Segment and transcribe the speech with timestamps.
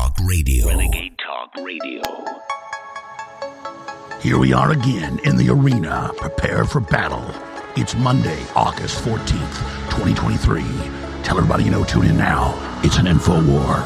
[0.00, 0.66] Talk Radio.
[0.66, 2.00] Renegade Talk Radio.
[4.22, 7.22] Here we are again in the arena, prepare for battle.
[7.76, 9.58] It's Monday, August 14th,
[9.90, 10.62] 2023.
[11.22, 12.54] Tell everybody you know, tune in now.
[12.82, 13.84] It's an info war.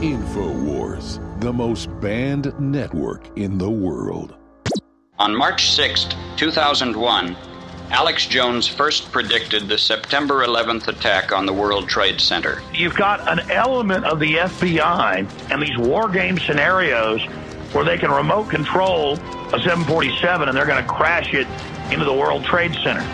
[0.00, 4.36] InfoWars, the most banned network in the world.
[5.18, 7.36] On March 6th, 2001,
[7.94, 12.60] Alex Jones first predicted the September 11th attack on the World Trade Center.
[12.72, 17.22] You've got an element of the FBI and these war game scenarios
[17.72, 21.46] where they can remote control a 747 and they're going to crash it
[21.92, 23.04] into the World Trade Center.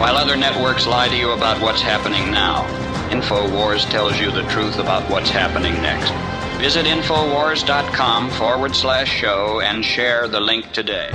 [0.00, 2.62] While other networks lie to you about what's happening now,
[3.10, 6.12] InfoWars tells you the truth about what's happening next.
[6.62, 11.10] Visit Infowars.com forward slash show and share the link today.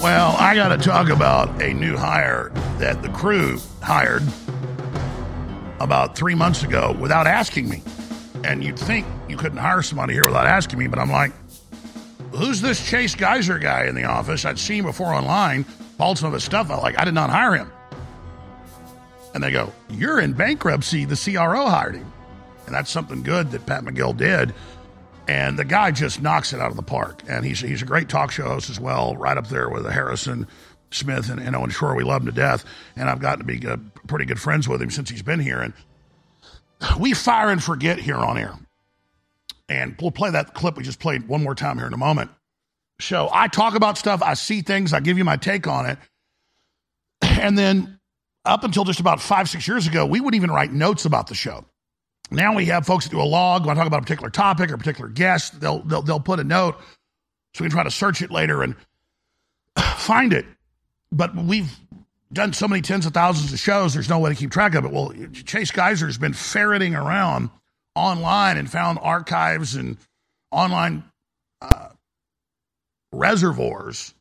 [0.00, 4.22] Well, I got to talk about a new hire that the crew hired
[5.80, 7.82] about three months ago without asking me.
[8.44, 11.32] And you'd think you couldn't hire somebody here without asking me, but I'm like,
[12.32, 14.44] who's this Chase Geiser guy in the office?
[14.44, 15.64] I'd seen him before online,
[15.98, 16.80] pulled some of his stuff out.
[16.80, 17.72] Like, I did not hire him.
[19.34, 21.06] And they go, You're in bankruptcy.
[21.06, 22.12] The CRO hired him.
[22.66, 24.54] And that's something good that Pat Magill did.
[25.28, 27.22] And the guy just knocks it out of the park.
[27.28, 30.48] And he's, he's a great talk show host as well, right up there with Harrison
[30.90, 31.96] Smith and, and Owen Shroyer.
[31.96, 32.64] We love him to death.
[32.96, 33.60] And I've gotten to be
[34.06, 35.60] pretty good friends with him since he's been here.
[35.60, 35.74] And
[36.98, 38.54] we fire and forget here on air.
[39.68, 42.30] And we'll play that clip we just played one more time here in a moment.
[43.00, 45.98] So I talk about stuff, I see things, I give you my take on it.
[47.22, 48.00] And then
[48.44, 51.34] up until just about five, six years ago, we wouldn't even write notes about the
[51.34, 51.64] show.
[52.30, 54.70] Now we have folks that do a log, want to talk about a particular topic
[54.70, 55.60] or a particular guest.
[55.60, 56.76] They'll, they'll, they'll put a note
[57.54, 58.76] so we can try to search it later and
[59.96, 60.46] find it.
[61.10, 61.74] But we've
[62.32, 64.84] done so many tens of thousands of shows, there's no way to keep track of
[64.84, 64.90] it.
[64.90, 67.50] Well, Chase Geiser's been ferreting around
[67.94, 69.96] online and found archives and
[70.50, 71.04] online
[71.62, 71.88] uh,
[73.12, 74.14] reservoirs,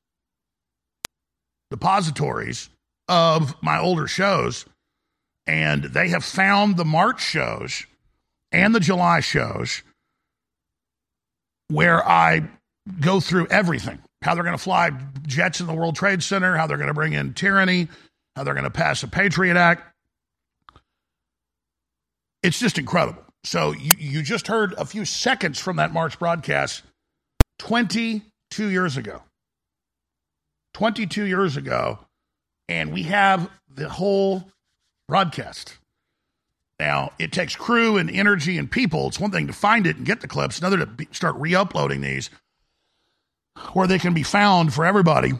[1.69, 2.69] depositories
[3.07, 4.65] of my older shows.
[5.45, 7.85] And they have found the March shows
[8.51, 9.83] and the July shows
[11.69, 12.49] where I
[13.01, 14.91] go through everything how they're going to fly
[15.25, 17.87] jets in the World Trade Center, how they're going to bring in tyranny,
[18.35, 19.83] how they're going to pass a Patriot Act.
[22.43, 23.23] It's just incredible.
[23.43, 26.83] So you, you just heard a few seconds from that March broadcast
[27.59, 29.21] 22 years ago.
[30.73, 31.99] 22 years ago.
[32.69, 34.43] And we have the whole
[35.07, 35.77] broadcast.
[36.79, 39.07] Now, it takes crew and energy and people.
[39.07, 42.01] It's one thing to find it and get the clips, another to start re uploading
[42.01, 42.29] these
[43.73, 45.33] where they can be found for everybody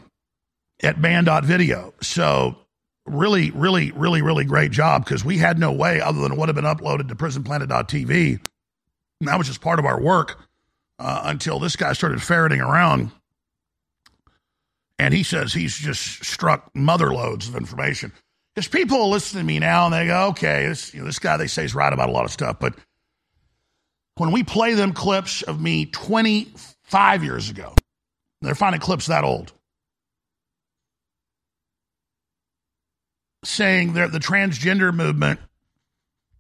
[0.82, 1.94] at banned.video.
[2.02, 2.56] So,
[3.06, 6.56] really, really, really, really great job because we had no way other than what had
[6.56, 8.40] been uploaded to prisonplanet.tv.
[9.20, 10.40] And that was just part of our work
[11.00, 13.12] uh, until this guy started ferreting around.
[15.00, 18.12] And he says he's just struck mother loads of information.
[18.58, 21.38] Because people listen to me now and they go, okay, this, you know, this guy
[21.38, 22.58] they say is right about a lot of stuff.
[22.60, 22.74] But
[24.16, 27.76] when we play them clips of me 25 years ago,
[28.42, 29.54] they're finding clips that old.
[33.46, 35.40] Saying that the transgender movement,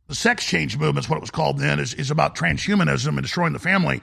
[0.08, 3.22] the sex change movement is what it was called then, is, is about transhumanism and
[3.22, 4.02] destroying the family.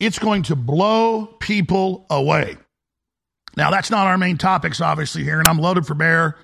[0.00, 2.56] It's going to blow people away.
[3.54, 6.36] Now, that's not our main topics, obviously, here, and I'm loaded for bear,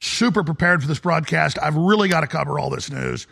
[0.00, 1.58] super prepared for this broadcast.
[1.60, 3.26] I've really got to cover all this news.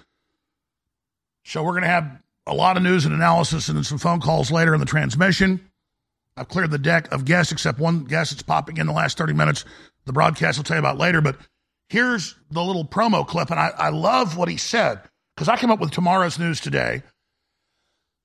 [1.44, 4.21] So, we're going to have a lot of news and analysis and then some phone
[4.21, 5.60] calls later in the transmission.
[6.37, 9.32] I've cleared the deck of guests, except one guest that's popping in the last 30
[9.32, 9.65] minutes.
[10.05, 11.21] The broadcast I'll tell you about later.
[11.21, 11.37] But
[11.88, 13.50] here's the little promo clip.
[13.50, 15.00] And I, I love what he said
[15.34, 17.03] because I came up with tomorrow's news today.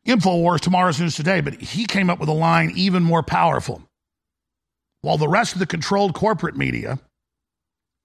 [0.06, 1.42] InfoWars, tomorrow's news today.
[1.42, 3.82] But he came up with a line even more powerful.
[5.02, 7.00] While the rest of the controlled corporate media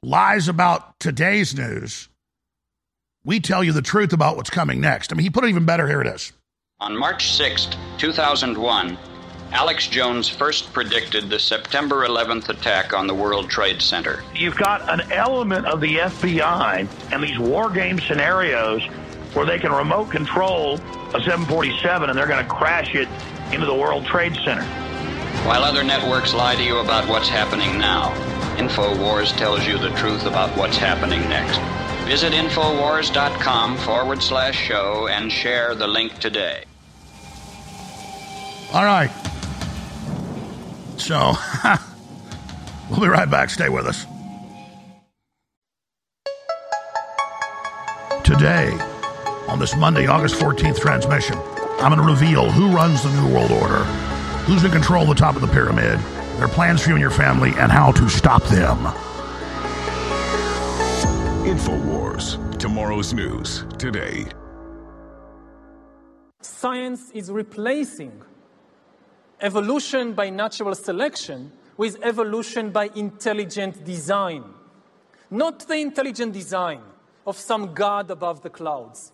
[0.03, 2.09] lies about today's news,
[3.25, 5.13] we tell you the truth about what's coming next.
[5.13, 5.87] I mean, he put it even better.
[5.89, 6.33] Here it is.
[6.79, 8.99] On March 6, 2001,
[9.53, 14.23] Alex Jones first predicted the September 11th attack on the World Trade Center.
[14.35, 18.85] You've got an element of the FBI and these war game scenarios
[19.33, 20.75] where they can remote control
[21.15, 23.09] a 747 and they're going to crash it
[23.53, 24.67] into the World Trade Center.
[25.45, 28.13] While other networks lie to you about what's happening now,
[28.57, 31.59] InfoWars tells you the truth about what's happening next.
[32.09, 36.65] Visit Infowars.com forward slash show and share the link today.
[38.73, 39.11] All right.
[40.97, 41.35] So,
[42.91, 43.51] we'll be right back.
[43.51, 44.07] Stay with us.
[48.25, 48.71] Today,
[49.49, 51.37] on this Monday, August 14th transmission,
[51.79, 53.85] I'm going to reveal who runs the New World Order
[54.47, 55.99] who's in control of the top of the pyramid,
[56.39, 58.79] their plans for you and your family, and how to stop them.
[61.45, 62.59] InfoWars.
[62.59, 64.25] Tomorrow's news today.
[66.41, 68.23] Science is replacing
[69.41, 74.45] evolution by natural selection with evolution by intelligent design.
[75.31, 76.81] Not the intelligent design
[77.27, 79.13] of some god above the clouds,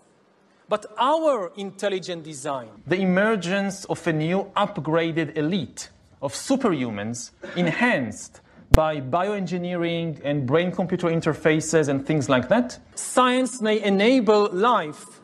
[0.72, 2.66] but our intelligent design.
[2.86, 5.90] The emergence of a new upgraded elite
[6.22, 8.40] of superhumans enhanced
[8.70, 12.78] by bioengineering and brain computer interfaces and things like that.
[12.94, 15.20] Science may enable life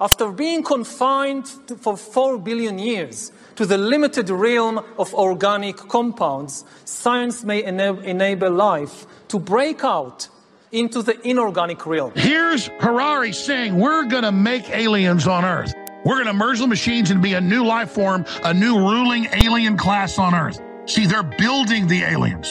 [0.00, 6.64] after being confined to, for four billion years to the limited realm of organic compounds,
[6.84, 10.28] science may ena- enable life to break out
[10.72, 12.12] into the inorganic realm.
[12.16, 15.74] Here's Harari saying we're going to make aliens on Earth.
[16.04, 19.28] We're going to merge the machines and be a new life form, a new ruling
[19.32, 20.60] alien class on Earth.
[20.86, 22.48] See, they're building the aliens.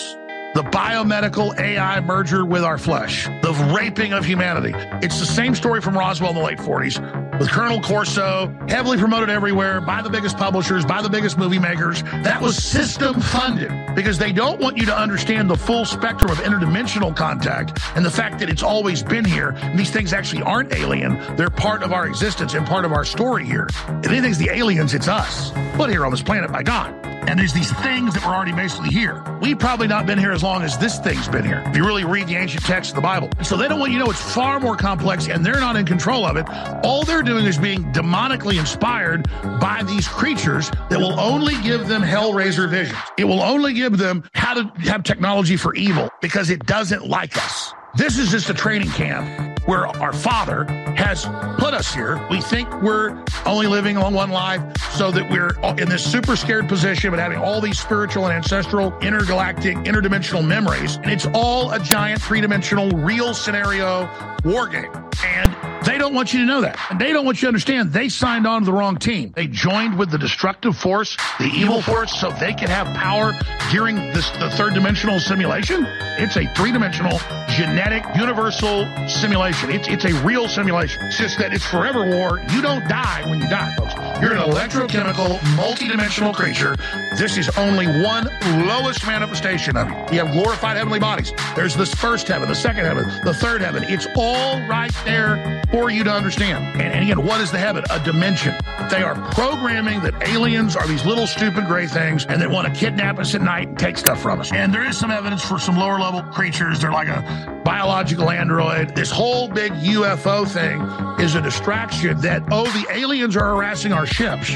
[0.53, 4.73] The biomedical AI merger with our flesh, the raping of humanity.
[5.05, 9.29] It's the same story from Roswell in the late 40s with Colonel Corso, heavily promoted
[9.29, 12.03] everywhere by the biggest publishers, by the biggest movie makers.
[12.23, 16.37] That was system funded because they don't want you to understand the full spectrum of
[16.39, 19.49] interdimensional contact and the fact that it's always been here.
[19.61, 21.17] And these things actually aren't alien.
[21.35, 23.67] They're part of our existence and part of our story here.
[24.03, 25.51] If anything's the aliens, it's us.
[25.75, 27.10] Put here on this planet by God.
[27.27, 29.23] And there's these things that were already basically here.
[29.41, 31.63] We've probably not been here as long as this thing's been here.
[31.67, 33.29] If you really read the ancient texts of the Bible.
[33.43, 35.85] So they don't want you to know it's far more complex and they're not in
[35.85, 36.47] control of it.
[36.83, 39.29] All they're doing is being demonically inspired
[39.59, 42.97] by these creatures that will only give them Hellraiser visions.
[43.17, 47.37] It will only give them how to have technology for evil because it doesn't like
[47.37, 47.73] us.
[47.95, 50.65] This is just a training camp where our Father
[50.95, 51.25] has
[51.59, 52.25] put us here.
[52.29, 54.61] We think we're only living on one life
[54.93, 58.97] so that we're in this super scared position, but having all these spiritual and ancestral,
[58.99, 60.97] intergalactic, interdimensional memories.
[60.97, 64.09] And it's all a giant three dimensional, real scenario
[64.43, 64.91] war game.
[65.23, 65.55] And
[65.85, 66.79] they don't want you to know that.
[66.89, 69.33] And they don't want you to understand they signed on to the wrong team.
[69.35, 73.33] They joined with the destructive force, the evil force, so they can have power
[73.71, 75.85] during this the third dimensional simulation.
[76.17, 77.19] It's a three dimensional
[77.49, 79.60] genetic universal simulation.
[79.69, 81.05] It's it's a real simulation.
[81.05, 82.39] It's just that it's forever war.
[82.51, 83.93] You don't die when you die, folks.
[84.21, 86.75] You're an electrochemical, multidimensional creature.
[87.17, 88.27] This is only one
[88.67, 90.13] lowest manifestation of it.
[90.13, 91.33] You have glorified heavenly bodies.
[91.55, 93.83] There's this first heaven, the second heaven, the third heaven.
[93.87, 96.79] It's all right there for you to understand.
[96.81, 97.83] And, and again, what is the heaven?
[97.89, 98.55] A dimension.
[98.89, 102.79] They are programming that aliens are these little stupid gray things and they want to
[102.79, 104.51] kidnap us at night and take stuff from us.
[104.51, 106.79] And there is some evidence for some lower level creatures.
[106.79, 108.95] They're like a biological android.
[108.95, 110.81] This whole big UFO thing
[111.23, 114.49] is a distraction that, oh, the aliens are harassing our ships.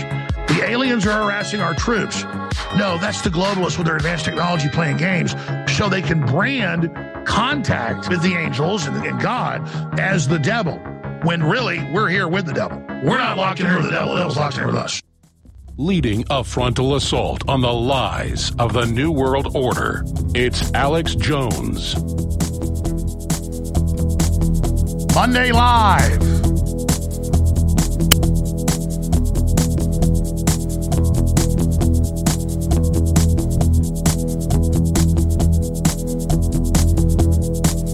[0.48, 2.24] The aliens are harassing our troops.
[2.78, 5.36] No, that's the globalists with their advanced technology playing games
[5.76, 6.92] so they can brand
[7.26, 9.68] contact with the angels and, and God
[10.00, 10.78] as the devil
[11.24, 12.78] when really we're here with the devil.
[13.04, 15.02] We're not locked in here with the devil, the devil's locked in with us.
[15.78, 21.96] Leading a frontal assault on the lies of the New World Order, it's Alex Jones.
[25.16, 26.20] Monday Live.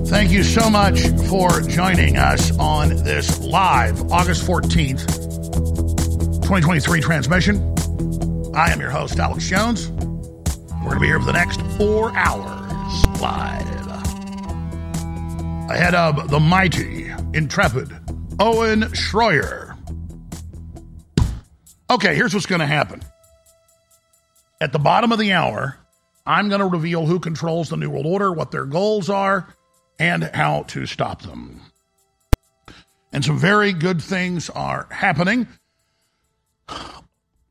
[0.08, 1.00] Thank you so much
[1.30, 5.06] for joining us on this live August 14th,
[6.42, 7.76] 2023 transmission.
[8.56, 9.92] I am your host, Alex Jones.
[9.92, 13.62] We're going to be here for the next four hours live.
[15.70, 17.01] Ahead of the mighty,
[17.34, 17.92] intrepid
[18.40, 19.78] Owen Shroyer.
[21.90, 23.02] Okay, here's what's going to happen.
[24.62, 25.78] At the bottom of the hour,
[26.26, 29.54] I'm going to reveal who controls the New World Order, what their goals are,
[30.00, 31.62] and how to stop them.
[33.12, 35.48] And some very good things are happening.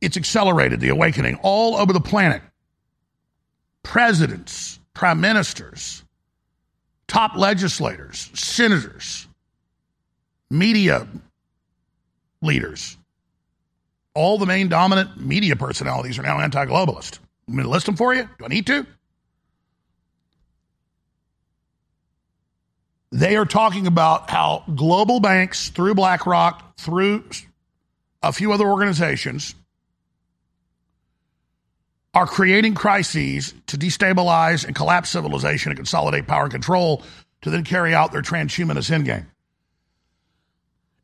[0.01, 2.43] It's accelerated, the awakening, all over the planet.
[3.83, 6.03] Presidents, prime ministers,
[7.07, 9.27] top legislators, senators,
[10.51, 11.07] media
[12.43, 12.97] leaders,
[14.15, 17.19] all the main dominant media personalities are now anti globalist.
[17.49, 18.29] I'm going to list them for you.
[18.39, 18.87] Do I need to?
[23.13, 27.25] They are talking about how global banks, through BlackRock, through
[28.23, 29.57] a few other organizations,
[32.15, 37.03] are creating crises to destabilize and collapse civilization and consolidate power and control
[37.43, 39.27] to then carry out their transhumanist endgame.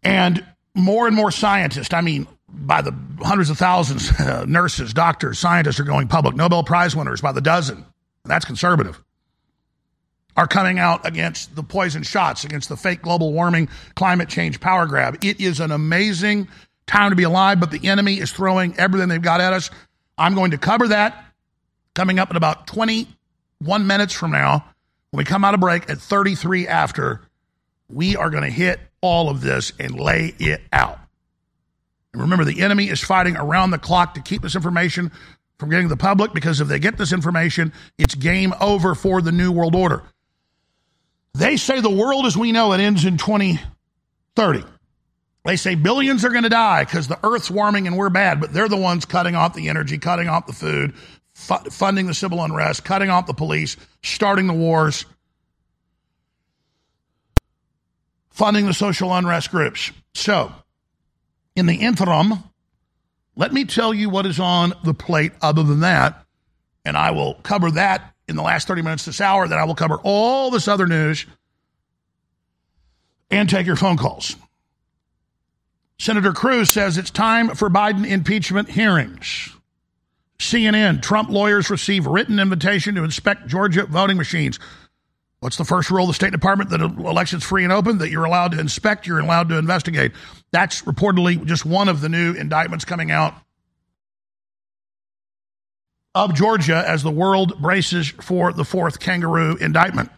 [0.07, 0.47] And
[0.77, 5.81] more and more scientists, I mean, by the hundreds of thousands, uh, nurses, doctors, scientists
[5.81, 6.37] are going public.
[6.37, 7.85] Nobel Prize winners by the dozen.
[8.25, 9.03] That's conservative.
[10.37, 14.87] Are coming out against the poison shots, against the fake global warming, climate change power
[14.87, 15.25] grab.
[15.25, 16.47] It is an amazing
[16.87, 19.71] time to be alive, but the enemy is throwing everything they've got at us.
[20.17, 21.25] I'm going to cover that
[21.95, 24.67] coming up in about 21 minutes from now.
[25.11, 27.23] When we come out of break at 33 after,
[27.89, 30.99] we are going to hit all of this and lay it out.
[32.13, 35.13] And remember, the enemy is fighting around the clock to keep this information
[35.59, 39.33] from getting the public because if they get this information, it's game over for the
[39.33, 40.03] New World Order.
[41.35, 44.65] They say the world as we know it ends in 2030.
[45.45, 48.53] They say billions are going to die because the earth's warming and we're bad, but
[48.53, 50.95] they're the ones cutting off the energy, cutting off the food,
[51.35, 55.05] fu- funding the civil unrest, cutting off the police, starting the wars,
[58.37, 59.91] funding the social unrest groups.
[60.15, 60.53] So,
[61.57, 62.35] in the interim,
[63.35, 66.23] let me tell you what is on the plate other than that,
[66.85, 69.49] and I will cover that in the last 30 minutes this hour.
[69.49, 71.25] Then I will cover all this other news
[73.31, 74.37] and take your phone calls.
[75.99, 79.49] Senator Cruz says it's time for Biden impeachment hearings.
[80.39, 84.59] CNN, Trump lawyers receive written invitation to inspect Georgia voting machines.
[85.41, 87.99] What's the first rule of the State Department that election's free and open?
[87.99, 90.13] That you're allowed to inspect, you're allowed to investigate.
[90.51, 93.35] That's reportedly just one of the new indictments coming out
[96.15, 100.11] of Georgia as the world braces for the fourth kangaroo indictment.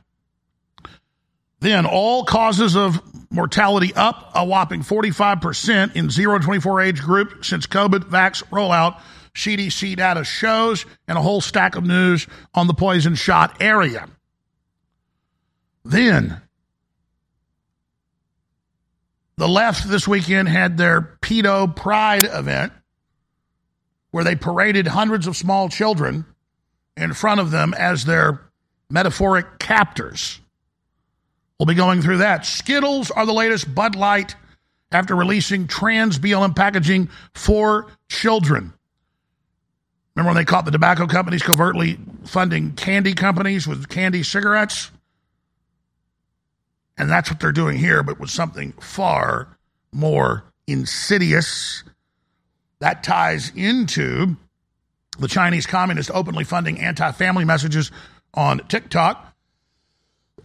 [1.58, 3.00] Then all causes of
[3.32, 9.00] mortality up a whopping 45% in 0 to 24 age group since COVID vax rollout.
[9.34, 14.08] CDC data shows, and a whole stack of news on the poison shot area.
[15.88, 16.42] Then,
[19.38, 22.74] the left this weekend had their pedo pride event
[24.10, 26.26] where they paraded hundreds of small children
[26.94, 28.50] in front of them as their
[28.90, 30.40] metaphoric captors.
[31.58, 32.44] We'll be going through that.
[32.44, 34.36] Skittles are the latest Bud Light
[34.92, 38.74] after releasing trans BLM packaging for children.
[40.14, 44.90] Remember when they caught the tobacco companies covertly funding candy companies with candy cigarettes?
[46.98, 49.56] And that's what they're doing here, but with something far
[49.92, 51.84] more insidious.
[52.80, 54.36] That ties into
[55.18, 57.90] the Chinese communist openly funding anti family messages
[58.34, 59.24] on TikTok.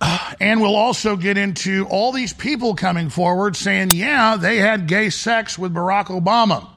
[0.39, 5.09] And we'll also get into all these people coming forward saying, yeah, they had gay
[5.09, 6.67] sex with Barack Obama.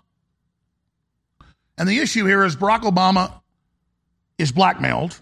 [1.77, 3.33] And the issue here is Barack Obama
[4.39, 5.21] is blackmailed,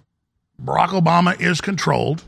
[0.63, 2.25] Barack Obama is controlled.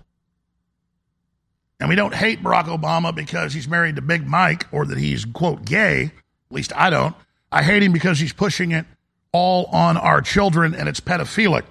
[1.79, 5.25] And we don't hate Barack Obama because he's married to Big Mike or that he's,
[5.25, 6.05] quote, gay.
[6.05, 7.15] At least I don't.
[7.53, 8.87] I hate him because he's pushing it
[9.33, 11.65] all on our children and it's pedophilic.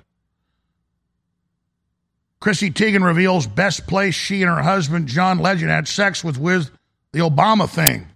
[2.40, 6.70] Chrissy Teigen reveals best place she and her husband, John Legend, had sex with with
[7.12, 8.08] the Obama thing.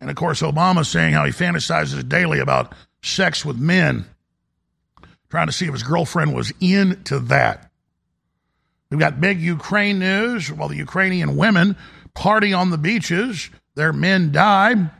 [0.00, 4.04] And of course, Obama saying how he fantasizes daily about sex with men,
[5.28, 7.67] trying to see if his girlfriend was into that.
[8.90, 10.50] We've got big Ukraine news.
[10.50, 11.76] While the Ukrainian women
[12.14, 14.90] party on the beaches, their men die.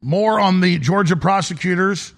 [0.00, 2.14] More on the Georgia prosecutors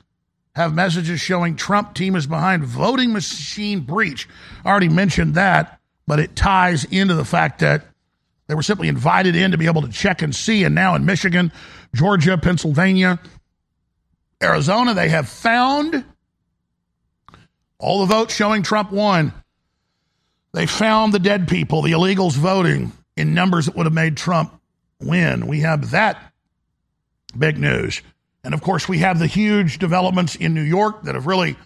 [0.54, 4.28] have messages showing Trump team is behind voting machine breach.
[4.64, 7.84] I already mentioned that, but it ties into the fact that
[8.46, 10.64] they were simply invited in to be able to check and see.
[10.64, 11.52] And now in Michigan,
[11.94, 13.20] Georgia, Pennsylvania,
[14.42, 16.04] Arizona, they have found
[17.78, 19.32] all the votes showing Trump won.
[20.52, 24.60] They found the dead people, the illegals voting in numbers that would have made Trump
[25.00, 25.46] win.
[25.46, 26.32] We have that
[27.36, 28.02] big news.
[28.44, 31.56] And of course, we have the huge developments in New York that have really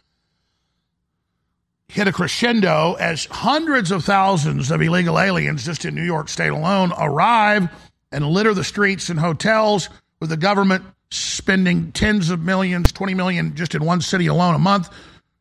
[1.89, 6.49] hit a crescendo as hundreds of thousands of illegal aliens just in New York State
[6.49, 7.69] alone arrive
[8.11, 13.55] and litter the streets and hotels with the government spending tens of millions, 20 million
[13.55, 14.89] just in one city alone a month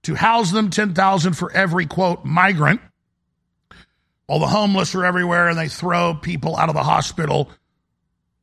[0.04, 2.82] to house them, 10,000 for every quote migrant.
[4.32, 7.52] All the homeless are everywhere and they throw people out of the hospital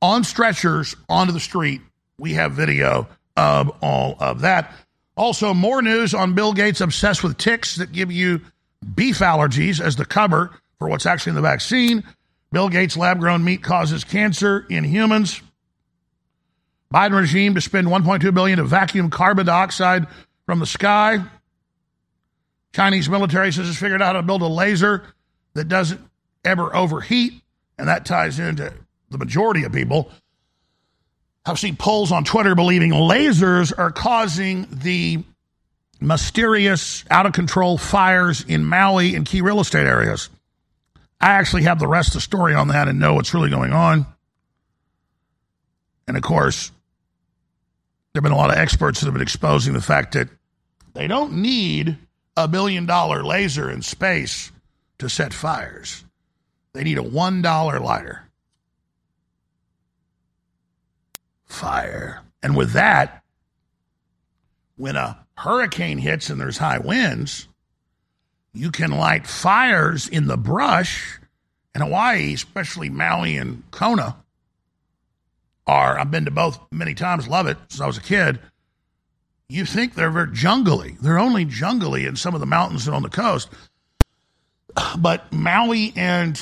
[0.03, 1.81] on stretchers onto the street.
[2.19, 4.75] We have video of all of that.
[5.17, 8.43] Also, more news on Bill Gates obsessed with ticks that give you
[8.95, 12.05] beef allergies as the cover for what's actually in the vaccine.
[12.53, 15.41] Bill Gates lab grown meat causes cancer in humans.
[16.93, 20.07] Biden regime to spend 1.2 billion to vacuum carbon dioxide
[20.45, 21.25] from the sky.
[22.75, 25.15] Chinese military says it's figured out how to build a laser
[25.59, 26.01] that doesn't
[26.45, 27.35] ever overheat,
[27.79, 28.73] and that ties into
[29.11, 30.11] the majority of people,
[31.45, 35.25] I've seen polls on Twitter believing lasers are causing the
[36.01, 40.29] mysterious, out of control fires in Maui and key real estate areas.
[41.21, 43.73] I actually have the rest of the story on that and know what's really going
[43.73, 44.07] on.
[46.07, 46.71] And of course,
[48.13, 50.29] there have been a lot of experts that have been exposing the fact that
[50.95, 51.99] they don't need
[52.37, 54.53] a billion dollar laser in space
[54.99, 56.05] to set fires.
[56.73, 58.29] They need a $1 lighter.
[61.47, 62.23] Fire.
[62.43, 63.23] And with that,
[64.77, 67.49] when a hurricane hits and there's high winds,
[68.53, 71.19] you can light fires in the brush
[71.75, 74.17] in Hawaii, especially Maui and Kona.
[75.67, 78.41] Are I've been to both many times, love it since I was a kid.
[79.49, 80.97] You think they're very jungly.
[81.01, 83.49] They're only jungly in some of the mountains and on the coast.
[84.99, 86.41] But Maui and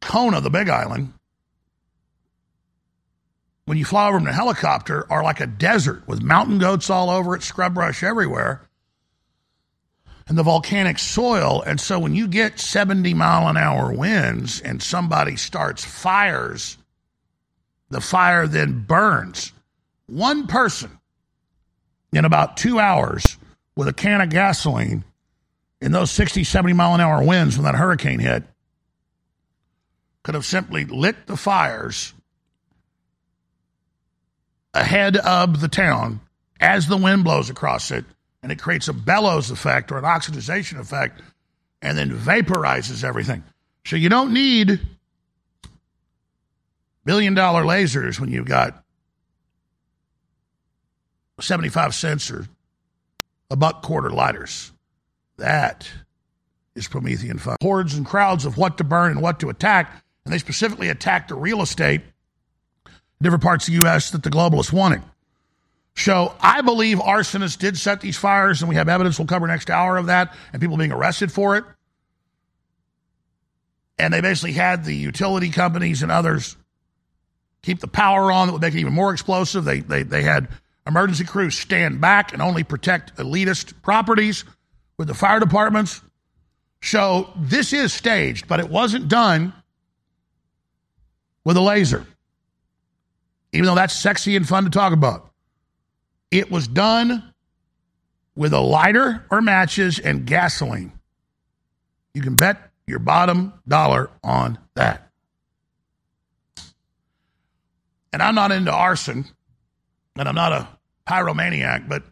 [0.00, 1.12] Kona, the big island,
[3.64, 6.90] when you fly over them in a helicopter, are like a desert with mountain goats
[6.90, 8.62] all over it, scrub brush everywhere,
[10.26, 11.62] and the volcanic soil.
[11.62, 16.76] And so when you get 70 mile an hour winds and somebody starts fires,
[17.90, 19.52] the fire then burns.
[20.06, 20.98] One person
[22.12, 23.36] in about two hours
[23.76, 25.04] with a can of gasoline
[25.82, 28.44] in those 60, 70 mile an hour winds when that hurricane hit
[30.22, 32.14] could have simply lit the fires
[34.72, 36.20] ahead of the town
[36.60, 38.04] as the wind blows across it,
[38.44, 41.20] and it creates a bellows effect or an oxidization effect,
[41.82, 43.42] and then vaporizes everything.
[43.84, 44.80] So you don't need
[47.04, 48.84] billion dollar lasers when you've got
[51.40, 52.46] 75 cents or
[53.50, 54.71] a buck quarter lighters.
[55.38, 55.90] That
[56.74, 57.56] is Promethean fun.
[57.60, 61.28] Hordes and crowds of what to burn and what to attack, and they specifically attacked
[61.28, 62.02] the real estate
[63.20, 64.10] different parts of the U.S.
[64.10, 65.02] that the globalists wanted.
[65.94, 69.70] So I believe arsonists did set these fires, and we have evidence we'll cover next
[69.70, 71.64] hour of that, and people being arrested for it.
[73.98, 76.56] And they basically had the utility companies and others
[77.62, 79.64] keep the power on that would make it even more explosive.
[79.64, 80.48] They, they, they had
[80.86, 84.44] emergency crews stand back and only protect elitist properties
[84.98, 86.00] with the fire departments.
[86.82, 89.52] So this is staged, but it wasn't done
[91.44, 92.06] with a laser
[93.52, 95.30] even though that's sexy and fun to talk about.
[96.30, 97.32] It was done
[98.34, 100.92] with a lighter or matches and gasoline.
[102.14, 105.10] You can bet your bottom dollar on that.
[108.12, 109.26] And I'm not into arson,
[110.16, 110.68] and I'm not a
[111.08, 112.02] pyromaniac, but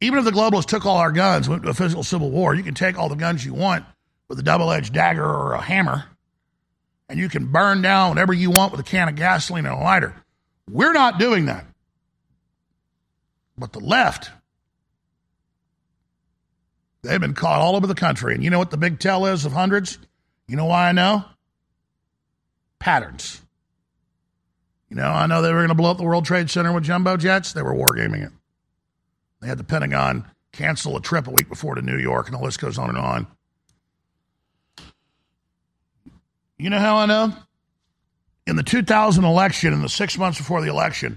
[0.00, 2.62] even if the globalists took all our guns, went to a physical civil war, you
[2.62, 3.84] can take all the guns you want
[4.28, 6.04] with a double edged dagger or a hammer,
[7.08, 9.78] and you can burn down whatever you want with a can of gasoline and a
[9.78, 10.14] lighter.
[10.70, 11.66] We're not doing that.
[13.58, 14.30] But the left,
[17.02, 18.34] they've been caught all over the country.
[18.34, 19.98] And you know what the big tell is of hundreds?
[20.46, 21.24] You know why I know?
[22.78, 23.42] Patterns.
[24.88, 26.84] You know, I know they were going to blow up the World Trade Center with
[26.84, 27.52] jumbo jets.
[27.52, 28.32] They were wargaming it.
[29.40, 32.42] They had the Pentagon cancel a trip a week before to New York, and the
[32.42, 33.26] list goes on and on.
[36.58, 37.32] You know how I know?
[38.50, 41.16] in the 2000 election, in the six months before the election,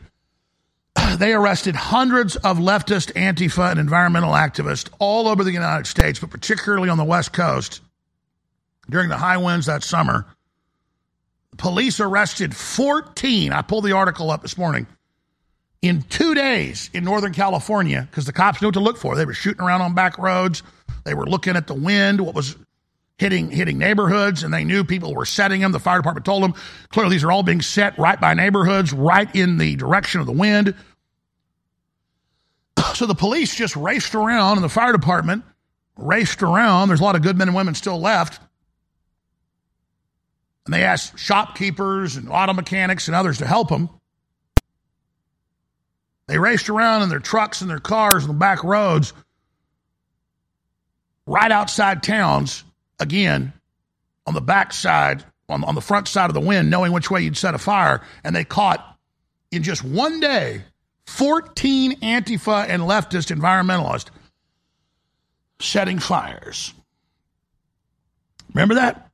[1.18, 6.30] they arrested hundreds of leftist, Antifa, and environmental activists all over the United States, but
[6.30, 7.82] particularly on the West Coast
[8.88, 10.28] during the high winds that summer.
[11.58, 13.52] Police arrested 14.
[13.52, 14.86] I pulled the article up this morning.
[15.84, 19.18] In two days in Northern California, because the cops knew what to look for.
[19.18, 20.64] They were shooting around on back roads.
[21.04, 22.56] They were looking at the wind, what was
[23.18, 25.74] hitting hitting neighborhoods, and they knew people were setting them.
[25.74, 26.54] The fire department told them
[26.88, 30.32] clearly these are all being set right by neighborhoods, right in the direction of the
[30.32, 30.74] wind.
[32.96, 35.44] So the police just raced around, and the fire department
[35.98, 36.88] raced around.
[36.88, 38.40] There's a lot of good men and women still left.
[40.66, 43.90] And they asked shopkeepers and auto mechanics and others to help them.
[46.28, 49.14] They raced around in their trucks and their cars on the back roads
[51.26, 52.64] right outside towns
[53.00, 53.54] again
[54.26, 57.22] on the back side, on, on the front side of the wind, knowing which way
[57.22, 58.02] you'd set a fire.
[58.24, 58.98] And they caught
[59.52, 60.64] in just one day
[61.08, 64.10] 14 Antifa and leftist environmentalists
[65.60, 66.74] setting fires.
[68.54, 69.10] Remember that?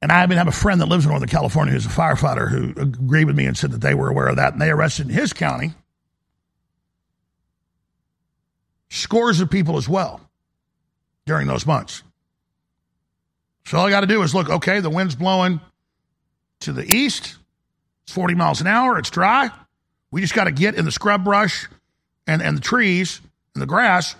[0.00, 2.72] And I even have a friend that lives in Northern California who's a firefighter who
[2.80, 4.52] agreed with me and said that they were aware of that.
[4.52, 5.74] And they arrested in his county
[8.92, 10.20] scores of people as well
[11.24, 12.02] during those months.
[13.64, 15.60] So all I got to do is look, okay, the wind's blowing
[16.60, 17.36] to the east.
[18.04, 18.98] It's 40 miles an hour.
[18.98, 19.50] It's dry.
[20.10, 21.68] We just got to get in the scrub brush
[22.26, 23.20] and, and the trees
[23.54, 24.14] and the grass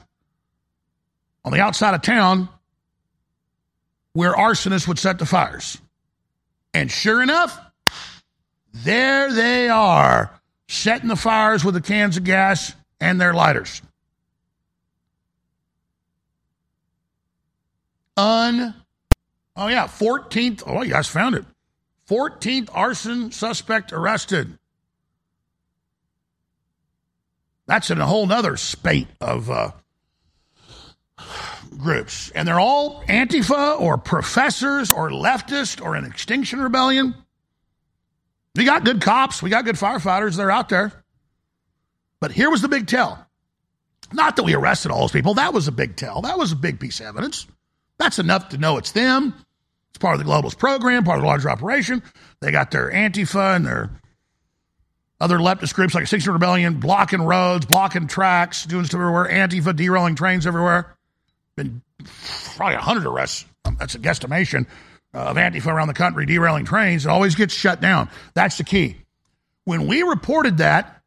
[1.45, 2.49] on the outside of town
[4.15, 5.77] where arsonists would set the fires.
[6.73, 7.59] And sure enough,
[8.73, 10.31] there they are,
[10.69, 13.83] setting the fires with the cans of gas and their lighters.
[18.23, 18.75] Un.
[19.57, 20.63] Oh, yeah, 14th.
[20.65, 21.45] Oh, guys found it.
[22.09, 24.59] 14th arson suspect arrested.
[27.67, 29.73] That's in a whole nother spate of uh,
[31.77, 32.31] groups.
[32.31, 37.15] And they're all Antifa or professors or leftist or an extinction rebellion.
[38.55, 40.93] We got good cops, we got good firefighters, they're out there.
[42.21, 43.27] But here was the big tell.
[44.13, 46.23] Not that we arrested all those people, that was a big tell.
[46.23, 47.47] That was a big piece of evidence.
[47.99, 49.35] That's enough to know it's them.
[49.91, 52.03] It's part of the globalist program, part of the larger operation.
[52.41, 53.91] They got their Antifa and their
[55.21, 59.29] other leftist groups like Extinction Rebellion blocking roads, blocking tracks, doing stuff everywhere.
[59.31, 60.97] Antifa derailing trains everywhere.
[61.55, 61.83] Been
[62.57, 63.45] probably 100 arrests.
[63.65, 64.67] Um, that's a guesstimation
[65.15, 67.07] uh, of Antifa around the country derailing trains.
[67.07, 68.11] It always gets shut down.
[68.35, 68.97] That's the key.
[69.65, 71.03] When we reported that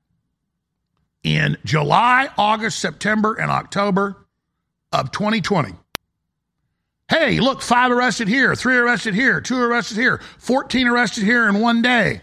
[1.24, 4.15] in July, August, September, and October
[4.93, 5.74] of 2020,
[7.08, 11.60] Hey, look, five arrested here, three arrested here, two arrested here, 14 arrested here in
[11.60, 12.22] one day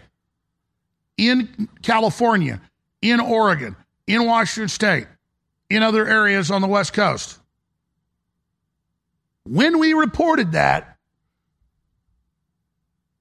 [1.17, 2.59] in California,
[3.01, 3.75] in Oregon,
[4.07, 5.07] in Washington State,
[5.69, 7.39] in other areas on the West Coast.
[9.45, 10.97] When we reported that,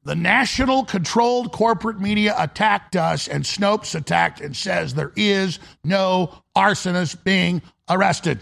[0.05, 6.43] the national controlled corporate media attacked us, and Snopes attacked and says there is no
[6.57, 8.41] arsonist being arrested.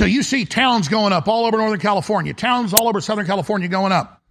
[0.00, 3.68] So you see towns going up all over Northern California, towns all over Southern California
[3.68, 4.22] going up.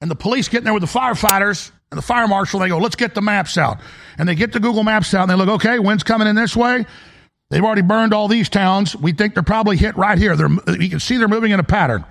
[0.00, 2.96] And the police getting there with the firefighters and the fire marshal, they go, let's
[2.96, 3.78] get the maps out.
[4.18, 6.56] And they get the Google Maps out and they look, okay, wind's coming in this
[6.56, 6.84] way.
[7.48, 8.96] They've already burned all these towns.
[8.96, 10.34] We think they're probably hit right here.
[10.34, 12.04] They're, you can see they're moving in a pattern.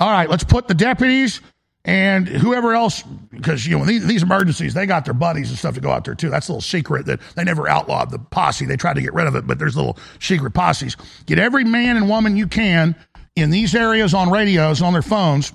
[0.00, 1.40] All right, let's put the deputies
[1.84, 5.74] and whoever else, because you know these, these, emergencies, they got their buddies and stuff
[5.74, 6.30] to go out there too.
[6.30, 8.64] That's a little secret that they never outlawed the posse.
[8.64, 10.96] They tried to get rid of it, but there's little secret posses.
[11.26, 12.96] Get every man and woman you can
[13.36, 15.52] in these areas on radios on their phones.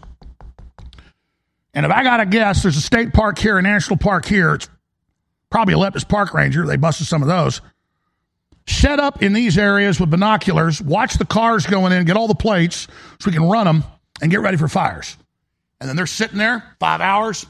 [1.73, 4.55] And if I got to guess, there's a state park here, a national park here.
[4.55, 4.69] It's
[5.49, 6.65] probably a leftist park ranger.
[6.65, 7.61] They busted some of those.
[8.67, 10.79] Set up in these areas with binoculars.
[10.79, 12.05] Watch the cars going in.
[12.05, 12.87] Get all the plates
[13.19, 13.83] so we can run them
[14.21, 15.17] and get ready for fires.
[15.79, 17.45] And then they're sitting there five hours.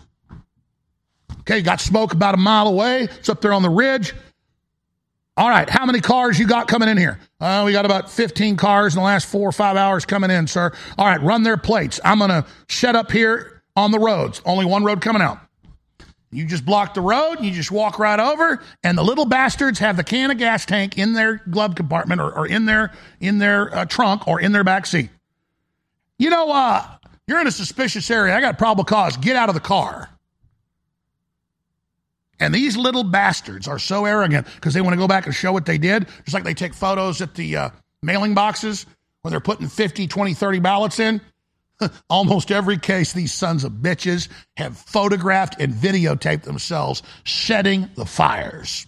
[1.42, 3.04] Okay, got smoke about a mile away.
[3.04, 4.14] It's up there on the ridge.
[5.36, 7.18] All right, how many cars you got coming in here?
[7.40, 10.48] Uh, we got about 15 cars in the last four or five hours coming in,
[10.48, 10.72] sir.
[10.98, 12.00] All right, run their plates.
[12.04, 14.42] I'm going to shut up here on the roads.
[14.46, 15.40] Only one road coming out.
[16.32, 19.80] You just block the road, and you just walk right over, and the little bastards
[19.80, 23.40] have the can of gas tank in their glove compartment or, or in their in
[23.40, 25.10] their uh, trunk or in their back seat.
[26.20, 26.86] You know, uh,
[27.30, 28.36] you're in a suspicious area.
[28.36, 29.16] I got probable cause.
[29.16, 30.10] Get out of the car.
[32.40, 35.52] And these little bastards are so arrogant because they want to go back and show
[35.52, 37.70] what they did, just like they take photos at the uh,
[38.02, 38.88] mailing boxes
[39.22, 41.22] when they're putting 50, 20, 30 ballots in.
[42.10, 48.88] Almost every case, these sons of bitches have photographed and videotaped themselves setting the fires.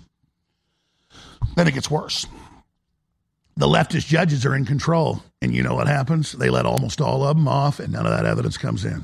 [1.56, 2.26] Then it gets worse
[3.62, 5.24] the leftist judges are in control.
[5.41, 6.32] And you know what happens?
[6.32, 9.04] They let almost all of them off, and none of that evidence comes in.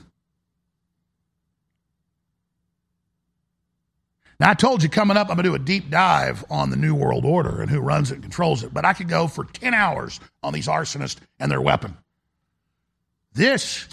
[4.39, 6.75] Now, I told you coming up, I'm going to do a deep dive on the
[6.75, 9.45] New World Order and who runs it and controls it, but I could go for
[9.45, 11.97] 10 hours on these arsonists and their weapon.
[13.33, 13.87] This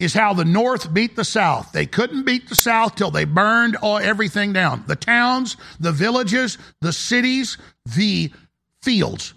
[0.00, 1.70] is how the North beat the South.
[1.70, 6.58] They couldn't beat the South till they burned all, everything down the towns, the villages,
[6.80, 8.32] the cities, the
[8.82, 9.34] fields.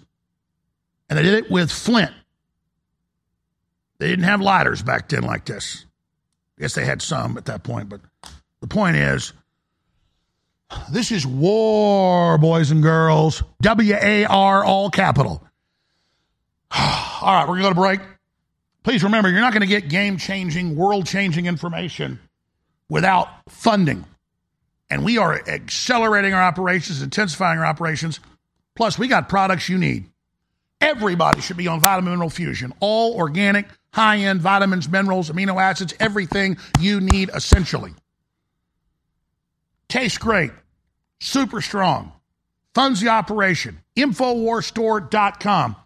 [1.08, 2.12] And they did it with flint.
[3.98, 5.84] They didn't have lighters back then like this.
[6.58, 8.00] I guess they had some at that point, but
[8.60, 9.32] the point is
[10.90, 13.42] this is war, boys and girls.
[13.62, 15.42] W A R, all capital.
[16.70, 18.00] all right, we're going to go to break.
[18.82, 22.20] Please remember, you're not going to get game changing, world changing information
[22.88, 24.04] without funding.
[24.90, 28.20] And we are accelerating our operations, intensifying our operations.
[28.74, 30.07] Plus, we got products you need.
[30.80, 32.72] Everybody should be on vitamin mineral fusion.
[32.80, 37.94] All organic, high end vitamins, minerals, amino acids, everything you need essentially.
[39.88, 40.52] Tastes great.
[41.20, 42.12] Super strong.
[42.74, 43.80] Funds the operation.
[43.96, 45.76] Infowarsstore.com.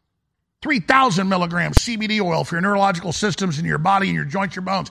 [0.61, 4.63] 3,000 milligrams CBD oil for your neurological systems in your body and your joints, your
[4.63, 4.91] bones.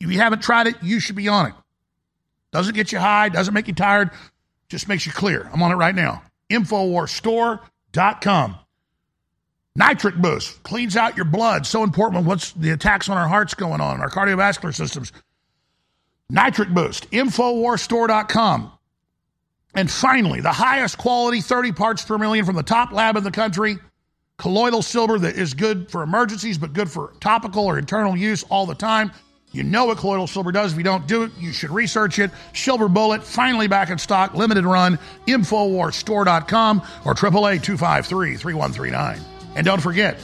[0.00, 1.54] If you haven't tried it, you should be on it.
[2.52, 4.10] Doesn't get you high, doesn't make you tired,
[4.68, 5.48] just makes you clear.
[5.52, 6.22] I'm on it right now.
[6.50, 8.56] Infowarsstore.com.
[9.80, 11.64] Nitric Boost cleans out your blood.
[11.64, 15.10] So important what's the attacks on our hearts going on, our cardiovascular systems.
[16.28, 18.72] Nitric Boost, Infowarsstore.com.
[19.74, 23.30] And finally, the highest quality 30 parts per million from the top lab in the
[23.30, 23.78] country
[24.36, 28.66] colloidal silver that is good for emergencies, but good for topical or internal use all
[28.66, 29.10] the time.
[29.52, 30.72] You know what colloidal silver does.
[30.72, 32.30] If you don't do it, you should research it.
[32.54, 39.39] Silver Bullet, finally back in stock, limited run, Infowarsstore.com or 888 253 3139.
[39.54, 40.18] And don't forget,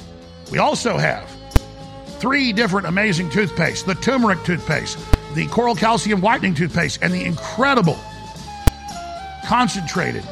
[0.51, 1.31] we also have
[2.19, 4.99] three different amazing toothpastes the turmeric toothpaste,
[5.35, 7.99] the coral calcium whitening toothpaste, and the incredible
[9.45, 10.25] concentrated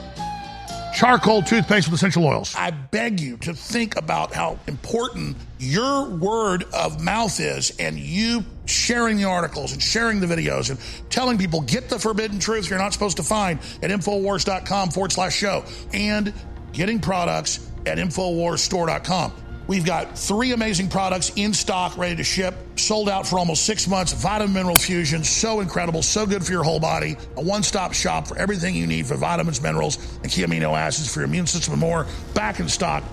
[0.94, 2.54] charcoal toothpaste with essential oils.
[2.56, 8.44] I beg you to think about how important your word of mouth is and you
[8.66, 10.78] sharing the articles and sharing the videos and
[11.10, 15.34] telling people get the forbidden truth you're not supposed to find at Infowars.com forward slash
[15.34, 16.32] show and
[16.72, 19.32] getting products at Infowarsstore.com.
[19.66, 23.88] We've got three amazing products in stock, ready to ship, sold out for almost six
[23.88, 24.12] months.
[24.12, 27.16] Vitamin Mineral Fusion, so incredible, so good for your whole body.
[27.36, 31.12] A one stop shop for everything you need for vitamins, minerals, and key amino acids
[31.12, 32.06] for your immune system and more.
[32.34, 33.04] Back in stock,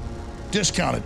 [0.52, 1.04] discounted.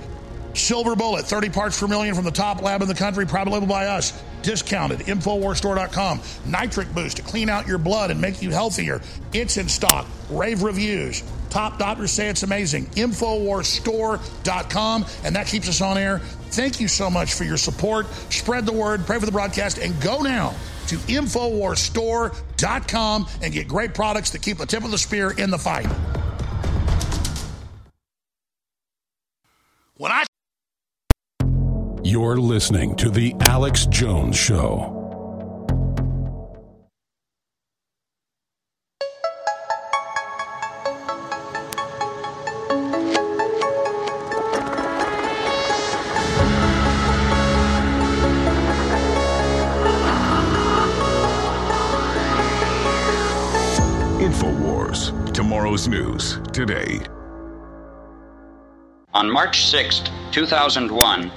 [0.56, 3.68] Silver Bullet, 30 parts per million from the top lab in the country, private label
[3.68, 4.20] by us.
[4.42, 5.00] Discounted.
[5.00, 6.22] Infowarsstore.com.
[6.46, 9.02] Nitric Boost to clean out your blood and make you healthier.
[9.34, 10.08] It's in stock.
[10.30, 11.24] Rave reviews.
[11.50, 12.86] Top doctors say it's amazing.
[12.88, 15.06] Infowarsstore.com.
[15.24, 16.20] And that keeps us on air.
[16.20, 18.08] Thank you so much for your support.
[18.30, 20.54] Spread the word, pray for the broadcast, and go now
[20.88, 25.58] to Infowarsstore.com and get great products to keep the tip of the spear in the
[25.58, 25.88] fight.
[29.98, 30.26] When I
[32.04, 34.95] You're listening to The Alex Jones Show.
[55.36, 57.02] Tomorrow's news today.
[59.14, 61.30] On March 6, 2001,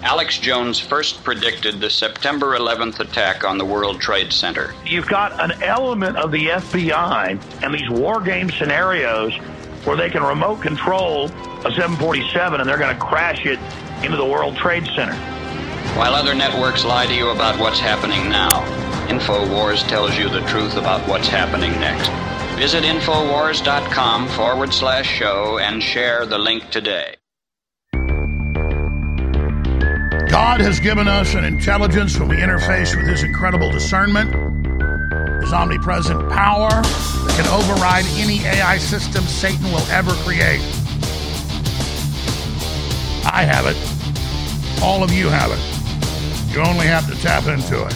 [0.00, 4.72] Alex Jones first predicted the September 11th attack on the World Trade Center.
[4.86, 9.36] You've got an element of the FBI and these war game scenarios
[9.84, 13.58] where they can remote control a 747 and they're going to crash it
[14.02, 15.14] into the World Trade Center.
[15.98, 18.64] While other networks lie to you about what's happening now,
[19.08, 22.08] InfoWars tells you the truth about what's happening next.
[22.56, 27.16] Visit Infowars.com forward slash show and share the link today.
[30.30, 34.30] God has given us an intelligence when we interface with His incredible discernment,
[35.42, 40.60] His omnipresent power that can override any AI system Satan will ever create.
[43.24, 44.82] I have it.
[44.82, 46.54] All of you have it.
[46.54, 47.94] You only have to tap into it.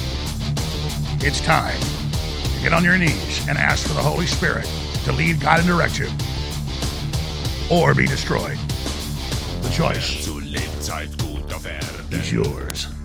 [1.25, 1.81] It's time
[2.67, 4.67] get on your knees and ask for the Holy Spirit
[5.05, 6.09] to lead, guide, and direct you,
[7.71, 8.59] or be destroyed.
[9.63, 12.96] The choice Zu Lebzeit gut auf Erden is yours.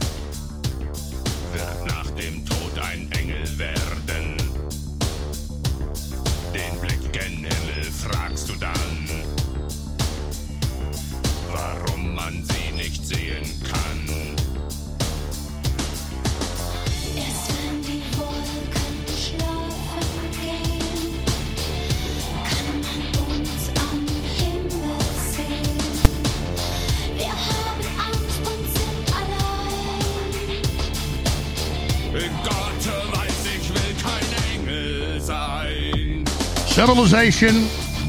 [36.81, 37.65] Civilization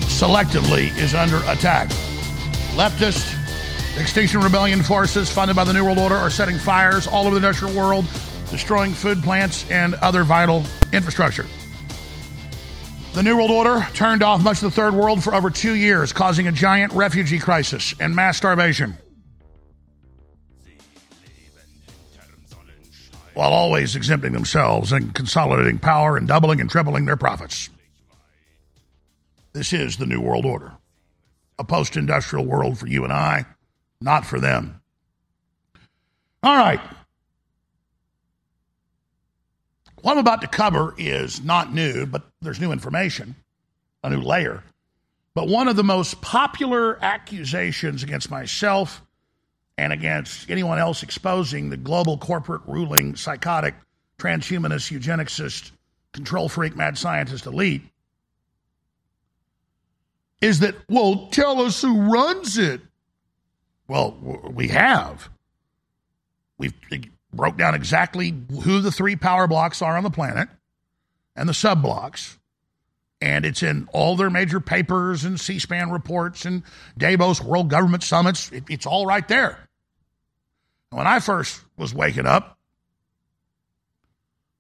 [0.09, 1.91] selectively is under attack.
[2.75, 3.37] Leftist
[4.01, 7.47] Extinction Rebellion forces funded by the New World Order are setting fires all over the
[7.47, 8.07] industrial world,
[8.49, 11.45] destroying food plants and other vital infrastructure.
[13.13, 16.15] The New World Order turned off much of the Third World for over two years,
[16.15, 18.97] causing a giant refugee crisis and mass starvation.
[23.35, 27.69] While always exempting themselves and consolidating power and doubling and tripling their profits.
[29.53, 30.73] This is the New World Order.
[31.59, 33.45] A post industrial world for you and I,
[34.01, 34.81] not for them.
[36.43, 36.81] All right.
[40.01, 43.37] What I'm about to cover is not new, but there's new information,
[44.03, 44.65] a new layer.
[45.35, 49.03] But one of the most popular accusations against myself
[49.79, 53.75] and against anyone else exposing the global corporate ruling psychotic
[54.19, 55.71] transhumanist, eugenicist,
[56.13, 57.83] control freak, mad scientist elite
[60.43, 62.83] is that, well, tell us who runs it.
[63.89, 64.19] Well,
[64.53, 65.31] we have.
[66.59, 66.99] We've eh,
[67.33, 70.49] broke down exactly who the three power blocks are on the planet
[71.37, 72.39] and the sub blocks.
[73.21, 76.65] And it's in all their major papers and C SPAN reports and
[76.99, 78.51] Davos World Government Summits.
[78.51, 79.69] It, it's all right there.
[80.91, 82.59] When I first was waking up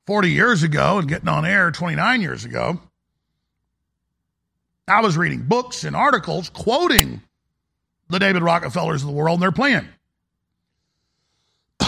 [0.06, 2.80] 40 years ago and getting on air 29 years ago,
[4.88, 7.22] I was reading books and articles quoting
[8.08, 9.88] the David Rockefellers of the world and their plan.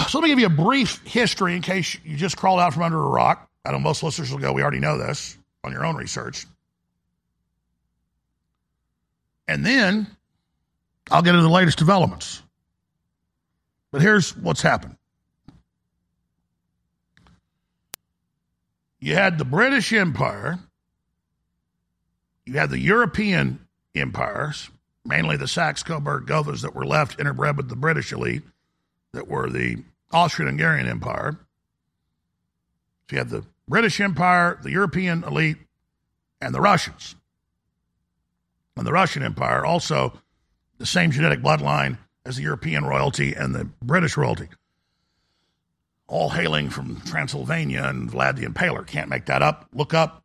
[0.08, 2.82] So let me give you a brief history in case you just crawled out from
[2.82, 3.48] under a rock.
[3.64, 6.46] I know most listeners will go, we already know this on your own research.
[9.48, 10.06] And then
[11.10, 12.42] I'll get into the latest developments.
[13.90, 14.96] But here's what's happened.
[18.98, 20.58] You had the British Empire,
[22.46, 24.70] you had the European empires,
[25.04, 28.42] mainly the Saxe Coburg Gothas that were left interbred with the British elite,
[29.12, 31.38] that were the Austrian Hungarian Empire.
[33.08, 35.56] So you had the British Empire, the European elite,
[36.40, 37.14] and the Russians.
[38.76, 40.20] And the Russian Empire also
[40.78, 44.48] the same genetic bloodline as the European royalty and the British royalty.
[46.06, 48.86] All hailing from Transylvania and Vlad the Impaler.
[48.86, 49.68] Can't make that up.
[49.72, 50.23] Look up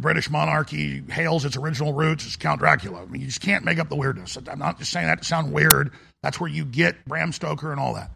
[0.00, 3.02] the British monarchy hails its original roots as Count Dracula.
[3.02, 4.38] I mean, you just can't make up the weirdness.
[4.48, 5.92] I'm not just saying that to sound weird.
[6.22, 8.10] That's where you get Bram Stoker and all that.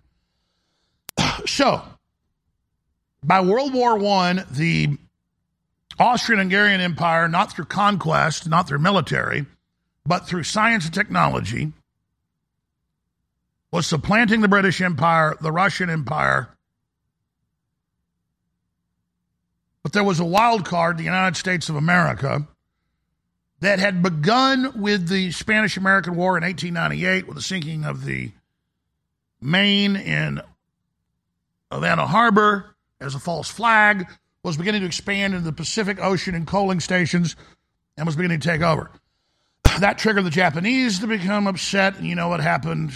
[1.46, 1.82] So,
[3.22, 4.96] by World War I, the
[5.98, 9.44] Austrian Hungarian Empire, not through conquest, not through military,
[10.06, 11.72] but through science and technology,
[13.70, 16.48] was supplanting the British Empire, the Russian Empire.
[19.84, 22.48] But there was a wild card, the United States of America,
[23.60, 28.32] that had begun with the Spanish American War in 1898 with the sinking of the
[29.40, 30.40] Maine in
[31.70, 34.08] Havana Harbor as a false flag,
[34.42, 37.36] was beginning to expand into the Pacific Ocean and coaling stations
[37.96, 38.90] and was beginning to take over.
[39.80, 42.92] That triggered the Japanese to become upset, and you know what happened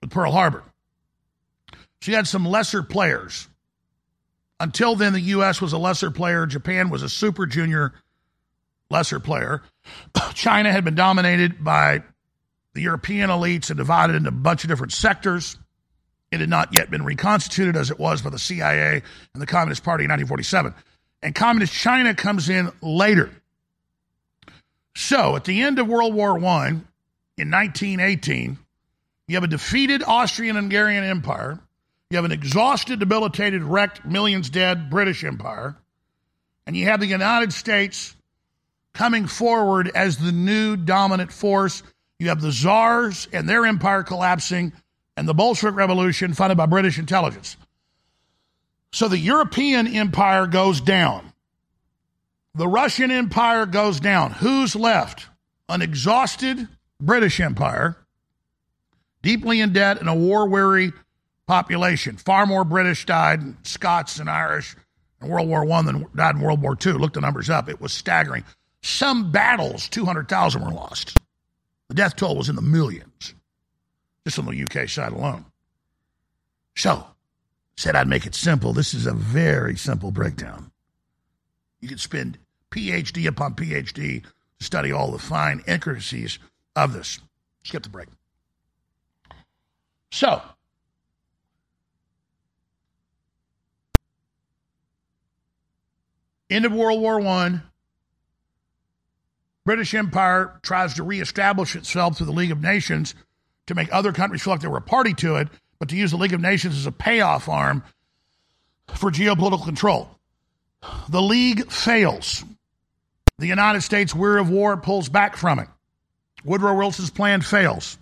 [0.00, 0.62] with Pearl Harbor.
[2.00, 3.48] So you had some lesser players.
[4.60, 5.60] Until then, the U.S.
[5.60, 6.46] was a lesser player.
[6.46, 7.92] Japan was a super junior
[8.90, 9.62] lesser player.
[10.34, 12.02] China had been dominated by
[12.74, 15.56] the European elites and divided into a bunch of different sectors.
[16.30, 19.82] It had not yet been reconstituted as it was by the CIA and the Communist
[19.82, 20.74] Party in 1947.
[21.22, 23.30] And Communist China comes in later.
[24.94, 26.68] So at the end of World War I,
[27.36, 28.58] in 1918,
[29.28, 31.60] you have a defeated Austrian Hungarian Empire.
[32.10, 35.76] You have an exhausted, debilitated, wrecked, millions dead British Empire.
[36.66, 38.16] And you have the United States
[38.94, 41.82] coming forward as the new dominant force.
[42.18, 44.72] You have the czars and their empire collapsing,
[45.16, 47.56] and the Bolshevik Revolution funded by British intelligence.
[48.92, 51.32] So the European empire goes down.
[52.54, 54.32] The Russian empire goes down.
[54.32, 55.26] Who's left?
[55.68, 56.66] An exhausted
[57.00, 57.98] British empire,
[59.22, 60.92] deeply in debt, and a war weary
[61.48, 62.16] population.
[62.16, 64.76] Far more British died, Scots and Irish
[65.20, 66.92] in World War I than died in World War II.
[66.92, 67.68] Look the numbers up.
[67.68, 68.44] It was staggering.
[68.82, 71.18] Some battles, 200,000 were lost.
[71.88, 73.34] The death toll was in the millions,
[74.24, 75.46] just on the UK side alone.
[76.76, 77.04] So,
[77.76, 78.72] said I'd make it simple.
[78.72, 80.70] This is a very simple breakdown.
[81.80, 82.38] You could spend
[82.70, 86.38] PhD upon PhD to study all the fine intricacies
[86.76, 87.18] of this.
[87.64, 88.08] Skip the break.
[90.12, 90.42] So,
[96.50, 97.62] end of World War One.
[99.64, 103.14] British Empire tries to reestablish itself through the League of Nations
[103.66, 106.10] to make other countries feel like they were a party to it, but to use
[106.10, 107.82] the League of Nations as a payoff arm
[108.94, 110.08] for geopolitical control.
[111.10, 112.44] The League fails.
[113.38, 115.68] The United States, weary of war, pulls back from it.
[116.44, 117.98] Woodrow Wilson's plan fails.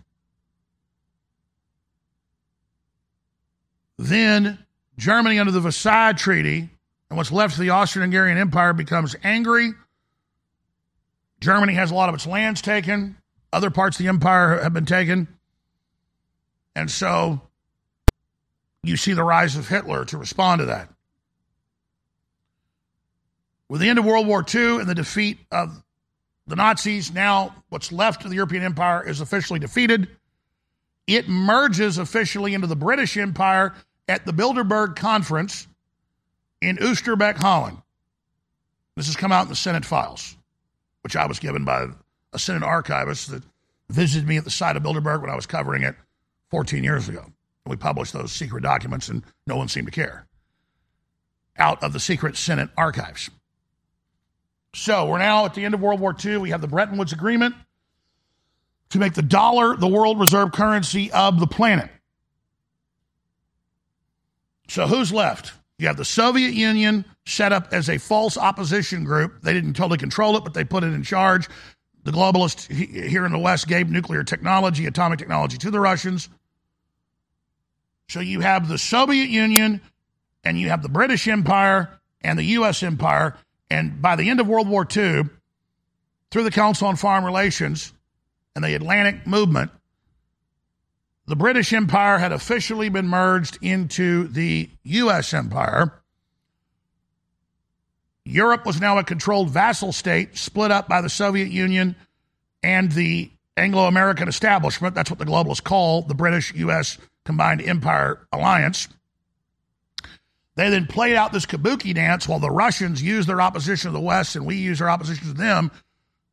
[3.99, 4.59] Then
[4.99, 6.69] Germany, under the Versailles Treaty,
[7.11, 9.73] and what's left of the Austrian Hungarian Empire becomes angry.
[11.41, 13.17] Germany has a lot of its lands taken,
[13.53, 15.29] other parts of the empire have been taken.
[16.75, 17.41] And so
[18.83, 20.91] you see the rise of Hitler to respond to that.
[23.69, 25.83] With the end of World War II and the defeat of
[26.47, 30.09] the Nazis, now what's left of the European Empire is officially defeated.
[31.07, 33.75] It merges officially into the British Empire
[34.09, 35.67] at the Bilderberg Conference
[36.61, 37.79] in Oosterbeek, Holland.
[38.97, 40.37] This has come out in the Senate files,
[41.03, 41.87] which I was given by
[42.33, 43.43] a Senate archivist that
[43.89, 45.95] visited me at the site of Bilderberg when I was covering it
[46.51, 47.27] 14 years ago.
[47.67, 50.27] We published those secret documents, and no one seemed to care.
[51.59, 53.31] Out of the secret Senate archives.
[54.75, 56.39] So we're now at the end of World War II.
[56.39, 57.55] We have the Bretton Woods Agreement
[58.91, 61.91] to make the dollar the world reserve currency of the planet.
[64.69, 65.53] So who's left?
[65.79, 69.43] You have the Soviet Union set up as a false opposition group.
[69.43, 71.49] They didn't totally control it, but they put it in charge.
[72.05, 76.29] The globalists here in the West gave nuclear technology, atomic technology to the Russians.
[78.09, 79.81] So you have the Soviet Union
[80.45, 82.83] and you have the British Empire and the U.S.
[82.83, 83.37] Empire.
[83.71, 85.25] And by the end of World War II,
[86.31, 87.93] through the Council on Foreign Relations
[88.55, 89.73] and the Atlantic Movement,
[91.27, 95.35] the British Empire had officially been merged into the U.S.
[95.35, 95.93] Empire.
[98.25, 101.97] Europe was now a controlled vassal state, split up by the Soviet Union
[102.63, 104.95] and the Anglo American establishment.
[104.95, 106.99] That's what the globalists call the British U.S.
[107.25, 108.89] Combined Empire Alliance.
[110.57, 114.01] They then played out this kabuki dance while the Russians used their opposition to the
[114.01, 115.71] West and we used our opposition to them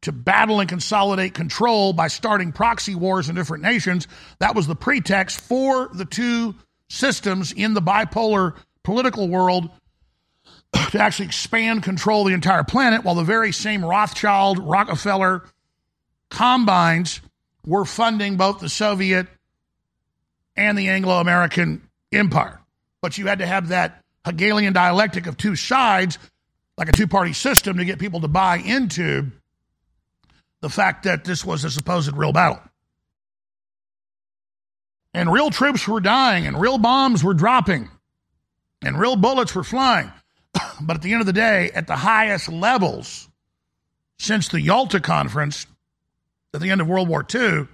[0.04, 4.08] to battle and consolidate control by starting proxy wars in different nations.
[4.40, 6.56] That was the pretext for the two
[6.90, 9.70] systems in the bipolar political world
[10.92, 15.44] to actually expand control the entire planet while the very same Rothschild, Rockefeller
[16.30, 17.22] combines
[17.66, 19.28] were funding both the Soviet
[20.56, 22.60] and the Anglo American empire.
[23.02, 26.18] But you had to have that Hegelian dialectic of two sides,
[26.78, 29.32] like a two party system, to get people to buy into
[30.64, 32.62] the fact that this was a supposed real battle.
[35.14, 37.90] And real troops were dying, and real bombs were dropping,
[38.82, 40.10] and real bullets were flying.
[40.82, 43.28] but at the end of the day, at the highest levels
[44.18, 45.68] since the Yalta Conference
[46.54, 47.68] at the end of World War II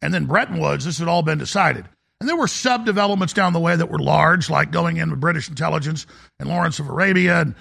[0.00, 1.84] and then Bretton Woods, this had all been decided.
[2.20, 5.20] And there were sub developments down the way that were large, like going in with
[5.20, 6.06] British intelligence
[6.38, 7.56] and Lawrence of Arabia, and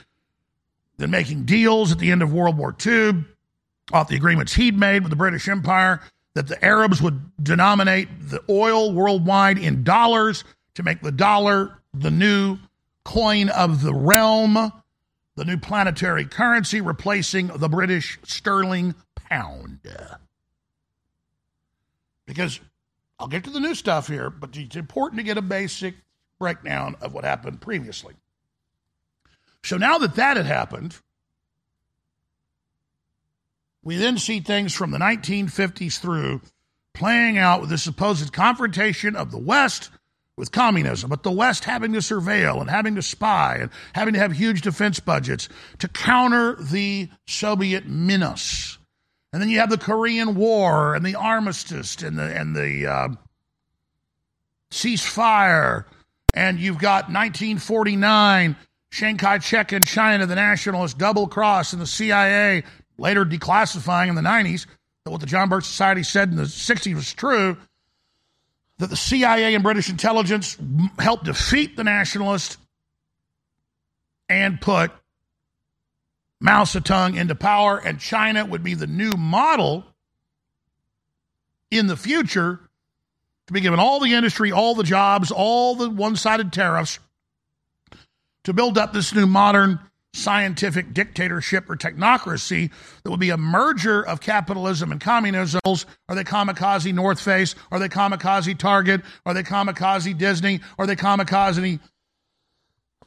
[0.98, 3.26] then making deals at the end of World War II
[3.92, 6.02] off the agreements he'd made with the British Empire
[6.34, 10.44] that the Arabs would denominate the oil worldwide in dollars
[10.76, 12.58] to make the dollar the new
[13.04, 14.72] coin of the realm,
[15.36, 19.80] the new planetary currency, replacing the British sterling pound.
[22.26, 22.60] Because
[23.20, 25.96] I'll get to the new stuff here, but it's important to get a basic
[26.38, 28.14] breakdown of what happened previously.
[29.64, 31.00] So now that that had happened,
[33.88, 36.42] we then see things from the 1950s through
[36.94, 39.92] playing out with the supposed confrontation of the West
[40.36, 44.20] with communism, but the West having to surveil and having to spy and having to
[44.20, 45.48] have huge defense budgets
[45.80, 48.78] to counter the Soviet menace.
[49.32, 53.08] And then you have the Korean War and the armistice and the and the uh,
[54.70, 55.86] ceasefire,
[56.34, 58.58] and you've got 1949
[58.92, 62.64] Chiang Kai-shek in China, the nationalist double cross, and the CIA
[62.98, 64.66] later declassifying in the 90s
[65.04, 67.58] that what the John Birch Society said in the 60s was true.
[68.80, 70.58] That the CIA and British intelligence
[71.00, 72.58] helped defeat the nationalists
[74.30, 74.92] and put
[76.40, 79.84] Mao Zedong into power, and China would be the new model
[81.72, 82.60] in the future
[83.48, 87.00] to be given all the industry, all the jobs, all the one sided tariffs
[88.44, 89.80] to build up this new modern
[90.14, 92.72] scientific dictatorship or technocracy
[93.04, 95.60] that would be a merger of capitalism and communism.
[95.66, 97.56] Are they kamikaze North Face?
[97.72, 99.02] Are they kamikaze Target?
[99.26, 100.62] Are they kamikaze Disney?
[100.78, 101.80] Are they kamikaze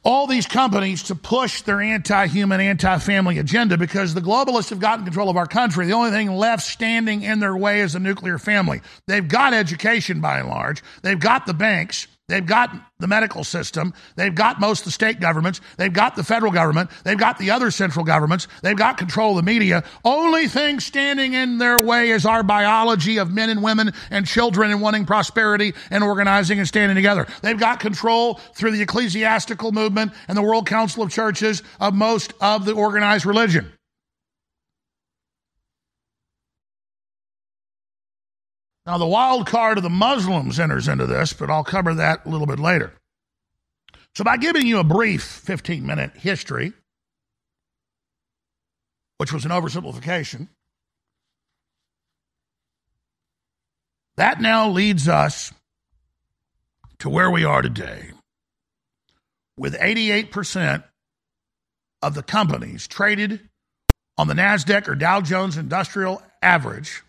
[0.03, 4.79] all these companies to push their anti human, anti family agenda because the globalists have
[4.79, 5.85] gotten control of our country.
[5.85, 8.81] The only thing left standing in their way is the nuclear family.
[9.07, 12.07] They've got education by and large, they've got the banks.
[12.31, 13.93] They've got the medical system.
[14.15, 15.59] They've got most of the state governments.
[15.75, 16.89] They've got the federal government.
[17.03, 18.47] They've got the other central governments.
[18.61, 19.83] They've got control of the media.
[20.05, 24.71] Only thing standing in their way is our biology of men and women and children
[24.71, 27.27] and wanting prosperity and organizing and standing together.
[27.41, 32.33] They've got control through the ecclesiastical movement and the World Council of Churches of most
[32.39, 33.73] of the organized religion.
[38.85, 42.29] Now, the wild card of the Muslims enters into this, but I'll cover that a
[42.29, 42.93] little bit later.
[44.15, 46.73] So, by giving you a brief 15 minute history,
[49.19, 50.49] which was an oversimplification,
[54.17, 55.53] that now leads us
[56.99, 58.11] to where we are today.
[59.57, 60.83] with 88%
[62.01, 63.47] of the companies traded
[64.17, 67.03] on the NASDAQ or Dow Jones Industrial Average,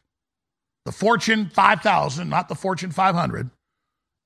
[0.84, 3.50] the Fortune 5000, not the Fortune 500,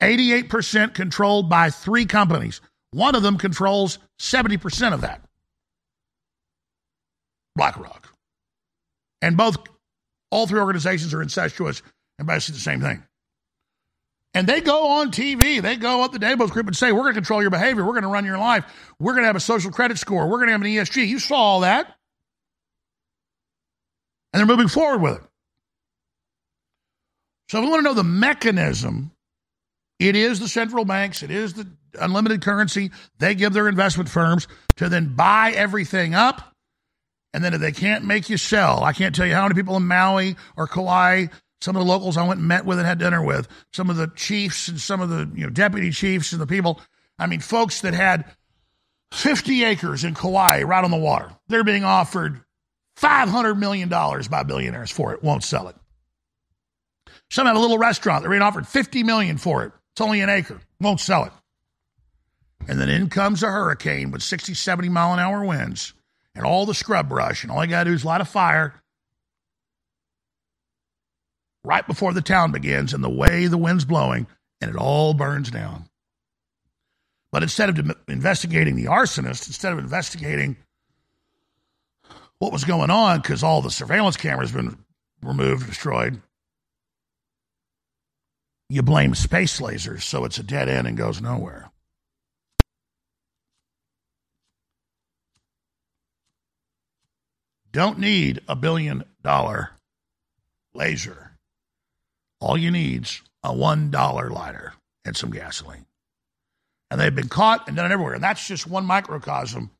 [0.03, 2.61] 88% controlled by three companies.
[2.93, 5.23] One of them controls 70% of that
[7.57, 8.13] BlackRock.
[9.23, 9.57] And both,
[10.31, 11.83] all three organizations are incestuous
[12.19, 13.03] and basically the same thing.
[14.35, 17.15] And they go on TV, they go up the Davos group and say, We're going
[17.15, 17.83] to control your behavior.
[17.83, 18.65] We're going to run your life.
[19.01, 20.27] We're going to have a social credit score.
[20.27, 21.09] We're going to have an ESG.
[21.09, 21.87] You saw all that.
[24.33, 25.26] And they're moving forward with it.
[27.49, 29.13] So if we want to know the mechanism,
[29.99, 31.67] it is the central banks, it is the
[31.99, 32.91] unlimited currency.
[33.19, 36.53] They give their investment firms to then buy everything up.
[37.33, 39.77] And then if they can't make you sell, I can't tell you how many people
[39.77, 41.27] in Maui or Kauai
[41.61, 43.97] some of the locals I went and met with and had dinner with, some of
[43.97, 46.81] the chiefs and some of the you know deputy chiefs and the people.
[47.19, 48.25] I mean, folks that had
[49.13, 51.33] 50 acres in Kauai right on the water.
[51.49, 52.41] They're being offered
[52.99, 55.77] $500 million by billionaires for it, won't sell it.
[57.31, 58.23] Some have a little restaurant.
[58.23, 59.73] They're being offered 50 million for it.
[59.93, 61.33] It's only an acre, won't sell it.
[62.69, 65.95] And then in comes a hurricane with 60, 70 mile an hour winds
[66.35, 68.75] and all the scrub brush, and all you got to do is light a fire
[71.65, 74.27] right before the town begins and the way the wind's blowing,
[74.61, 75.89] and it all burns down.
[77.33, 80.57] But instead of investigating the arsonist, instead of investigating
[82.39, 84.77] what was going on, because all the surveillance cameras been
[85.23, 86.21] removed, destroyed,
[88.69, 91.71] you blame space lasers, so it's a dead end and goes nowhere.
[97.73, 99.71] Don't need a billion dollar
[100.75, 101.27] laser
[102.41, 105.87] all you need's a $1 lighter and some gasoline.
[106.91, 108.15] And they've been caught and done everywhere.
[108.15, 109.71] And that's just one microcosm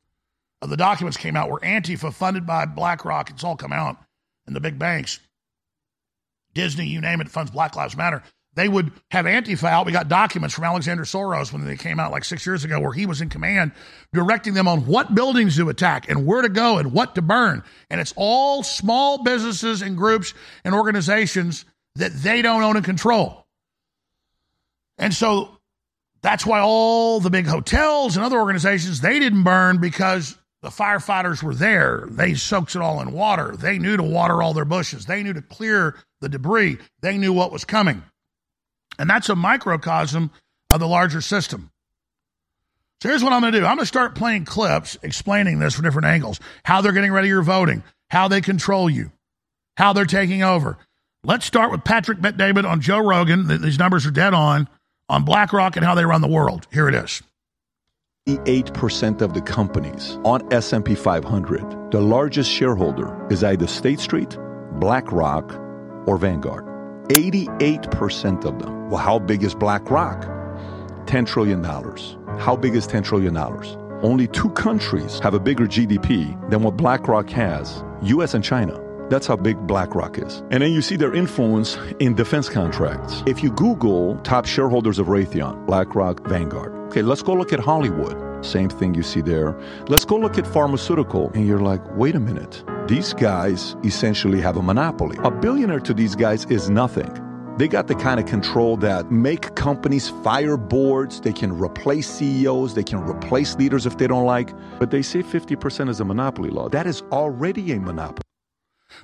[0.61, 3.97] of the documents came out where Antifa, funded by BlackRock, it's all come out,
[4.45, 5.19] and the big banks,
[6.53, 8.23] Disney, you name it, funds Black Lives Matter.
[8.57, 9.85] They would have Antifa out.
[9.85, 12.91] We got documents from Alexander Soros when they came out like six years ago where
[12.91, 13.71] he was in command,
[14.13, 17.61] directing them on what buildings to attack and where to go and what to burn.
[17.91, 20.33] And it's all small businesses and groups
[20.65, 21.65] and organizations
[21.97, 23.45] that they don't own and control.
[24.97, 25.59] And so
[26.23, 31.43] that's why all the big hotels and other organizations they didn't burn because the firefighters
[31.43, 32.07] were there.
[32.09, 33.55] They soaked it all in water.
[33.55, 35.05] They knew to water all their bushes.
[35.05, 36.79] They knew to clear the debris.
[37.01, 38.01] They knew what was coming.
[38.99, 40.31] And that's a microcosm
[40.69, 41.71] of the larger system.
[43.01, 43.65] So here's what I'm going to do.
[43.65, 46.39] I'm going to start playing clips explaining this from different angles.
[46.63, 49.11] How they're getting ready your voting, how they control you,
[49.75, 50.77] how they're taking over.
[51.23, 53.47] Let's start with Patrick Bet David on Joe Rogan.
[53.61, 54.67] These numbers are dead on
[55.09, 56.67] on BlackRock and how they run the world.
[56.71, 57.21] Here it is.
[58.27, 64.37] 8% of the companies on S&P 500, the largest shareholder is either State Street,
[64.73, 65.53] BlackRock,
[66.07, 66.66] or Vanguard.
[67.09, 68.89] 88% of them.
[68.89, 70.21] Well, how big is BlackRock?
[71.05, 71.63] $10 trillion.
[72.39, 73.35] How big is $10 trillion?
[74.03, 78.79] Only two countries have a bigger GDP than what BlackRock has, US and China.
[79.09, 80.43] That's how big BlackRock is.
[80.51, 83.23] And then you see their influence in defense contracts.
[83.25, 86.73] If you Google top shareholders of Raytheon, BlackRock, Vanguard.
[86.89, 88.26] Okay, let's go look at Hollywood.
[88.41, 89.59] Same thing you see there.
[89.87, 91.31] Let's go look at pharmaceutical.
[91.33, 92.63] And you're like, wait a minute.
[92.87, 95.17] These guys essentially have a monopoly.
[95.23, 97.11] A billionaire to these guys is nothing.
[97.57, 102.75] They got the kind of control that make companies fire boards, they can replace CEOs,
[102.75, 106.51] they can replace leaders if they don't like, but they say 50% is a monopoly
[106.51, 106.69] law.
[106.69, 108.21] That is already a monopoly.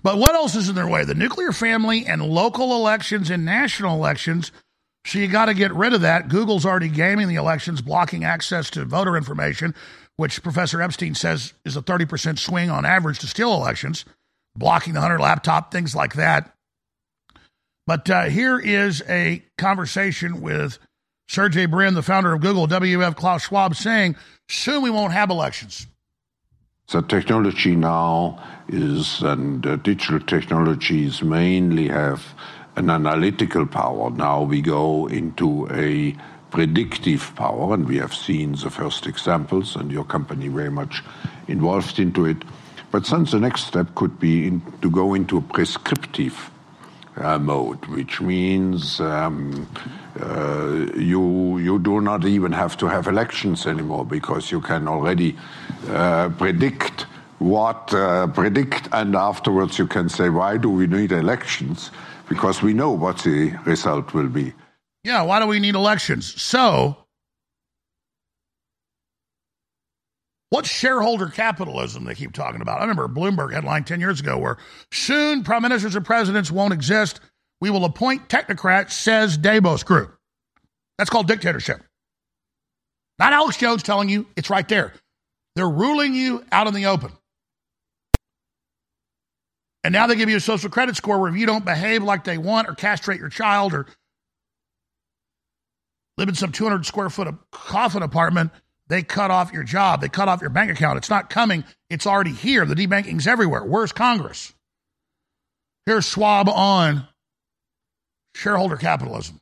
[0.04, 1.04] But what else is in their way?
[1.04, 4.52] The nuclear family and local elections and national elections.
[5.06, 6.30] So you got to get rid of that.
[6.30, 9.76] Google's already gaming the elections, blocking access to voter information,
[10.16, 14.06] which Professor Epstein says is a 30% swing on average to steal elections,
[14.56, 16.54] blocking the Hunter laptop, things like that.
[17.86, 20.80] But uh, here is a conversation with
[21.28, 24.16] Sergey Brin, the founder of Google, WF Klaus Schwab, saying
[24.48, 25.88] soon we won't have elections.
[26.92, 32.24] The technology now is, and uh, digital technologies mainly have
[32.76, 34.10] an analytical power.
[34.10, 36.16] Now we go into a
[36.52, 41.04] predictive power, and we have seen the first examples, and your company very much
[41.48, 42.38] involved into it.
[42.92, 46.52] But since the next step could be in, to go into a prescriptive
[47.18, 49.68] uh, mode, which means um,
[50.20, 55.36] uh, you you do not even have to have elections anymore because you can already
[55.90, 57.08] uh, predict
[57.40, 61.92] what uh, predict, and afterwards you can say, why do we need elections?
[62.30, 64.54] Because we know what the result will be.
[65.04, 66.42] Yeah, why do we need elections?
[66.42, 67.04] So
[70.54, 72.78] What's shareholder capitalism they keep talking about?
[72.78, 74.58] I remember Bloomberg headline 10 years ago where
[74.92, 77.22] soon prime ministers and presidents won't exist.
[77.60, 80.16] We will appoint technocrats, says Davos Group.
[81.00, 81.82] That's called dictatorship.
[83.18, 84.94] Not Alex Jones telling you, it's right there.
[85.56, 87.12] They're ruling you out in the open.
[89.84, 92.24] And now they give you a social credit score where if you don't behave like
[92.24, 93.86] they want or castrate your child or
[96.18, 98.52] live in some 200 square foot of coffin apartment,
[98.88, 100.02] they cut off your job.
[100.02, 100.98] They cut off your bank account.
[100.98, 101.64] It's not coming.
[101.90, 102.66] It's already here.
[102.66, 103.64] The debanking's everywhere.
[103.64, 104.54] Where's Congress?
[105.86, 107.08] Here's Schwab on
[108.36, 109.40] shareholder capitalism.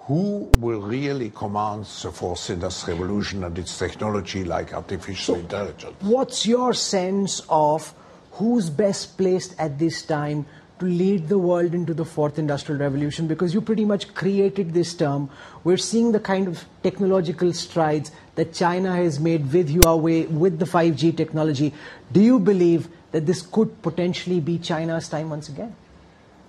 [0.00, 5.94] Who will really command the force in this revolution and its technology like artificial intelligence?
[6.00, 7.94] What's your sense of
[8.40, 10.46] who's best placed at this time
[10.78, 13.26] to lead the world into the fourth industrial revolution?
[13.26, 15.28] Because you pretty much created this term.
[15.62, 20.64] We're seeing the kind of technological strides that China has made with Huawei, with the
[20.64, 21.74] 5G technology.
[22.12, 25.76] Do you believe that this could potentially be China's time once again?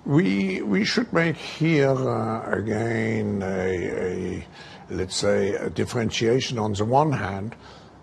[0.05, 3.67] We we should make here uh, again a,
[4.09, 4.47] a
[4.89, 6.57] let's say a differentiation.
[6.57, 7.55] On the one hand,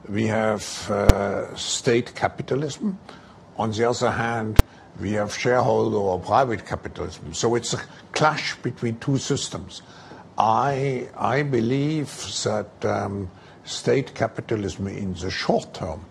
[0.09, 2.99] we have uh, state capitalism.
[3.59, 4.61] On the other hand,
[5.00, 7.34] we have shareholder or private capitalism.
[7.34, 7.80] So it's a
[8.12, 9.82] clash between two systems.
[10.36, 12.09] I I believe
[12.44, 13.30] that um,
[13.64, 16.04] state capitalism in the short term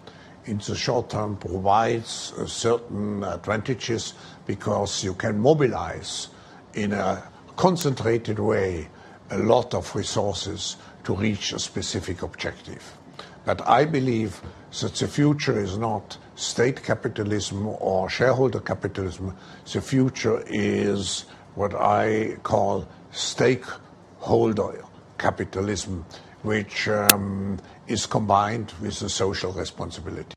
[0.47, 4.13] in the short term provides certain advantages
[4.45, 6.29] because you can mobilize
[6.73, 7.21] in a
[7.57, 8.87] concentrated way
[9.29, 12.97] a lot of resources to reach a specific objective.
[13.45, 14.41] But I believe
[14.81, 19.35] that the future is not state capitalism or shareholder capitalism.
[19.73, 21.25] The future is
[21.55, 24.83] what I call stakeholder
[25.17, 26.05] capitalism,
[26.43, 30.35] which um, is combined with the social responsibility.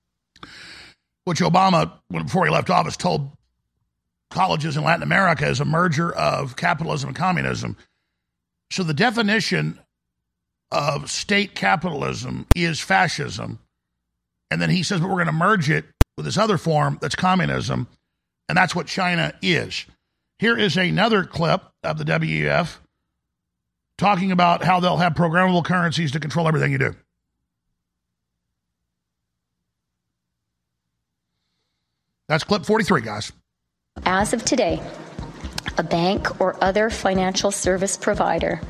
[1.24, 3.30] Which Obama, before he left office, told
[4.30, 7.76] colleges in Latin America is a merger of capitalism and communism.
[8.72, 9.80] So the definition
[10.70, 13.58] of state capitalism is fascism.
[14.50, 15.84] And then he says, but we're going to merge it
[16.16, 17.86] with this other form that's communism.
[18.48, 19.86] And that's what China is.
[20.38, 22.78] Here is another clip of the WEF
[23.96, 26.96] talking about how they'll have programmable currencies to control everything you do.
[32.28, 33.32] That's clip 43, guys.
[34.06, 34.80] As of today,
[35.78, 38.60] a bank or other financial service provider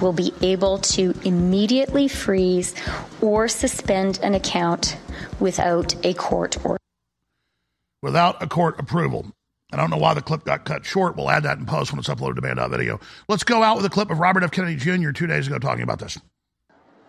[0.00, 2.74] will be able to immediately freeze
[3.20, 4.96] or suspend an account
[5.38, 6.78] without a court order.
[8.02, 9.26] Without a court approval.
[9.72, 11.16] I don't know why the clip got cut short.
[11.16, 12.98] We'll add that in post when it's uploaded to banned.video.
[13.28, 14.50] Let's go out with a clip of Robert F.
[14.50, 15.12] Kennedy Jr.
[15.12, 16.18] two days ago talking about this.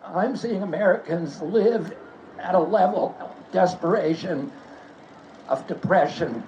[0.04, 1.96] I'm seeing Americans live
[2.40, 4.52] at a level of desperation,
[5.48, 6.44] of depression,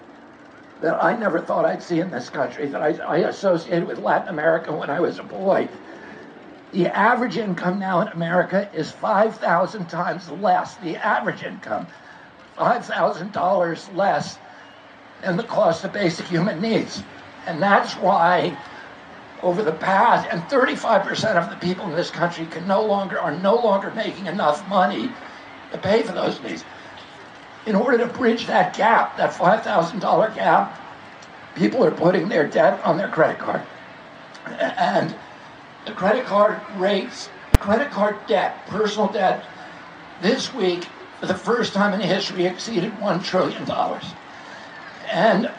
[0.84, 4.28] that I never thought I'd see in this country, that I, I associated with Latin
[4.28, 5.70] America when I was a boy.
[6.74, 10.76] The average income now in America is 5,000 times less.
[10.76, 11.88] The average income,
[12.58, 14.38] $5,000 less
[15.22, 17.02] than the cost of basic human needs.
[17.48, 18.58] And that's why
[19.42, 23.32] over the past, and 35% of the people in this country can no longer, are
[23.38, 25.10] no longer making enough money
[25.72, 26.66] to pay for those needs
[27.66, 30.80] in order to bridge that gap, that $5,000 gap,
[31.56, 33.62] people are putting their debt on their credit card.
[34.46, 35.16] And
[35.86, 39.46] the credit card rates, credit card debt, personal debt,
[40.22, 40.86] this week,
[41.20, 43.70] for the first time in history, exceeded $1 trillion.
[45.12, 45.52] And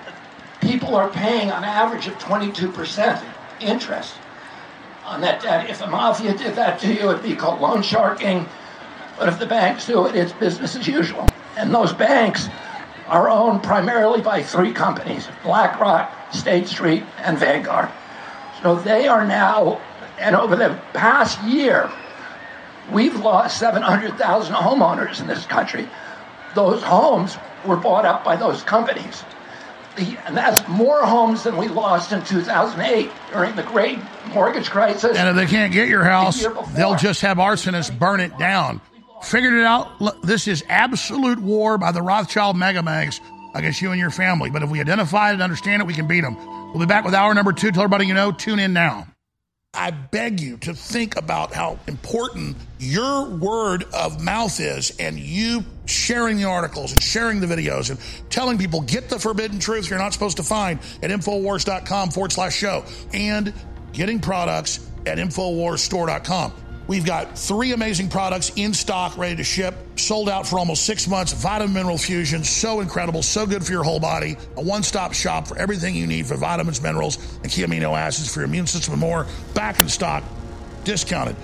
[0.61, 3.23] people are paying on average of 22%
[3.61, 4.15] interest
[5.05, 5.71] on that debt.
[5.71, 8.47] If the mafia did that to you, it'd be called loan sharking.
[9.19, 11.29] But if the banks do it, it's business as usual.
[11.57, 12.49] And those banks
[13.07, 17.89] are owned primarily by three companies BlackRock, State Street, and Vanguard.
[18.63, 19.81] So they are now,
[20.19, 21.91] and over the past year,
[22.91, 25.89] we've lost 700,000 homeowners in this country.
[26.55, 27.37] Those homes
[27.67, 29.23] were bought up by those companies.
[29.97, 33.99] The, and that's more homes than we lost in 2008 during the great
[34.33, 35.17] mortgage crisis.
[35.17, 36.67] And if they can't get your house, before.
[36.75, 38.81] they'll just have arsonists burn it down.
[39.25, 40.23] Figured it out.
[40.23, 43.21] This is absolute war by the Rothschild mega megamags
[43.55, 44.51] against you and your family.
[44.51, 46.37] But if we identify it and understand it, we can beat them.
[46.71, 47.71] We'll be back with hour number two.
[47.71, 48.33] Tell everybody you know.
[48.33, 49.07] Tune in now.
[49.73, 55.65] I beg you to think about how important your word of mouth is and you
[55.87, 59.99] sharing the articles and sharing the videos and telling people get the forbidden truth you're
[59.99, 63.53] not supposed to find at Infowars.com forward slash show and
[63.93, 66.53] getting products at Infowarsstore.com.
[66.87, 71.09] We've got three amazing products in stock, ready to ship, sold out for almost six
[71.09, 71.33] months.
[71.33, 74.37] Vitamin Mineral Fusion, so incredible, so good for your whole body.
[74.57, 78.33] A one stop shop for everything you need for vitamins, minerals, and key amino acids
[78.33, 79.27] for your immune system and more.
[79.55, 80.23] Back in stock,
[80.85, 81.37] discounted.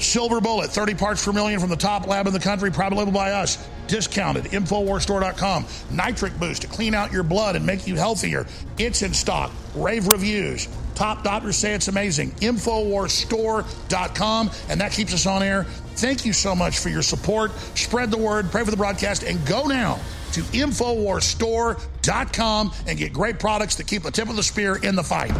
[0.00, 3.12] Silver Bullet, 30 parts per million from the top lab in the country, private label
[3.12, 3.64] by us.
[3.86, 4.44] Discounted.
[4.44, 5.66] Infowarsstore.com.
[5.90, 8.46] Nitric Boost to clean out your blood and make you healthier.
[8.78, 9.52] It's in stock.
[9.74, 10.68] Rave reviews.
[10.94, 12.30] Top doctors say it's amazing.
[12.32, 14.50] Infowarsstore.com.
[14.68, 15.64] And that keeps us on air.
[15.96, 17.52] Thank you so much for your support.
[17.74, 19.98] Spread the word, pray for the broadcast, and go now
[20.32, 25.02] to Infowarsstore.com and get great products to keep the tip of the spear in the
[25.02, 25.32] fight.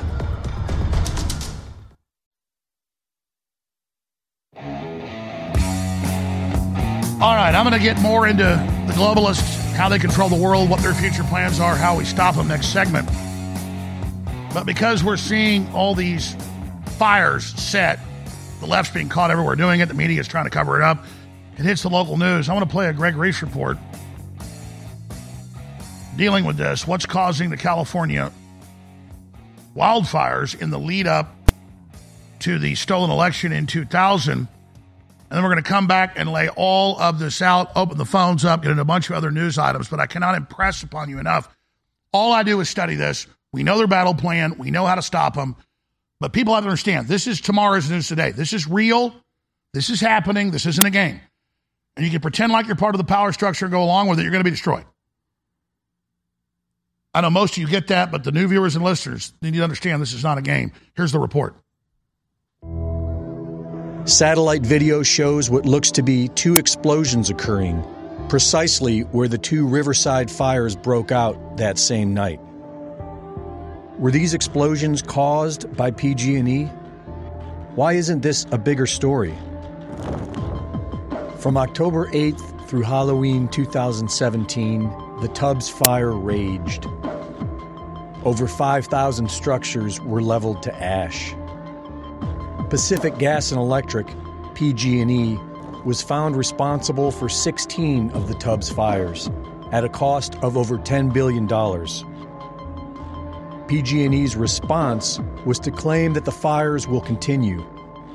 [7.21, 8.45] All right, I'm going to get more into
[8.87, 12.35] the globalists, how they control the world, what their future plans are, how we stop
[12.35, 13.07] them next segment.
[14.53, 16.37] But because we're seeing all these
[16.99, 18.01] fires set,
[18.61, 21.05] the left's being caught everywhere doing it, the media is trying to cover it up,
[21.57, 22.49] it hits the local news.
[22.49, 23.79] I want to play a Greg Reese report
[26.17, 26.87] dealing with this.
[26.87, 28.33] What's causing the California
[29.77, 31.35] wildfires in the lead up
[32.41, 34.33] to the stolen election in 2000?
[34.33, 34.49] And
[35.31, 38.45] then we're going to come back and lay all of this out, open the phones
[38.45, 39.89] up, get into a bunch of other news items.
[39.89, 41.49] But I cannot impress upon you enough.
[42.13, 43.29] All I do is study this.
[43.53, 45.57] We know their battle plan, we know how to stop them.
[46.21, 48.31] But people have to understand this is tomorrow's news today.
[48.31, 49.15] This is real.
[49.73, 50.51] This is happening.
[50.51, 51.21] This isn't a game.
[51.97, 54.19] And you can pretend like you're part of the power structure and go along with
[54.19, 54.85] it, you're going to be destroyed.
[57.13, 59.63] I know most of you get that, but the new viewers and listeners need to
[59.63, 60.73] understand this is not a game.
[60.95, 61.57] Here's the report.
[64.05, 67.85] Satellite video shows what looks to be two explosions occurring,
[68.29, 72.41] precisely where the two Riverside fires broke out that same night.
[74.01, 76.65] Were these explosions caused by PG&E?
[77.75, 79.35] Why isn't this a bigger story?
[81.37, 84.85] From October 8th through Halloween 2017,
[85.21, 86.87] the Tubbs fire raged.
[88.25, 91.35] Over 5,000 structures were leveled to ash.
[92.71, 94.07] Pacific Gas and Electric,
[94.55, 95.39] PG&E,
[95.85, 99.29] was found responsible for 16 of the Tubbs fires
[99.73, 101.47] at a cost of over $10 billion.
[103.71, 107.65] PG&E's response was to claim that the fires will continue,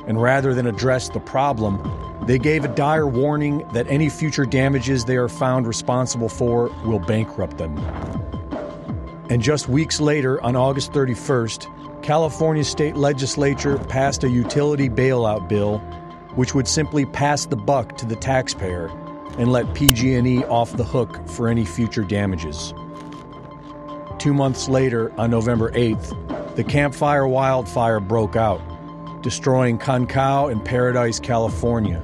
[0.05, 1.79] and rather than address the problem,
[2.23, 6.99] they gave a dire warning that any future damages they are found responsible for will
[6.99, 7.73] bankrupt them.
[9.29, 15.77] And just weeks later, on August 31st, California state legislature passed a utility bailout bill
[16.35, 18.87] which would simply pass the buck to the taxpayer
[19.37, 22.73] and let PG&E off the hook for any future damages.
[24.25, 28.59] 2 months later, on November 8th, the Campfire wildfire broke out,
[29.21, 32.01] destroying Concow and Paradise, California.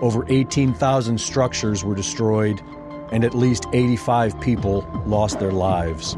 [0.00, 2.62] Over 18,000 structures were destroyed
[3.10, 6.16] and at least 85 people lost their lives.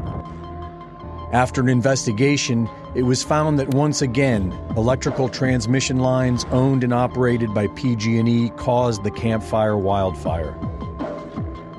[1.31, 7.51] After an investigation, it was found that once again, electrical transmission lines owned and operated
[7.51, 10.55] by PG&E caused the Campfire wildfire,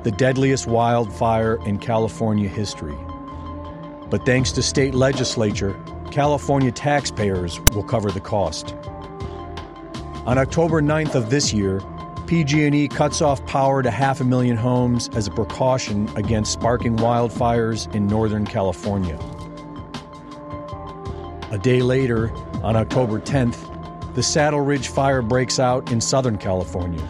[0.03, 2.99] the deadliest wildfire in California history.
[4.11, 5.79] But thanks to state legislature,
[6.11, 8.75] California taxpayers will cover the cost.
[10.27, 11.81] On October 9th of this year,
[12.27, 17.93] PG&E cuts off power to half a million homes as a precaution against sparking wildfires
[17.95, 19.19] in Northern California.
[21.53, 22.33] A day later,
[22.65, 27.07] on October 10th, the Saddle Ridge fire breaks out in Southern California.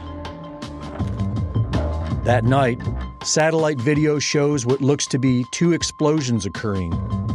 [2.25, 2.81] That night,
[3.27, 6.93] satellite video shows what looks to be two explosions occurring,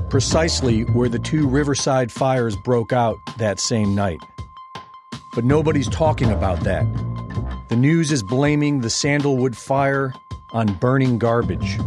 [0.10, 4.24] precisely where the two Riverside fires broke out that same night.
[5.36, 6.86] But nobody's talking about that.
[7.68, 10.14] The news is blaming the Sandalwood fire
[10.54, 11.78] on burning garbage.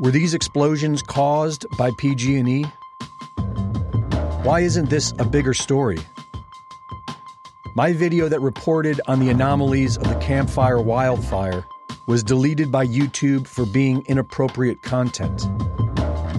[0.00, 2.64] Were these explosions caused by PG&E?
[4.42, 5.98] Why isn't this a bigger story?
[7.76, 11.64] My video that reported on the anomalies of the Campfire wildfire
[12.06, 15.48] was deleted by YouTube for being inappropriate content.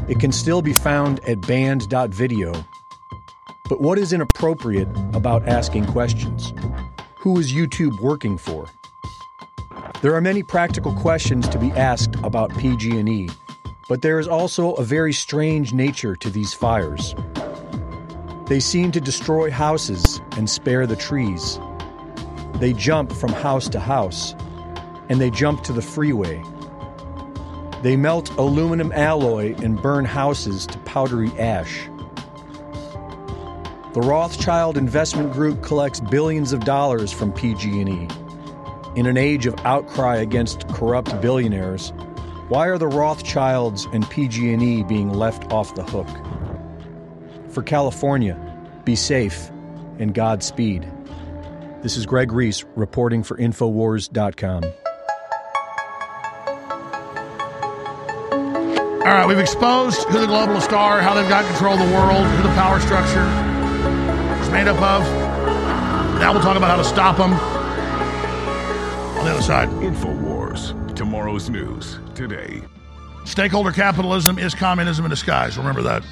[0.07, 2.53] It can still be found at banned.video.
[3.67, 6.53] But what is inappropriate about asking questions?
[7.17, 8.67] Who is YouTube working for?
[10.01, 13.29] There are many practical questions to be asked about PG&E,
[13.89, 17.15] but there is also a very strange nature to these fires.
[18.45, 21.59] They seem to destroy houses and spare the trees.
[22.59, 24.35] They jump from house to house,
[25.09, 26.41] and they jump to the freeway.
[27.81, 31.87] They melt aluminum alloy and burn houses to powdery ash.
[33.93, 38.07] The Rothschild Investment Group collects billions of dollars from PG&E.
[38.95, 41.93] In an age of outcry against corrupt billionaires,
[42.47, 46.09] why are the Rothschilds and PG&E being left off the hook?
[47.51, 48.37] For California,
[48.83, 49.49] be safe
[49.99, 50.89] and Godspeed.
[51.81, 54.63] This is Greg Reese reporting for Infowars.com.
[59.05, 62.25] All right, we've exposed who the globalists are, how they've got control of the world,
[62.25, 63.21] who the power structure
[64.41, 65.03] is made up of.
[66.19, 67.33] Now we'll talk about how to stop them.
[69.19, 70.95] On the other side, InfoWars.
[70.95, 72.63] Tomorrow's news today.
[73.25, 75.55] stakeholder capitalism is communism in disguise.
[75.55, 76.03] Remember that.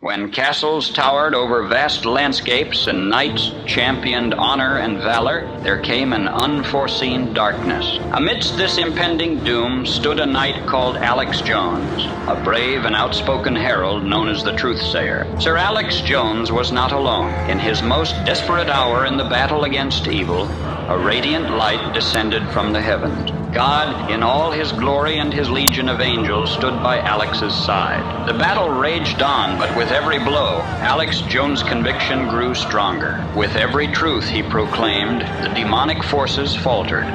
[0.00, 6.28] When castles towered over vast landscapes and knights championed honor and valor, there came an
[6.28, 7.98] unforeseen darkness.
[8.12, 14.04] Amidst this impending doom stood a knight called Alex Jones, a brave and outspoken herald
[14.04, 15.26] known as the Truthsayer.
[15.38, 17.32] Sir Alex Jones was not alone.
[17.48, 20.46] In his most desperate hour in the battle against evil,
[20.88, 23.32] a radiant light descended from the heavens.
[23.56, 28.28] God, in all his glory and his legion of angels, stood by Alex's side.
[28.28, 33.26] The battle raged on, but with every blow, Alex Jones' conviction grew stronger.
[33.34, 37.06] With every truth he proclaimed, the demonic forces faltered.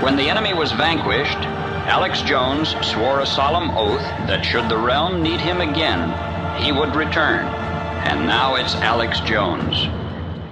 [0.00, 1.38] When the enemy was vanquished,
[1.90, 6.14] Alex Jones swore a solemn oath that should the realm need him again,
[6.62, 7.44] he would return.
[7.44, 9.88] And now it's Alex Jones,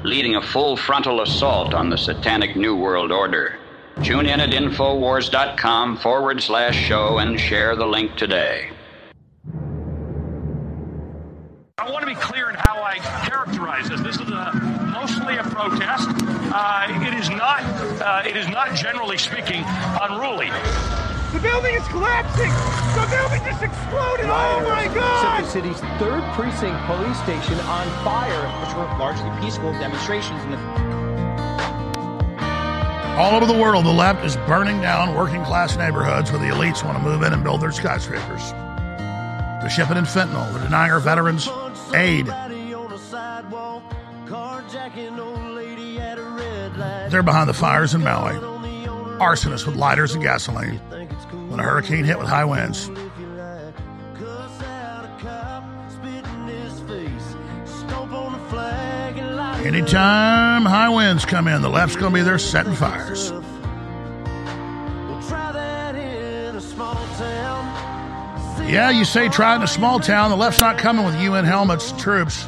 [0.04, 3.60] leading a full frontal assault on the satanic New World Order.
[4.02, 8.70] Tune in at Infowars.com forward slash show and share the link today.
[11.78, 14.00] I want to be clear in how I characterize this.
[14.02, 14.52] This is a,
[14.92, 16.08] mostly a protest.
[16.52, 17.62] Uh, it is not.
[18.00, 19.64] Uh, it is not, generally speaking,
[20.02, 20.50] unruly.
[21.32, 22.52] The building is collapsing!
[22.96, 24.26] The building just exploded!
[24.28, 25.44] Oh my god!
[25.44, 30.52] Set the city's third precinct police station on fire, which were largely peaceful demonstrations in
[30.52, 31.15] the
[33.16, 36.84] All over the world, the left is burning down working class neighborhoods where the elites
[36.84, 38.52] want to move in and build their skyscrapers.
[38.52, 40.52] They're shipping in fentanyl.
[40.52, 41.48] They're denying our veterans
[41.94, 42.26] aid.
[47.10, 48.34] They're behind the fires in Maui.
[49.18, 50.76] Arsonists with lighters and gasoline.
[51.48, 52.90] When a hurricane hit with high winds.
[59.66, 63.32] Anytime high winds come in, the left's going to be there setting fires.
[68.70, 70.30] Yeah, you say try it in a small town.
[70.30, 72.46] The left's not coming with UN helmets, troops.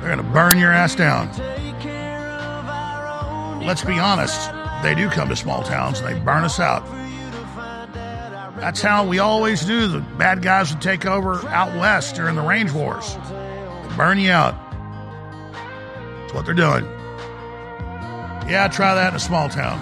[0.00, 1.28] They're going to burn your ass down.
[3.62, 4.50] Let's be honest,
[4.82, 6.86] they do come to small towns and they burn us out.
[8.56, 9.88] That's how we always do.
[9.88, 13.14] The bad guys would take over out west during the range wars.
[13.14, 14.67] They burn you out.
[16.28, 16.84] That's what they're doing.
[18.50, 19.80] Yeah, try that in a small town.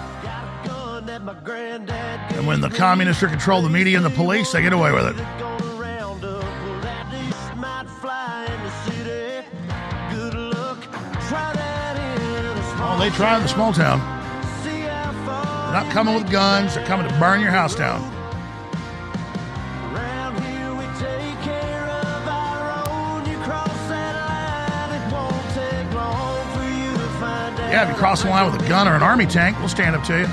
[2.31, 5.07] And when the communists are control the media and the police, they get away with
[5.07, 5.15] it.
[12.79, 13.99] Oh, they try in the small town.
[14.63, 18.16] They're not coming with guns, they're coming to burn your house down.
[27.77, 29.95] Yeah, if you cross the line with a gun or an army tank, we'll stand
[29.95, 30.25] up to you.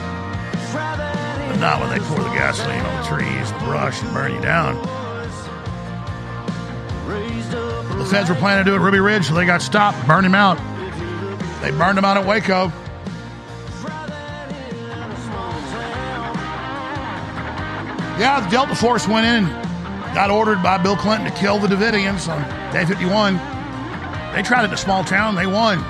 [0.73, 4.41] But not when they pour the gasoline on the trees, the brush, and burn you
[4.41, 4.77] down.
[7.99, 10.25] The feds were planning to do it at Ruby Ridge, so they got stopped, burned
[10.25, 10.57] him out.
[11.61, 12.73] They burned him out at Waco.
[18.19, 21.69] Yeah, the Delta Force went in and got ordered by Bill Clinton to kill the
[21.69, 22.41] Davidians on
[22.73, 23.35] Day 51.
[24.35, 25.85] They tried it in a small town, they won.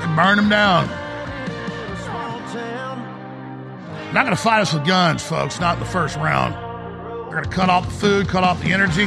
[0.00, 0.88] They burn them down.
[4.12, 6.54] Not going to fight us with guns, folks, not in the first round.
[7.24, 9.06] They're going to cut off the food, cut off the energy,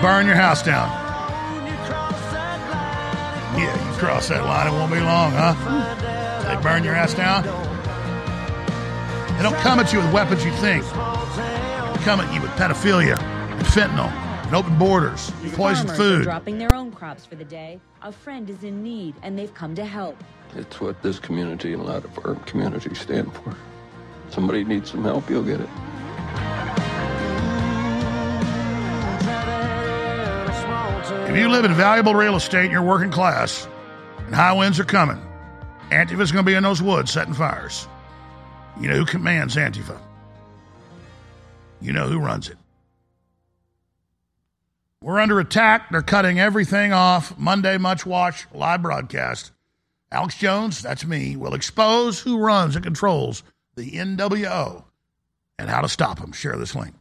[0.00, 0.88] burn your house down.
[3.58, 5.54] Yeah, you cross that line, it won't be long, huh?
[6.44, 7.42] They burn your ass down.
[9.36, 10.84] They don't come at you with weapons you think.
[10.84, 16.22] They come at you with pedophilia and fentanyl and open borders, poisoned Farmers are food.
[16.22, 17.78] dropping their own crops for the day.
[18.00, 20.16] A friend is in need, and they've come to help.
[20.56, 23.54] It's what this community and a lot of our communities stand for.
[24.30, 25.68] Somebody needs some help, you'll get it.
[31.28, 33.68] If you live in valuable real estate and you're working class
[34.26, 35.20] and high winds are coming,
[35.90, 37.86] Antifa's going to be in those woods setting fires.
[38.80, 40.00] You know who commands Antifa?
[41.80, 42.57] You know who runs it.
[45.08, 45.88] We're under attack.
[45.90, 47.38] They're cutting everything off.
[47.38, 49.52] Monday, Much Watch, live broadcast.
[50.12, 53.42] Alex Jones, that's me, will expose who runs and controls
[53.74, 54.84] the NWO
[55.58, 56.32] and how to stop them.
[56.32, 56.94] Share this link.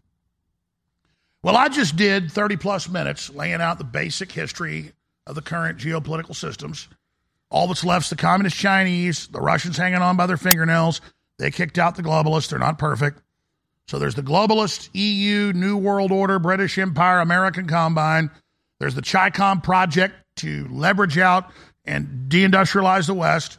[1.44, 4.94] Well, I just did 30 plus minutes laying out the basic history
[5.26, 6.88] of the current geopolitical systems.
[7.52, 11.02] All that's left is the communist Chinese, the Russians hanging on by their fingernails.
[11.40, 12.52] They kicked out the globalists.
[12.52, 13.22] They're not perfect.
[13.88, 18.30] So there's the globalist, EU, New World Order, British Empire, American Combine.
[18.80, 21.50] There's the CHICOM project to leverage out
[21.86, 23.58] and deindustrialize the West.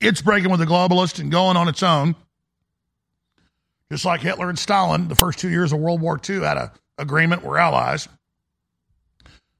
[0.00, 2.14] It's breaking with the globalist and going on its own.
[3.90, 6.70] Just like Hitler and Stalin, the first two years of World War II had an
[6.98, 8.08] agreement, we're allies.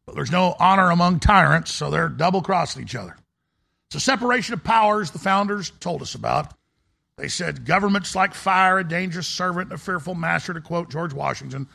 [0.05, 3.17] But there's no honor among tyrants, so they're double crossing each other.
[3.89, 6.56] It's a separation of powers the founders told us about.
[7.17, 11.67] They said government's like fire, a dangerous servant, a fearful master, to quote George Washington.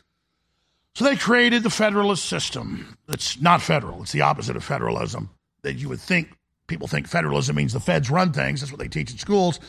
[0.94, 2.98] So they created the federalist system.
[3.08, 5.30] It's not federal, it's the opposite of federalism.
[5.64, 6.30] That you would think
[6.68, 8.62] people think federalism means the feds run things.
[8.62, 9.60] That's what they teach in schools.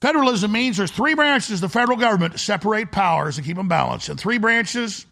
[0.00, 3.68] Federalism means there's three branches of the federal government to separate powers and keep them
[3.68, 5.06] balanced, and three branches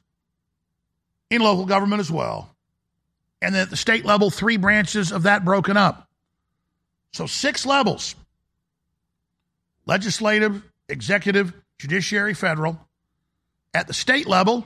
[1.29, 2.55] in local government as well.
[3.43, 6.09] And then at the state level, three branches of that broken up.
[7.13, 8.15] So six levels
[9.87, 12.79] legislative, executive, judiciary, federal.
[13.73, 14.65] At the state level,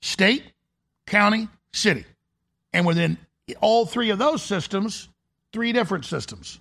[0.00, 0.42] state,
[1.06, 2.04] county, city.
[2.72, 3.18] And within
[3.60, 5.08] all three of those systems,
[5.52, 6.60] three different systems.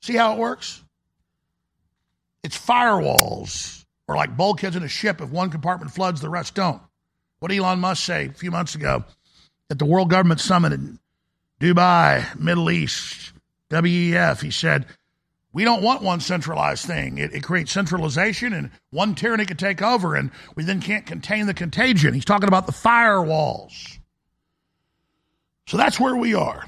[0.00, 0.82] See how it works?
[2.42, 5.20] It's firewalls, or like bulkheads in a ship.
[5.20, 6.82] If one compartment floods, the rest don't.
[7.38, 9.04] What Elon Musk say a few months ago
[9.70, 10.98] at the World Government Summit in
[11.60, 13.31] Dubai, Middle East,
[13.72, 14.40] WEF?
[14.40, 14.86] He said,
[15.52, 17.18] We don't want one centralized thing.
[17.18, 21.46] It, it creates centralization, and one tyranny can take over, and we then can't contain
[21.46, 22.14] the contagion.
[22.14, 23.98] He's talking about the firewalls.
[25.66, 26.64] So that's where we are.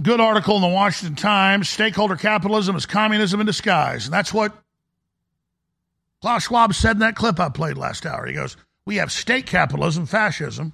[0.00, 1.68] Good article in the Washington Times.
[1.68, 4.06] Stakeholder capitalism is communism in disguise.
[4.06, 4.56] And that's what
[6.22, 8.26] Klaus Schwab said in that clip I played last hour.
[8.26, 10.72] He goes, We have state capitalism, fascism.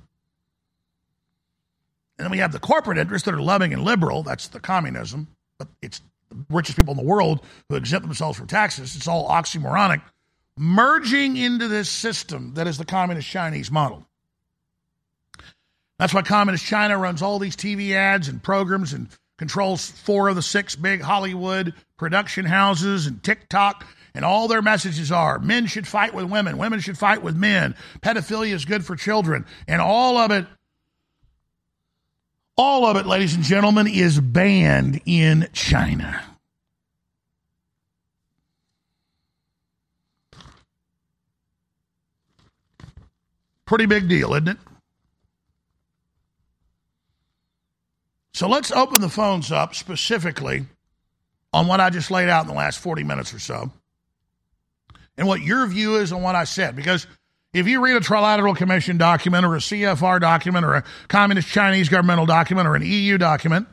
[2.18, 4.22] And then we have the corporate interests that are loving and liberal.
[4.22, 5.28] That's the communism.
[5.58, 6.00] But it's
[6.30, 8.96] the richest people in the world who exempt themselves from taxes.
[8.96, 10.02] It's all oxymoronic.
[10.56, 14.04] Merging into this system that is the communist Chinese model.
[15.98, 20.36] That's why Communist China runs all these TV ads and programs and controls four of
[20.36, 23.86] the six big Hollywood production houses and TikTok.
[24.14, 27.76] And all their messages are men should fight with women, women should fight with men,
[28.00, 29.44] pedophilia is good for children.
[29.68, 30.46] And all of it,
[32.58, 36.22] all of it, ladies and gentlemen, is banned in China.
[43.64, 44.56] Pretty big deal, isn't it?
[48.34, 50.66] So let's open the phones up specifically
[51.52, 53.70] on what I just laid out in the last 40 minutes or so
[55.16, 56.76] and what your view is on what I said.
[56.76, 57.06] Because
[57.52, 61.88] if you read a Trilateral Commission document or a CFR document or a Communist Chinese
[61.88, 63.66] governmental document or an EU document,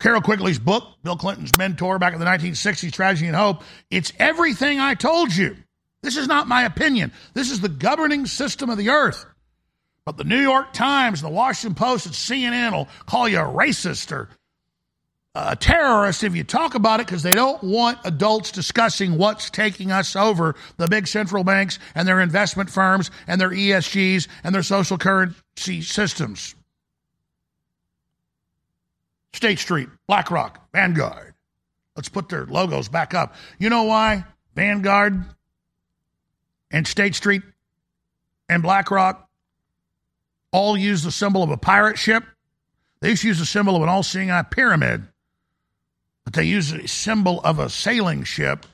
[0.00, 4.78] Carroll Quigley's book, Bill Clinton's mentor back in the 1960s, Tragedy and Hope, it's everything
[4.78, 5.56] I told you.
[6.02, 7.12] This is not my opinion.
[7.34, 9.26] This is the governing system of the earth.
[10.04, 13.42] But the New York Times and the Washington Post and CNN will call you a
[13.42, 14.28] racist or
[15.46, 19.92] a terrorist if you talk about it because they don't want adults discussing what's taking
[19.92, 24.62] us over the big central banks and their investment firms and their ESGs and their
[24.62, 26.54] social currency systems.
[29.32, 31.34] State Street, BlackRock, Vanguard.
[31.94, 33.34] Let's put their logos back up.
[33.58, 34.24] You know why
[34.54, 35.24] Vanguard
[36.70, 37.42] and State Street
[38.48, 39.28] and BlackRock
[40.52, 42.24] all use the symbol of a pirate ship.
[43.00, 45.07] They used to use the symbol of an all seeing eye pyramid,
[46.28, 48.66] but they use a symbol of a sailing ship,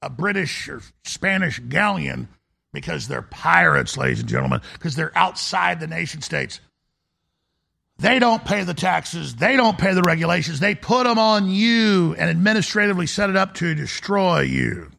[0.00, 2.28] a British or Spanish galleon,
[2.72, 6.60] because they're pirates, ladies and gentlemen, because they're outside the nation states.
[7.98, 12.14] They don't pay the taxes, they don't pay the regulations, they put them on you
[12.16, 14.90] and administratively set it up to destroy you.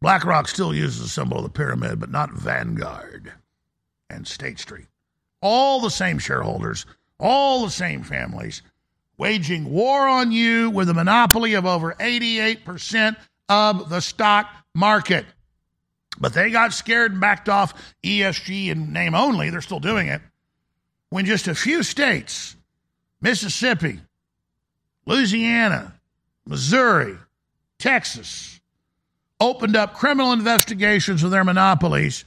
[0.00, 3.32] BlackRock still uses the symbol of the pyramid, but not Vanguard
[4.10, 4.88] and State Street.
[5.40, 6.84] All the same shareholders,
[7.20, 8.62] all the same families,
[9.22, 13.16] waging war on you with a monopoly of over 88%
[13.48, 15.24] of the stock market.
[16.18, 19.50] But they got scared and backed off ESG in name only.
[19.50, 20.20] They're still doing it.
[21.10, 22.56] When just a few states,
[23.20, 24.00] Mississippi,
[25.06, 25.94] Louisiana,
[26.44, 27.16] Missouri,
[27.78, 28.60] Texas
[29.38, 32.24] opened up criminal investigations of their monopolies,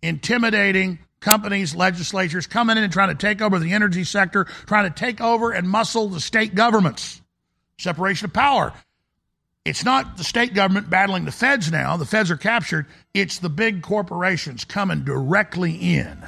[0.00, 4.98] intimidating companies, legislatures, coming in and trying to take over the energy sector, trying to
[4.98, 7.20] take over and muscle the state governments.
[7.78, 8.72] Separation of power.
[9.64, 11.96] It's not the state government battling the feds now.
[11.96, 12.86] The feds are captured.
[13.12, 16.18] It's the big corporations coming directly in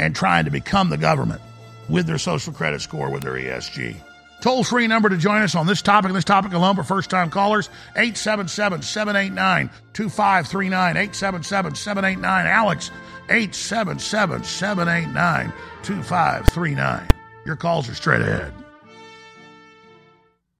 [0.00, 1.40] and trying to become the government
[1.88, 3.96] with their social credit score, with their ESG.
[4.40, 7.10] Toll free number to join us on this topic and this topic alone for first
[7.10, 10.96] time callers 877 789 2539.
[10.96, 12.90] 877 789 Alex.
[13.30, 17.08] 877 789 2539.
[17.44, 18.57] Your calls are straight ahead.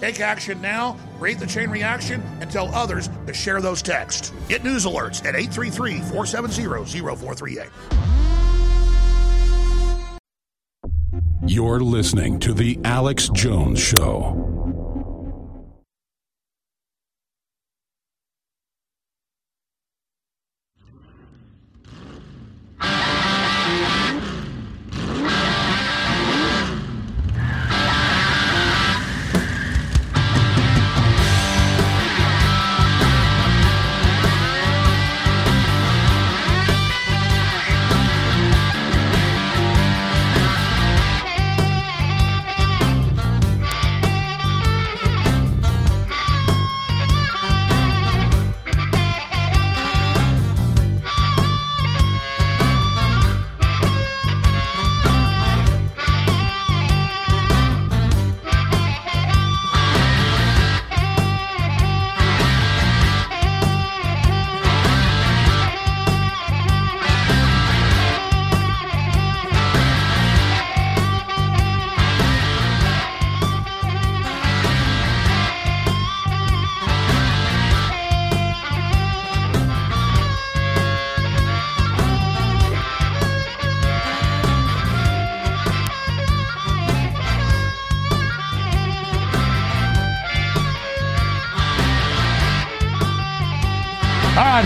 [0.00, 4.32] Take action now, create the chain reaction, and tell others to share those texts.
[4.48, 6.86] Get news alerts at 833 470
[7.16, 7.68] 0438.
[11.46, 14.57] You're listening to The Alex Jones Show.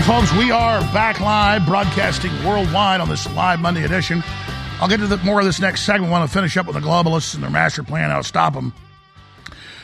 [0.05, 4.21] Folks, we are back live, broadcasting worldwide on this live Monday edition.
[4.81, 6.09] I'll get to the, more of this next segment.
[6.09, 8.53] I want to finish up with the globalists and their master plan, how to stop
[8.53, 8.73] them.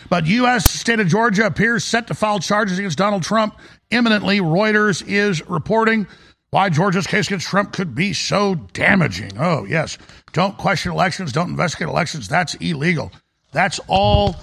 [0.09, 0.69] But U.S.
[0.69, 3.57] state of Georgia appears set to file charges against Donald Trump
[3.91, 4.39] imminently.
[4.39, 6.05] Reuters is reporting
[6.49, 9.31] why Georgia's case against Trump could be so damaging.
[9.39, 9.97] Oh, yes.
[10.33, 11.31] Don't question elections.
[11.31, 12.27] Don't investigate elections.
[12.27, 13.13] That's illegal.
[13.53, 14.35] That's all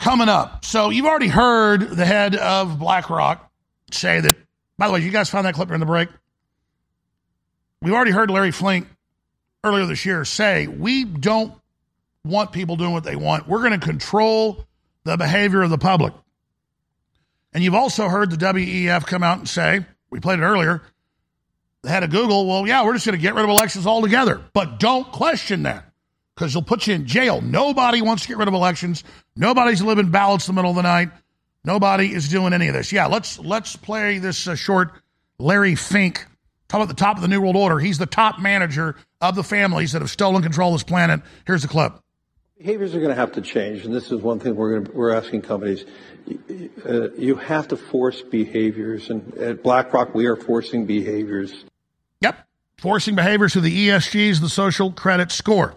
[0.00, 0.64] coming up.
[0.64, 3.49] So you've already heard the head of BlackRock
[3.94, 4.36] say that,
[4.78, 6.08] by the way, you guys found that clip during the break?
[7.82, 8.86] We've already heard Larry Fink
[9.64, 11.54] earlier this year say, we don't
[12.24, 13.48] want people doing what they want.
[13.48, 14.64] We're going to control
[15.04, 16.12] the behavior of the public.
[17.52, 20.82] And you've also heard the WEF come out and say, we played it earlier,
[21.82, 24.40] the head of Google, well, yeah, we're just going to get rid of elections altogether.
[24.52, 25.84] But don't question that
[26.34, 27.40] because they'll put you in jail.
[27.40, 29.02] Nobody wants to get rid of elections.
[29.34, 31.10] Nobody's living ballots in the middle of the night.
[31.64, 32.92] Nobody is doing any of this.
[32.92, 34.92] Yeah, let's let's play this uh, short.
[35.38, 36.26] Larry Fink,
[36.68, 37.78] talk about the top of the New World Order.
[37.78, 41.20] He's the top manager of the families that have stolen control of this planet.
[41.46, 41.94] Here's the clip.
[42.56, 44.92] Behaviors are going to have to change, and this is one thing we're going to,
[44.92, 45.86] we're asking companies.
[46.86, 51.64] Uh, you have to force behaviors, and at BlackRock we are forcing behaviors.
[52.20, 52.46] Yep,
[52.78, 55.74] forcing behaviors through the ESGs, the social credit score.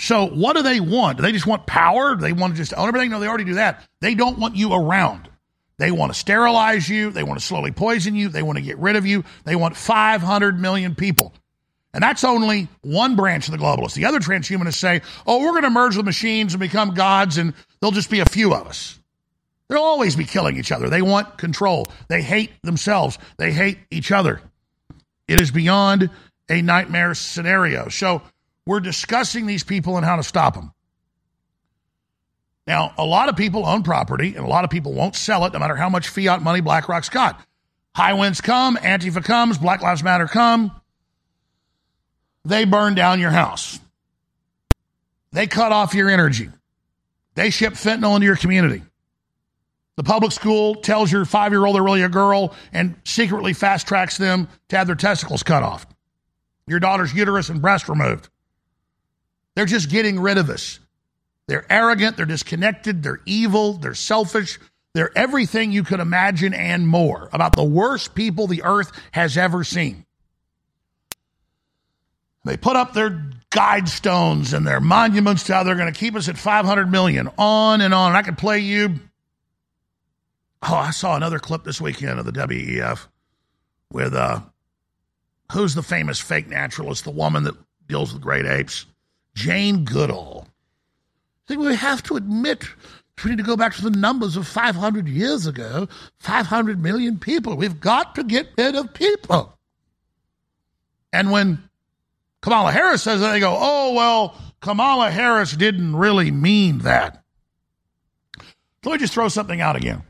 [0.00, 1.16] So, what do they want?
[1.18, 2.14] Do they just want power?
[2.14, 3.10] Do they want to just own everything?
[3.10, 3.84] No, they already do that.
[4.00, 5.28] They don't want you around.
[5.78, 7.10] They want to sterilize you.
[7.10, 8.28] They want to slowly poison you.
[8.28, 9.24] They want to get rid of you.
[9.44, 11.32] They want 500 million people.
[11.94, 13.94] And that's only one branch of the globalists.
[13.94, 17.54] The other transhumanists say, oh, we're going to merge with machines and become gods, and
[17.80, 18.98] there'll just be a few of us.
[19.68, 20.88] They'll always be killing each other.
[20.88, 21.86] They want control.
[22.08, 23.18] They hate themselves.
[23.36, 24.40] They hate each other.
[25.26, 26.10] It is beyond
[26.48, 27.88] a nightmare scenario.
[27.88, 28.22] So
[28.68, 30.74] we're discussing these people and how to stop them.
[32.66, 35.54] Now, a lot of people own property, and a lot of people won't sell it
[35.54, 37.42] no matter how much fiat money BlackRock's got.
[37.96, 40.78] High winds come, Antifa comes, Black Lives Matter come.
[42.44, 43.80] They burn down your house.
[45.32, 46.50] They cut off your energy.
[47.36, 48.82] They ship fentanyl into your community.
[49.96, 53.88] The public school tells your five year old they're really a girl and secretly fast
[53.88, 55.86] tracks them to have their testicles cut off.
[56.66, 58.28] Your daughter's uterus and breast removed.
[59.58, 60.78] They're just getting rid of us.
[61.48, 64.56] They're arrogant, they're disconnected, they're evil, they're selfish,
[64.94, 69.64] they're everything you could imagine and more about the worst people the earth has ever
[69.64, 70.06] seen.
[72.44, 76.14] They put up their guide stones and their monuments to how they're going to keep
[76.14, 78.10] us at 500 million, on and on.
[78.10, 79.00] And I could play you.
[80.62, 83.08] Oh, I saw another clip this weekend of the WEF
[83.90, 84.38] with uh,
[85.50, 87.56] who's the famous fake naturalist, the woman that
[87.88, 88.86] deals with great apes?
[89.38, 90.48] Jane Goodall.
[90.48, 92.64] I think we have to admit
[93.24, 95.88] we need to go back to the numbers of 500 years ago
[96.18, 97.56] 500 million people.
[97.56, 99.56] We've got to get rid of people.
[101.12, 101.62] And when
[102.42, 107.22] Kamala Harris says that, they go, oh, well, Kamala Harris didn't really mean that.
[108.84, 110.02] Let me just throw something out again.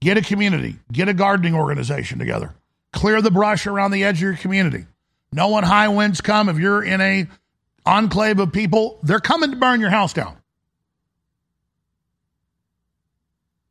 [0.00, 2.54] Get a community, get a gardening organization together,
[2.92, 4.86] clear the brush around the edge of your community.
[5.32, 7.26] No when high winds come, if you're in a
[7.84, 10.36] enclave of people, they're coming to burn your house down.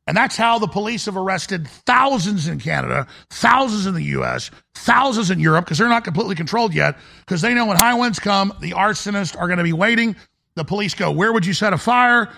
[0.06, 5.30] And that's how the police have arrested thousands in Canada, thousands in the US, thousands
[5.30, 8.52] in Europe, because they're not completely controlled yet, because they know when high winds come,
[8.60, 10.16] the arsonists are going to be waiting.
[10.54, 12.28] The police go, Where would you set a fire?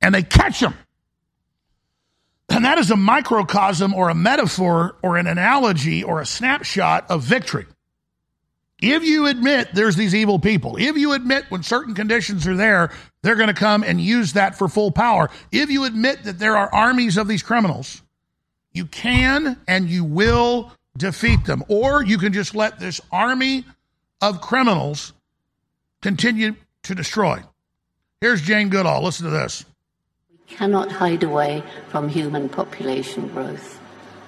[0.00, 0.74] And they catch them.
[2.48, 7.22] And that is a microcosm or a metaphor or an analogy or a snapshot of
[7.22, 7.66] victory.
[8.80, 12.90] If you admit there's these evil people, if you admit when certain conditions are there,
[13.22, 15.30] they're going to come and use that for full power.
[15.50, 18.02] If you admit that there are armies of these criminals,
[18.72, 21.64] you can and you will defeat them.
[21.68, 23.64] Or you can just let this army
[24.20, 25.14] of criminals
[26.02, 27.42] continue to destroy.
[28.20, 29.02] Here's Jane Goodall.
[29.02, 29.64] Listen to this.
[30.30, 33.80] We cannot hide away from human population growth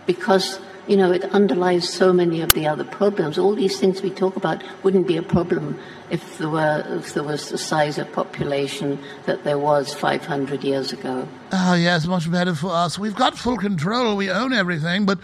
[0.07, 0.59] because
[0.89, 4.37] you know it underlies so many of the other problems all these things we talk
[4.37, 5.79] about wouldn't be a problem
[6.11, 10.93] if there were if there was the size of population that there was 500 years
[10.93, 12.99] ago Oh, yes, much better for us.
[12.99, 14.17] We've got full control.
[14.17, 15.19] We own everything, but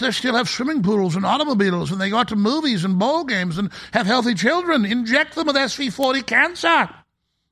[0.00, 3.24] they still have swimming pools and automobiles, and they go out to movies and ball
[3.24, 4.86] games and have healthy children.
[4.86, 6.88] Inject them with SV40 cancer.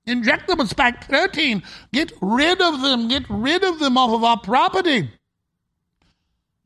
[0.06, 1.62] Inject them with spike protein.
[1.92, 3.08] Get rid of them.
[3.08, 5.10] Get rid of them off of our property.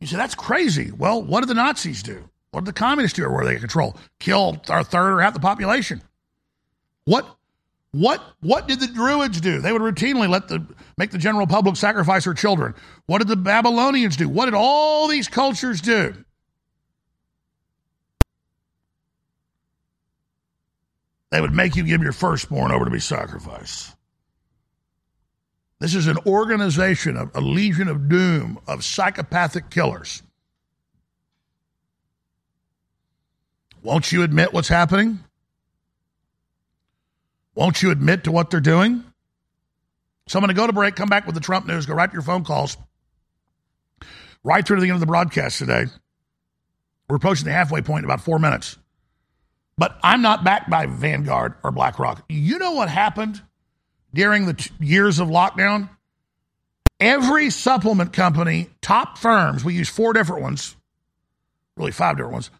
[0.00, 0.90] You say, that's crazy.
[0.90, 2.28] Well, what did the Nazis do?
[2.50, 3.96] What did the communists do or were they in control?
[4.18, 6.02] Kill our third or half the population.
[7.04, 7.26] What
[7.92, 9.60] what what did the Druids do?
[9.60, 10.64] They would routinely let the
[10.96, 12.74] make the general public sacrifice their children.
[13.06, 14.28] What did the Babylonians do?
[14.28, 16.14] What did all these cultures do?
[21.30, 23.94] They would make you give your firstborn over to be sacrificed.
[25.80, 30.22] This is an organization of a legion of doom of psychopathic killers.
[33.82, 35.20] Won't you admit what's happening?
[37.54, 39.02] Won't you admit to what they're doing?
[40.28, 42.08] So I'm going to go to break, come back with the Trump news, go right
[42.08, 42.76] to your phone calls.
[44.44, 45.86] Right through to the end of the broadcast today.
[47.08, 48.76] We're approaching the halfway point in about four minutes.
[49.78, 52.22] But I'm not backed by Vanguard or BlackRock.
[52.28, 53.40] You know what happened
[54.14, 55.88] during the t- years of lockdown?
[57.00, 60.76] Every supplement company, top firms, we use four different ones,
[61.76, 62.50] really five different ones,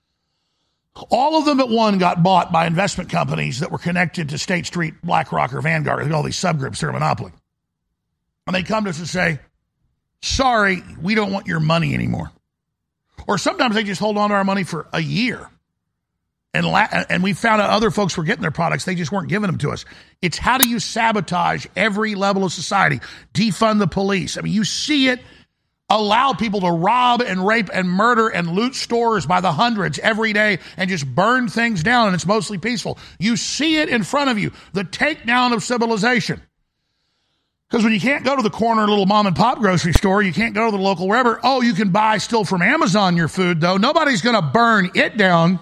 [1.10, 4.66] All of them but one got bought by investment companies that were connected to State
[4.66, 6.10] Street, BlackRock, or Vanguard.
[6.12, 7.32] All these subgroups, they're a monopoly.
[8.47, 9.40] And they come to us and say,
[10.22, 12.32] sorry, we don't want your money anymore.
[13.28, 15.48] Or sometimes they just hold on to our money for a year.
[16.52, 19.28] And, la- and we found out other folks were getting their products, they just weren't
[19.28, 19.85] giving them to us.
[20.20, 23.01] It's how do you sabotage every level of society,
[23.32, 24.36] defund the police?
[24.36, 25.20] I mean, you see it
[25.89, 30.32] allow people to rob and rape and murder and loot stores by the hundreds every
[30.32, 32.98] day and just burn things down, and it's mostly peaceful.
[33.18, 36.40] You see it in front of you the takedown of civilization.
[37.68, 40.32] Because when you can't go to the corner little mom and pop grocery store, you
[40.32, 41.39] can't go to the local wherever.
[41.44, 43.77] Oh, you can buy still from Amazon your food, though.
[43.77, 45.60] Nobody's going to burn it down.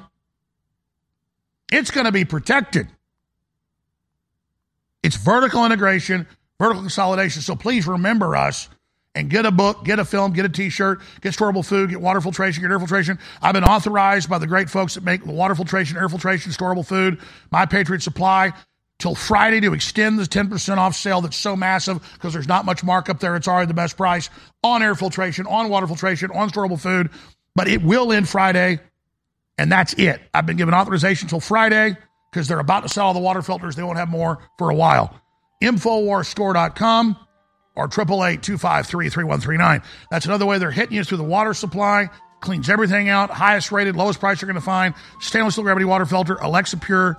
[1.73, 2.89] It's going to be protected.
[5.03, 6.27] It's vertical integration,
[6.59, 7.43] vertical consolidation.
[7.43, 8.69] So please remember us
[9.15, 12.21] and get a book, get a film, get a t-shirt, get storable food, get water
[12.21, 13.19] filtration, get air filtration.
[13.43, 16.87] I've been authorized by the great folks that make the water filtration, air filtration, storable
[16.87, 17.21] food,
[17.51, 18.53] My Patriot Supply,
[18.99, 22.83] till Friday to extend the 10% off sale that's so massive because there's not much
[22.83, 23.37] markup there.
[23.37, 24.31] It's already the best price
[24.63, 27.11] on air filtration, on water filtration, on storable food,
[27.55, 28.81] but it will end Friday,
[29.59, 30.21] and that's it.
[30.33, 31.97] I've been given authorization till Friday
[32.31, 33.77] because they're about to sell all the water filters.
[33.77, 35.15] They won't have more for a while.
[35.63, 37.17] Infowarsstore.com
[37.75, 42.09] or 888 That's another way they're hitting you through the water supply,
[42.41, 44.95] cleans everything out, highest rated, lowest price you're going to find.
[45.21, 47.19] Stainless steel gravity water filter, Alexa Pure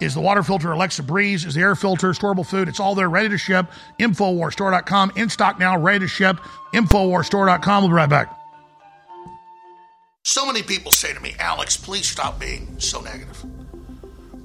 [0.00, 2.68] is the water filter, Alexa Breeze is the air filter, storable food.
[2.68, 3.66] It's all there, ready to ship.
[3.98, 6.38] Infowarsstore.com, in stock now, ready to ship.
[6.74, 7.82] Infowarsstore.com.
[7.82, 8.45] We'll be right back.
[10.28, 13.44] So many people say to me, Alex, please stop being so negative.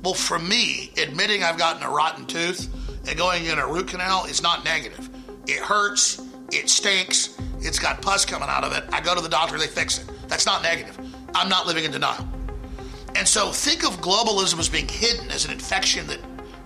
[0.04, 2.70] Well, for me, admitting I've gotten a rotten tooth
[3.10, 5.10] and going in a root canal is not negative.
[5.48, 6.22] It hurts,
[6.52, 8.84] it stinks, it's got pus coming out of it.
[8.94, 10.08] I go to the doctor, they fix it.
[10.28, 11.00] That's not negative.
[11.34, 12.28] I'm not living in denial.
[13.16, 16.20] And so think of globalism as being hidden as an infection that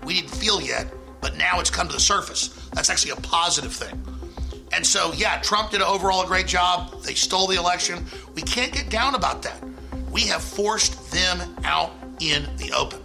[0.04, 2.50] we didn't feel yet, but now it's come to the surface.
[2.74, 4.15] That's actually a positive thing.
[4.76, 7.02] And so, yeah, Trump did an overall a great job.
[7.02, 8.06] They stole the election.
[8.36, 9.64] We can't get down about that.
[10.12, 13.05] We have forced them out in the open.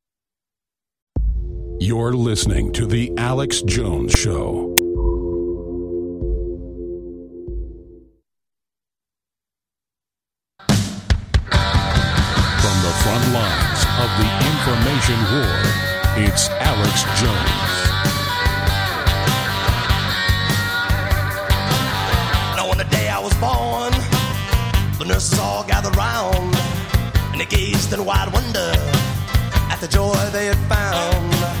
[1.83, 4.75] You're listening to The Alex Jones Show.
[10.59, 10.77] From
[12.85, 15.57] the front lines of the information war,
[16.23, 17.73] it's Alex Jones.
[22.57, 23.91] Now, on the day I was born,
[24.99, 26.55] the nurses all gathered round
[27.31, 28.71] and they gazed in wide wonder
[29.71, 31.60] at the joy they had found.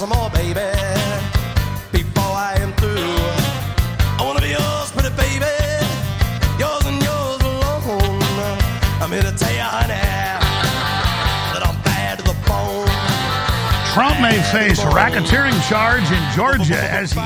[0.00, 0.54] Thousand more, baby,
[1.92, 3.12] before I am through.
[4.16, 5.44] I wanna be yours, pretty baby,
[6.58, 8.32] yours and yours alone.
[9.02, 10.00] I'm here to tell you, honey,
[11.52, 12.88] that I'm bad to the bone.
[13.92, 17.20] Trump may face a racketeering charge in Georgia as he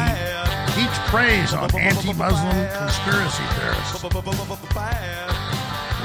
[0.75, 4.03] heaps praise on anti-Muslim conspiracy theorists.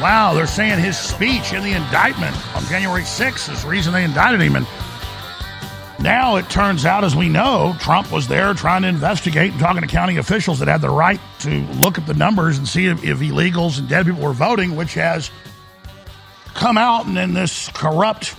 [0.01, 4.03] Wow, they're saying his speech in the indictment on January 6th is the reason they
[4.03, 4.55] indicted him.
[4.55, 4.67] And
[6.01, 9.81] now it turns out, as we know, Trump was there trying to investigate and talking
[9.81, 13.03] to county officials that had the right to look at the numbers and see if,
[13.03, 15.29] if illegals and dead people were voting, which has
[16.53, 17.05] come out.
[17.05, 18.35] And then this corrupt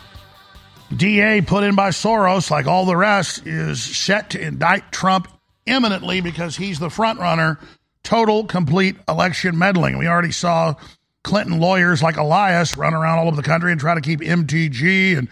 [0.96, 5.28] DA put in by Soros, like all the rest, is set to indict Trump
[5.66, 7.58] imminently because he's the front runner.
[8.02, 9.98] Total, complete election meddling.
[9.98, 10.74] We already saw
[11.22, 15.18] Clinton lawyers like Elias run around all over the country and try to keep MTG
[15.18, 15.28] and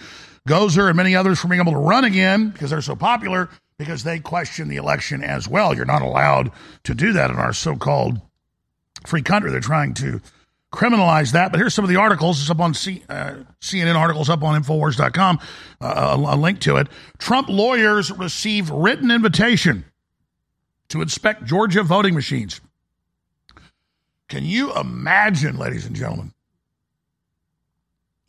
[0.48, 3.48] Gosar and many others from being able to run again because they're so popular
[3.78, 5.74] because they question the election as well.
[5.74, 6.50] You're not allowed
[6.84, 8.20] to do that in our so called
[9.06, 9.50] free country.
[9.50, 10.20] They're trying to
[10.72, 11.50] criminalize that.
[11.50, 12.40] But here's some of the articles.
[12.40, 15.38] It's up on C, uh, CNN articles up on Infowars.com,
[15.80, 16.88] uh, a, a link to it.
[17.18, 19.84] Trump lawyers receive written invitation
[20.88, 22.60] to inspect Georgia voting machines.
[24.28, 26.32] Can you imagine, ladies and gentlemen,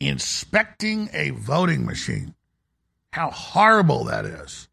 [0.00, 2.34] inspecting a voting machine?
[3.12, 4.68] How horrible that is.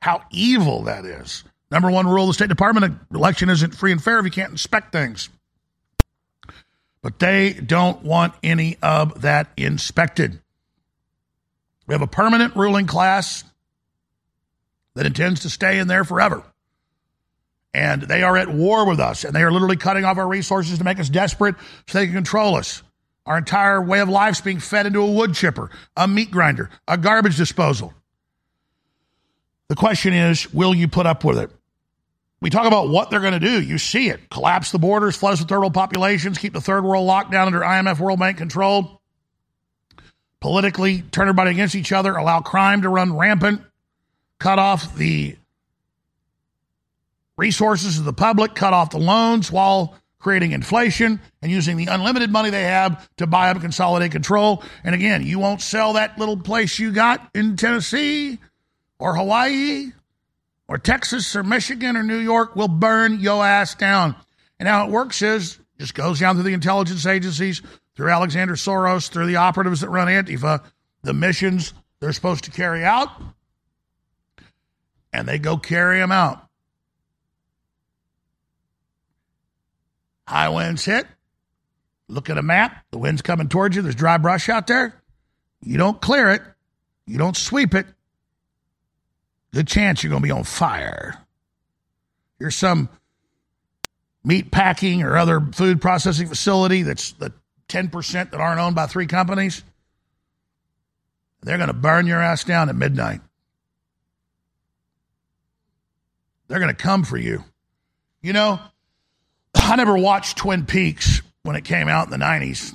[0.00, 1.44] How evil that is.
[1.70, 4.52] Number one rule of the State Department election isn't free and fair if you can't
[4.52, 5.28] inspect things.
[7.02, 10.40] But they don't want any of that inspected.
[11.86, 13.44] We have a permanent ruling class
[14.94, 16.42] that intends to stay in there forever.
[17.72, 20.78] And they are at war with us, and they are literally cutting off our resources
[20.78, 21.54] to make us desperate
[21.86, 22.82] so they can control us.
[23.28, 26.70] Our entire way of life is being fed into a wood chipper, a meat grinder,
[26.88, 27.92] a garbage disposal.
[29.68, 31.50] The question is, will you put up with it?
[32.40, 33.60] We talk about what they're going to do.
[33.60, 34.30] You see it.
[34.30, 37.60] Collapse the borders, flood the third world populations, keep the third world locked down under
[37.60, 39.02] IMF World Bank control,
[40.40, 43.60] politically turn everybody against each other, allow crime to run rampant,
[44.38, 45.36] cut off the
[47.36, 52.30] resources of the public, cut off the loans while creating inflation and using the unlimited
[52.30, 54.62] money they have to buy up and consolidate control.
[54.84, 58.38] And again, you won't sell that little place you got in Tennessee
[58.98, 59.92] or Hawaii
[60.66, 64.16] or Texas or Michigan or New York We'll burn your ass down.
[64.58, 67.62] And how it works is just goes down through the intelligence agencies,
[67.94, 70.64] through Alexander Soros, through the operatives that run Antifa,
[71.02, 73.08] the missions they're supposed to carry out,
[75.12, 76.47] and they go carry them out.
[80.28, 81.06] High winds hit.
[82.08, 82.84] Look at a map.
[82.90, 83.82] The wind's coming towards you.
[83.82, 84.94] There's dry brush out there.
[85.62, 86.42] You don't clear it.
[87.06, 87.86] You don't sweep it
[89.52, 91.14] good chance you're going to be on fire.
[92.38, 92.88] You're some
[94.24, 97.32] meat packing or other food processing facility that's the
[97.68, 99.62] 10% that aren't owned by three companies.
[101.42, 103.20] They're going to burn your ass down at midnight.
[106.48, 107.44] They're going to come for you.
[108.22, 108.60] You know,
[109.58, 112.74] I never watched Twin Peaks when it came out in the 90s.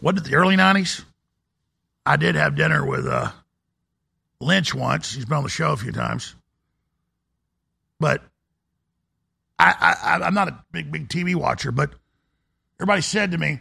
[0.00, 1.04] What did the early 90s?
[2.06, 3.30] I did have dinner with uh,
[4.40, 5.12] Lynch once.
[5.12, 6.34] He's been on the show a few times.
[7.98, 8.22] But
[9.58, 11.90] I, I, I'm not a big, big TV watcher, but
[12.78, 13.60] everybody said to me,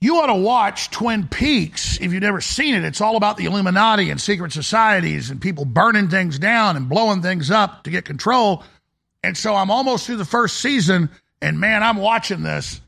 [0.00, 2.84] you ought to watch Twin Peaks if you've never seen it.
[2.84, 7.22] It's all about the Illuminati and secret societies and people burning things down and blowing
[7.22, 8.64] things up to get control.
[9.22, 12.80] And so I'm almost through the first season, and man, I'm watching this,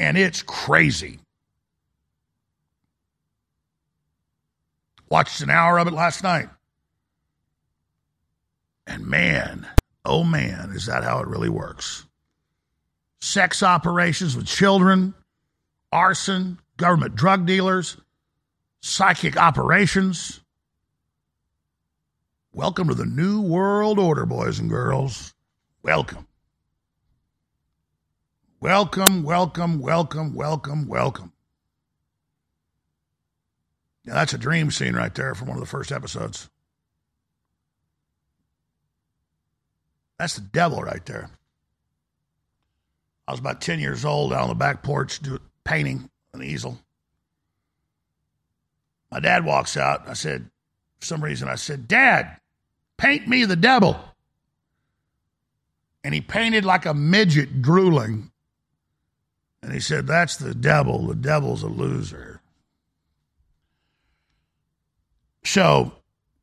[0.00, 1.18] and it's crazy.
[5.08, 6.48] Watched an hour of it last night.
[8.86, 9.66] And man,
[10.04, 12.06] oh man, is that how it really works?
[13.20, 15.14] Sex operations with children,
[15.92, 17.96] arson, government drug dealers,
[18.80, 20.40] psychic operations.
[22.52, 25.31] Welcome to the New World Order, boys and girls.
[25.82, 26.26] Welcome.
[28.60, 31.32] Welcome, welcome, welcome, welcome, welcome.
[34.04, 36.48] Now, that's a dream scene right there from one of the first episodes.
[40.18, 41.30] That's the devil right there.
[43.26, 46.46] I was about 10 years old out on the back porch doing painting on an
[46.46, 46.78] easel.
[49.10, 50.08] My dad walks out.
[50.08, 50.50] I said,
[51.00, 52.38] for some reason, I said, Dad,
[52.96, 53.98] paint me the devil.
[56.04, 58.30] And he painted like a midget drooling.
[59.62, 61.06] And he said, That's the devil.
[61.06, 62.40] The devil's a loser.
[65.44, 65.92] So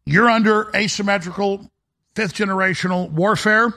[0.06, 1.70] you're under asymmetrical
[2.16, 3.74] fifth generational warfare.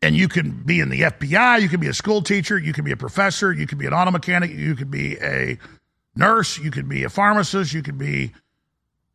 [0.00, 2.84] And you can be in the FBI, you can be a school teacher, you can
[2.84, 5.58] be a professor, you can be an auto mechanic, you could be a
[6.14, 8.32] nurse, you could be a pharmacist, you could be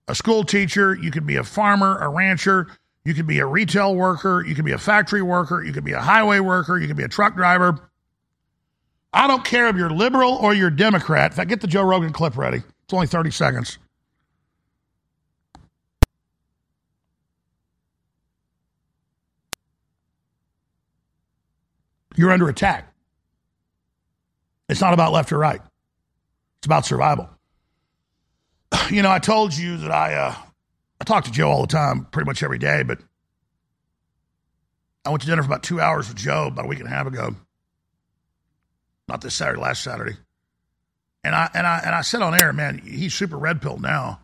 [0.08, 2.68] a school teacher, you could be a farmer, a rancher,
[3.06, 5.94] you could be a retail worker, you could be a factory worker, you could be
[5.94, 7.90] a highway worker, you could be a truck driver.
[9.14, 11.32] I don't care if you're liberal or you're Democrat.
[11.32, 12.58] In fact, get the Joe Rogan clip ready.
[12.58, 13.78] It's only 30 seconds.
[22.16, 22.94] You're under attack.
[24.70, 25.62] It's not about left or right.
[26.60, 27.30] It's about survival.
[28.90, 30.36] You know, I told you that I uh,
[31.00, 33.00] I talk to Joe all the time, pretty much every day, but
[35.06, 36.92] I went to dinner for about two hours with Joe about a week and a
[36.92, 37.36] half ago
[39.08, 40.18] not this Saturday, last Saturday.
[41.24, 44.20] And I and I and I said on air, man, he's super red pill now.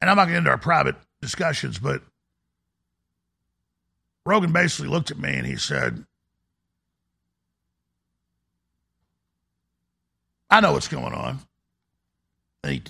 [0.00, 2.02] And I'm not getting into our private discussions, but
[4.26, 6.04] Rogan basically looked at me and he said,
[10.50, 11.38] I know what's going on.
[12.64, 12.82] He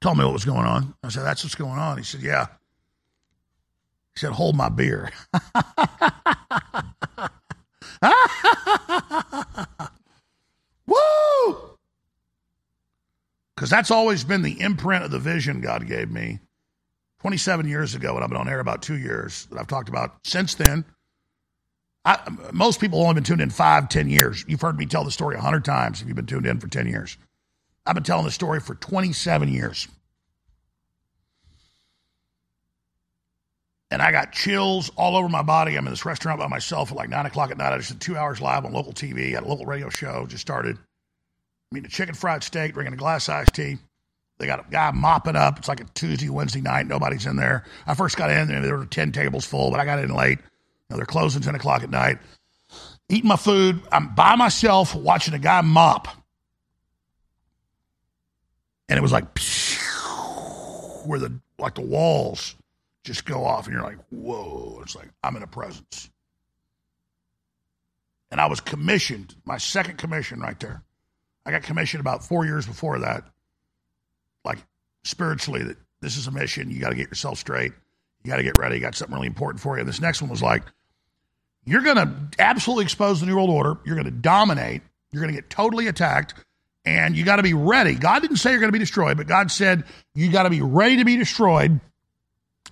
[0.00, 0.94] told me what was going on.
[1.02, 1.98] I said, That's what's going on.
[1.98, 2.46] He said, Yeah.
[4.14, 5.10] He said, Hold my beer.
[10.86, 11.56] Woo!
[13.54, 16.38] Because that's always been the imprint of the vision God gave me
[17.20, 20.16] 27 years ago, and I've been on air about two years that I've talked about
[20.24, 20.84] since then.
[22.04, 22.20] I,
[22.52, 24.44] most people only been tuned in five, ten years.
[24.46, 26.68] You've heard me tell the story a hundred times if you've been tuned in for
[26.68, 27.18] 10 years.
[27.88, 29.88] I've been telling the story for 27 years.
[33.90, 35.74] And I got chills all over my body.
[35.74, 37.72] I'm in this restaurant by myself at like nine o'clock at night.
[37.72, 40.26] I just did two hours live on local TV at a local radio show.
[40.26, 40.76] Just started.
[40.76, 43.78] I mean, a chicken fried steak, drinking a glass iced tea.
[44.38, 45.58] They got a guy mopping up.
[45.58, 46.86] It's like a Tuesday, Wednesday night.
[46.86, 47.64] Nobody's in there.
[47.86, 48.60] I first got in there.
[48.60, 50.40] There were 10 tables full, but I got in late.
[50.90, 52.18] They're closing 10 o'clock at night.
[53.08, 53.80] Eating my food.
[53.90, 56.08] I'm by myself watching a guy mop.
[58.88, 59.26] And it was like,
[61.06, 62.54] where the, like the walls
[63.04, 63.66] just go off.
[63.66, 64.80] And you're like, whoa.
[64.82, 66.10] It's like, I'm in a presence.
[68.30, 70.82] And I was commissioned, my second commission right there.
[71.46, 73.24] I got commissioned about four years before that
[74.44, 74.58] like
[75.04, 76.70] spiritually that this is a mission.
[76.70, 77.72] You got to get yourself straight.
[78.22, 78.76] You got to get ready.
[78.76, 79.80] You got something really important for you.
[79.80, 80.62] And this next one was like,
[81.64, 83.78] you're going to absolutely expose the New World Order.
[83.84, 84.82] You're going to dominate.
[85.12, 86.34] You're going to get totally attacked.
[86.88, 87.94] And you got to be ready.
[87.96, 89.84] God didn't say you're going to be destroyed, but God said
[90.14, 91.80] you got to be ready to be destroyed,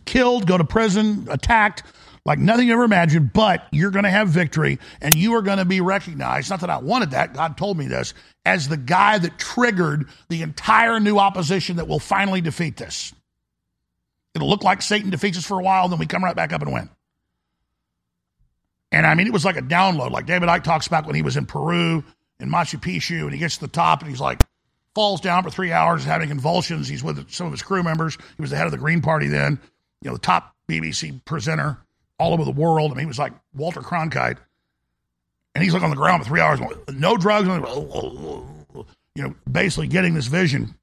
[0.07, 1.83] killed, go to prison, attacked,
[2.25, 5.59] like nothing you ever imagined, but you're going to have victory and you are going
[5.59, 6.49] to be recognized.
[6.49, 8.15] Not that I wanted that, God told me this,
[8.47, 13.13] as the guy that triggered the entire new opposition that will finally defeat this.
[14.35, 16.63] It'll look like Satan defeats us for a while, then we come right back up
[16.63, 16.89] and win.
[18.91, 21.23] And I mean, it was like a download, like David Icke talks about when he
[21.23, 22.03] was in Peru
[22.41, 24.41] in Machu Picchu and he gets to the top and he's like,
[24.95, 26.89] falls down for three hours having convulsions.
[26.89, 28.17] He's with some of his crew members.
[28.37, 29.61] He was the head of the Green Party then,
[30.01, 31.77] you know, the top BBC presenter
[32.19, 32.93] all over the world.
[32.93, 34.39] I mean, he was like Walter Cronkite.
[35.55, 36.61] And he's like on the ground for three hours,
[36.93, 37.47] no drugs,
[39.15, 40.75] you know, basically getting this vision.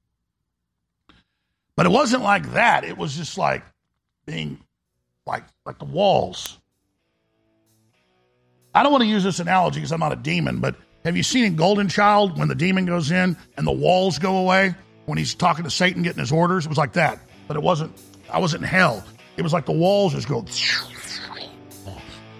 [1.76, 2.84] But it wasn't like that.
[2.84, 3.64] It was just like
[4.26, 4.58] being
[5.26, 6.58] like like the walls.
[8.74, 11.22] I don't want to use this analogy because I'm not a demon, but have you
[11.22, 14.74] seen in Golden Child when the demon goes in and the walls go away
[15.04, 16.64] when he's talking to Satan getting his orders?
[16.64, 17.92] It was like that, but it wasn't.
[18.30, 19.04] I wasn't in hell.
[19.36, 20.46] It was like the walls just go.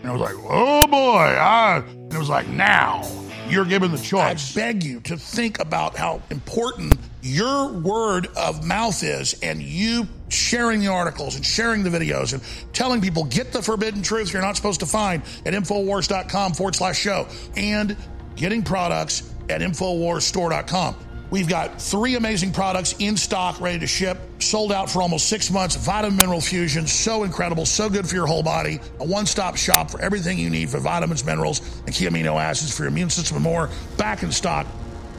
[0.02, 0.96] And I was like, oh boy.
[0.96, 3.08] I, and it was like, now
[3.48, 4.56] you're given the choice.
[4.56, 10.06] I beg you to think about how important your word of mouth is and you
[10.28, 12.42] sharing the articles and sharing the videos and
[12.72, 16.98] telling people get the forbidden truth you're not supposed to find at Infowars.com forward slash
[16.98, 17.96] show and
[18.36, 20.96] getting products at InfoWarsStore.com.
[21.30, 25.50] We've got three amazing products in stock, ready to ship, sold out for almost six
[25.50, 25.74] months.
[25.74, 28.78] Vitamin Mineral Fusion, so incredible, so good for your whole body.
[29.00, 32.76] A one stop shop for everything you need for vitamins, minerals, and key amino acids
[32.76, 33.68] for your immune system and more.
[33.96, 34.66] Back in stock,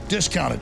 [0.07, 0.61] discounted.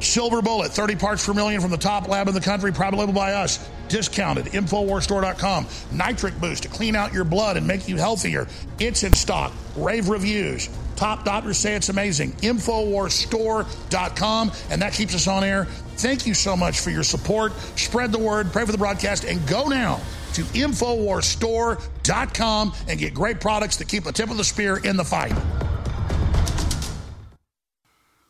[0.00, 3.12] Silver Bullet, 30 parts per million from the top lab in the country, private label
[3.12, 3.68] by us.
[3.88, 4.46] Discounted.
[4.46, 5.66] Infowarsstore.com.
[5.92, 8.46] Nitric Boost to clean out your blood and make you healthier.
[8.78, 9.52] It's in stock.
[9.76, 10.68] Rave reviews.
[10.98, 12.32] Top doctors say it's amazing.
[12.32, 14.52] Infowarsstore.com.
[14.68, 15.66] And that keeps us on air.
[15.96, 17.52] Thank you so much for your support.
[17.76, 20.00] Spread the word, pray for the broadcast, and go now
[20.32, 25.04] to Infowarsstore.com and get great products to keep the tip of the spear in the
[25.04, 25.30] fight.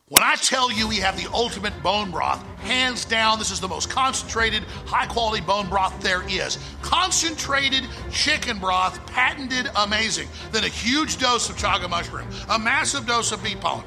[0.09, 3.67] When I tell you we have the ultimate bone broth, hands down, this is the
[3.67, 6.57] most concentrated, high quality bone broth there is.
[6.81, 10.27] Concentrated chicken broth, patented amazing.
[10.51, 13.85] Then a huge dose of chaga mushroom, a massive dose of bee pollen,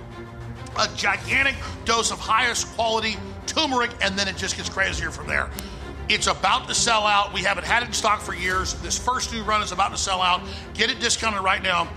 [0.78, 3.16] a gigantic dose of highest quality
[3.46, 5.50] turmeric, and then it just gets crazier from there.
[6.08, 7.32] It's about to sell out.
[7.32, 8.74] We haven't had it in stock for years.
[8.74, 10.42] This first new run is about to sell out.
[10.74, 11.88] Get it discounted right now.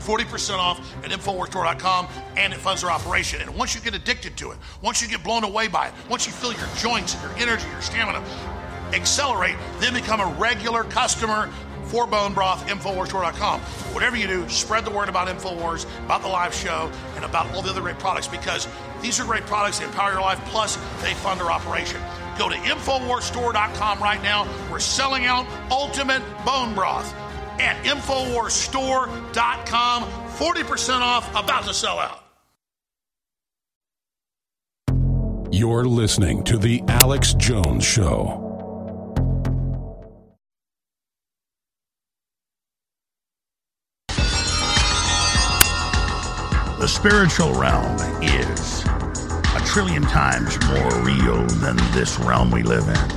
[0.00, 3.40] 40% off at InfoWarsStore.com and it funds our operation.
[3.40, 6.26] And once you get addicted to it, once you get blown away by it, once
[6.26, 8.24] you feel your joints and your energy, your stamina
[8.92, 11.48] accelerate, then become a regular customer
[11.84, 13.60] for Bone Broth, InfoWarsStore.com.
[13.92, 17.62] Whatever you do, spread the word about InfoWars, about the live show, and about all
[17.62, 18.68] the other great products because
[19.02, 22.00] these are great products that empower your life, plus they fund our operation.
[22.38, 24.46] Go to InfoWarsStore.com right now.
[24.70, 27.12] We're selling out Ultimate Bone Broth
[27.60, 30.04] at InfoWarsStore.com.
[30.04, 32.20] 40% off, about to sell out.
[35.52, 38.46] You're listening to The Alex Jones Show.
[46.78, 53.08] The spiritual realm is a trillion times more real than this realm we live in.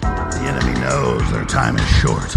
[0.00, 2.36] The enemy knows their time is short.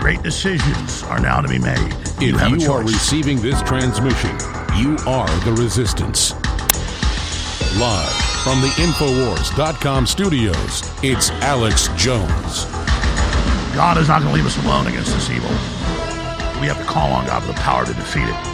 [0.00, 1.76] Great decisions are now to be made.
[1.76, 4.30] If you, have a are receiving this transmission,
[4.74, 6.32] you are the resistance.
[7.78, 8.10] Live
[8.42, 12.64] from the Infowars.com studios, it's Alex Jones.
[13.74, 15.50] God is not going to leave us alone against this evil.
[16.60, 18.49] We have to call on God for the power to defeat it.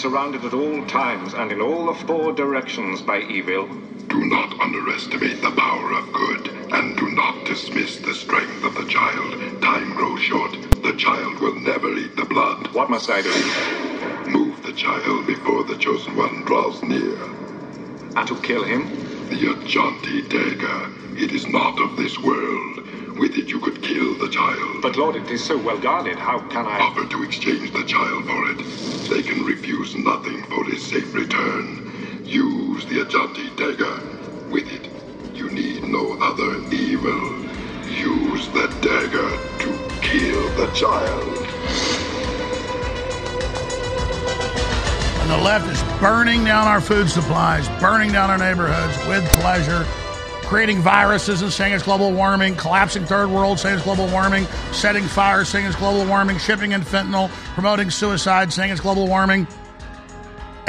[0.00, 3.68] Surrounded at all times and in all the four directions by evil.
[4.08, 8.86] Do not underestimate the power of good, and do not dismiss the strength of the
[8.88, 9.60] child.
[9.60, 10.52] Time grows short.
[10.82, 12.72] The child will never eat the blood.
[12.74, 13.30] What must I do?
[14.30, 17.18] Move the child before the chosen one draws near.
[18.16, 18.88] And to kill him?
[19.28, 21.22] The Ajanti dagger.
[21.22, 22.80] It is not of this world.
[23.18, 24.80] With it you could kill the child.
[24.80, 26.16] But Lord, it is so well guarded.
[26.16, 26.78] How can I?
[26.78, 28.49] Offer to exchange the child for it.
[29.90, 32.22] Refuse nothing for his safe return.
[32.24, 34.50] Use the Ajanti dagger.
[34.50, 34.88] With it,
[35.34, 37.44] you need no other evil.
[37.90, 41.38] Use the dagger to kill the child.
[45.20, 49.84] And the left is burning down our food supplies, burning down our neighborhoods with pleasure,
[50.44, 55.04] creating viruses and saying it's global warming, collapsing third world saying it's global warming, setting
[55.04, 59.48] fires saying it's global warming, shipping in fentanyl, promoting suicide saying it's global warming.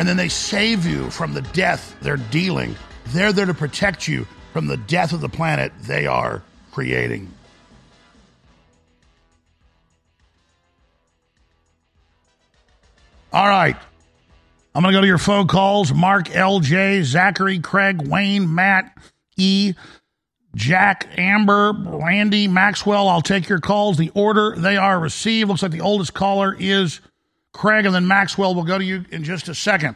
[0.02, 2.76] And then they save you from the death they're dealing.
[3.10, 6.41] They're there to protect you from the death of the planet they are
[6.72, 7.32] creating.
[13.32, 13.78] All right.
[14.73, 15.94] I'm going to go to your phone calls.
[15.94, 18.98] Mark, LJ, Zachary, Craig, Wayne, Matt,
[19.38, 19.76] E,
[20.56, 23.07] Jack, Amber, Randy, Maxwell.
[23.07, 23.98] I'll take your calls.
[23.98, 25.49] The order they are received.
[25.49, 27.02] Looks like the oldest caller is
[27.53, 29.95] Craig, and then Maxwell will go to you in just a second.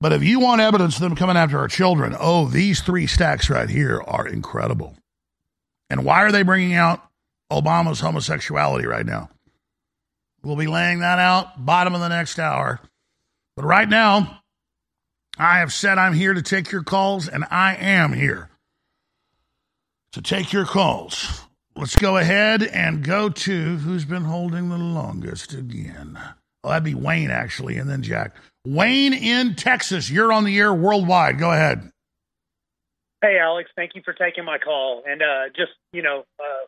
[0.00, 3.48] But if you want evidence of them coming after our children, oh, these three stacks
[3.48, 4.94] right here are incredible.
[5.88, 7.02] And why are they bringing out
[7.50, 9.30] Obama's homosexuality right now?
[10.42, 12.80] We'll be laying that out bottom of the next hour.
[13.56, 14.42] But right now,
[15.38, 18.50] I have said I'm here to take your calls, and I am here
[20.12, 21.45] to take your calls.
[21.78, 26.18] Let's go ahead and go to who's been holding the longest again.
[26.64, 28.34] Oh, that'd be Wayne, actually, and then Jack.
[28.66, 30.10] Wayne in Texas.
[30.10, 31.38] You're on the air worldwide.
[31.38, 31.90] Go ahead.
[33.20, 33.70] Hey, Alex.
[33.76, 35.02] Thank you for taking my call.
[35.06, 36.66] And uh, just, you know, uh,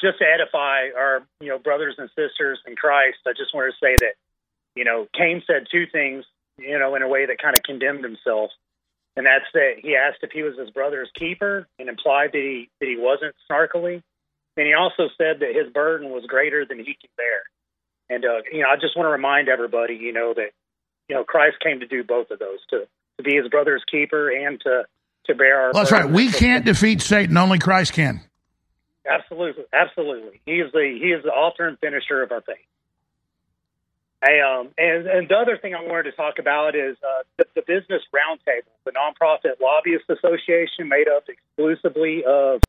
[0.00, 3.76] just to edify our, you know, brothers and sisters in Christ, I just wanted to
[3.84, 4.14] say that,
[4.74, 6.24] you know, Cain said two things,
[6.58, 8.50] you know, in a way that kind of condemned himself.
[9.14, 12.70] And that's that he asked if he was his brother's keeper and implied that he
[12.80, 14.02] that he wasn't snarkily.
[14.58, 17.42] And he also said that his burden was greater than he could bear.
[18.10, 20.50] And uh, you know, I just want to remind everybody, you know, that
[21.08, 24.28] you know Christ came to do both of those to to be his brother's keeper
[24.28, 24.82] and to
[25.26, 25.72] to bear our.
[25.72, 26.10] Well, that's right.
[26.10, 27.36] We can't defeat Satan.
[27.36, 28.20] Only Christ can.
[29.08, 30.40] Absolutely, absolutely.
[30.44, 32.56] He is the he is the author and finisher of our faith.
[34.24, 37.46] Hey, um, and, and the other thing I wanted to talk about is uh, the,
[37.54, 42.60] the Business Roundtable, the nonprofit lobbyist association made up exclusively of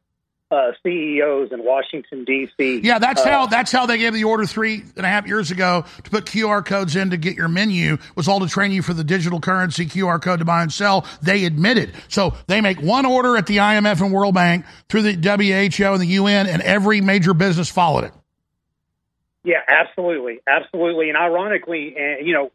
[0.52, 2.82] uh, CEOs in Washington D.C.
[2.84, 5.52] Yeah, that's Uh, how that's how they gave the order three and a half years
[5.52, 8.82] ago to put QR codes in to get your menu was all to train you
[8.82, 11.06] for the digital currency QR code to buy and sell.
[11.22, 11.94] They admitted.
[12.08, 16.02] So they make one order at the IMF and World Bank through the WHO and
[16.02, 18.14] the UN, and every major business followed it.
[19.44, 21.10] Yeah, absolutely, absolutely.
[21.10, 22.52] And ironically, uh, you know,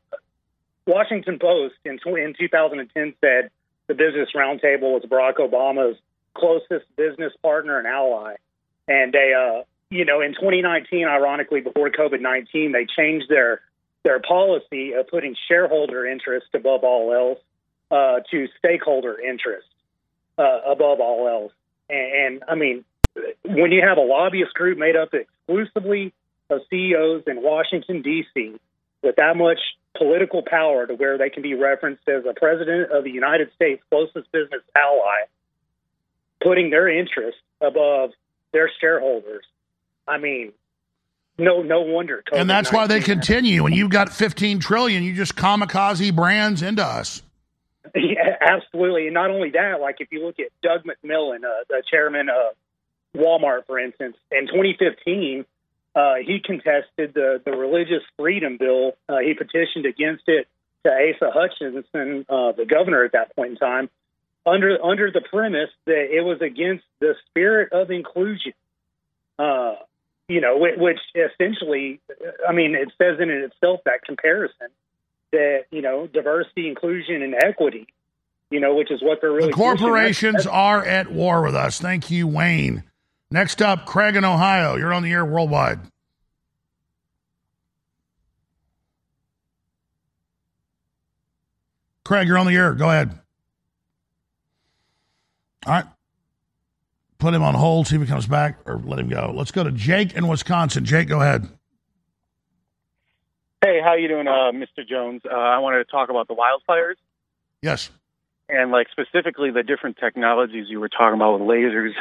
[0.86, 3.50] Washington Post in in 2010 said
[3.86, 5.96] the Business Roundtable was Barack Obama's
[6.34, 8.34] closest business partner and ally.
[8.88, 13.60] And they, uh, you know, in 2019, ironically, before COVID 19, they changed their
[14.02, 17.38] their policy of putting shareholder interest above all else
[17.90, 19.66] uh, to stakeholder interest.
[20.38, 21.52] uh, above all else.
[21.88, 22.84] And, and I mean,
[23.44, 26.12] when you have a lobbyist group made up exclusively
[26.50, 28.54] of CEOs in Washington D.C.
[29.02, 29.60] with that much
[29.96, 33.82] political power to where they can be referenced as a president of the United States'
[33.90, 35.22] closest business ally,
[36.44, 38.10] putting their interests above
[38.52, 39.44] their shareholders.
[40.06, 40.52] I mean,
[41.38, 42.22] no, no wonder.
[42.32, 43.64] And that's why they continue.
[43.64, 47.22] When you've got 15 trillion, you just kamikaze brands into us.
[47.94, 49.06] Yeah, absolutely.
[49.06, 52.56] And not only that, like if you look at Doug McMillon, uh, the chairman of
[53.14, 55.44] Walmart, for instance, in 2015,
[55.94, 58.92] uh, he contested the, the religious freedom bill.
[59.08, 60.48] Uh, he petitioned against it
[60.84, 63.90] to Asa Hutchinson, uh, the governor at that point in time,
[64.46, 68.52] under under the premise that it was against the spirit of inclusion.
[69.38, 69.74] Uh,
[70.28, 72.00] you know, which, which essentially,
[72.48, 74.68] I mean, it says in it itself that comparison
[75.32, 77.86] that you know diversity, inclusion, and equity.
[78.50, 81.80] You know, which is what they're really The corporations are at war with us.
[81.80, 82.84] Thank you, Wayne.
[83.30, 84.76] Next up, Craig in Ohio.
[84.76, 85.80] You're on the air worldwide.
[92.04, 92.74] Craig, you're on the air.
[92.74, 93.18] Go ahead.
[95.66, 95.84] All right.
[97.18, 99.32] Put him on hold, see if he comes back, or let him go.
[99.34, 100.84] Let's go to Jake in Wisconsin.
[100.84, 101.48] Jake, go ahead.
[103.62, 104.86] Hey, how you doing, uh, Mr.
[104.86, 105.22] Jones?
[105.24, 106.96] Uh, I wanted to talk about the wildfires
[107.62, 107.90] Yes.
[108.48, 111.92] and, like, specifically the different technologies you were talking about with lasers.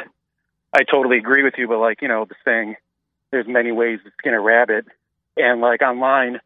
[0.74, 2.76] I totally agree with you, but like, you know, the saying,
[3.30, 4.86] "There's many ways to skin a rabbit,"
[5.36, 6.40] and like online,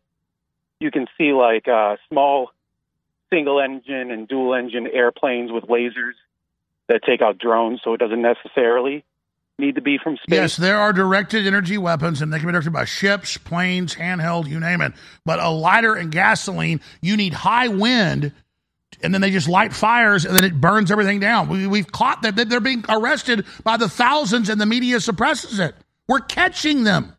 [0.78, 2.53] you can see like uh, small
[3.31, 6.12] single engine and dual engine airplanes with lasers
[6.89, 9.05] that take out drones, so it doesn't necessarily
[9.59, 10.35] need to be from space.
[10.35, 14.48] Yes, there are directed energy weapons, and they can be directed by ships, planes, handheld,
[14.48, 14.93] you name it.
[15.24, 18.32] But a lighter and gasoline, you need high wind,
[19.02, 21.48] and then they just light fires, and then it burns everything down.
[21.48, 22.35] We, we've caught them.
[22.36, 25.74] They're being arrested by the thousands, and the media suppresses it.
[26.06, 27.15] We're catching them.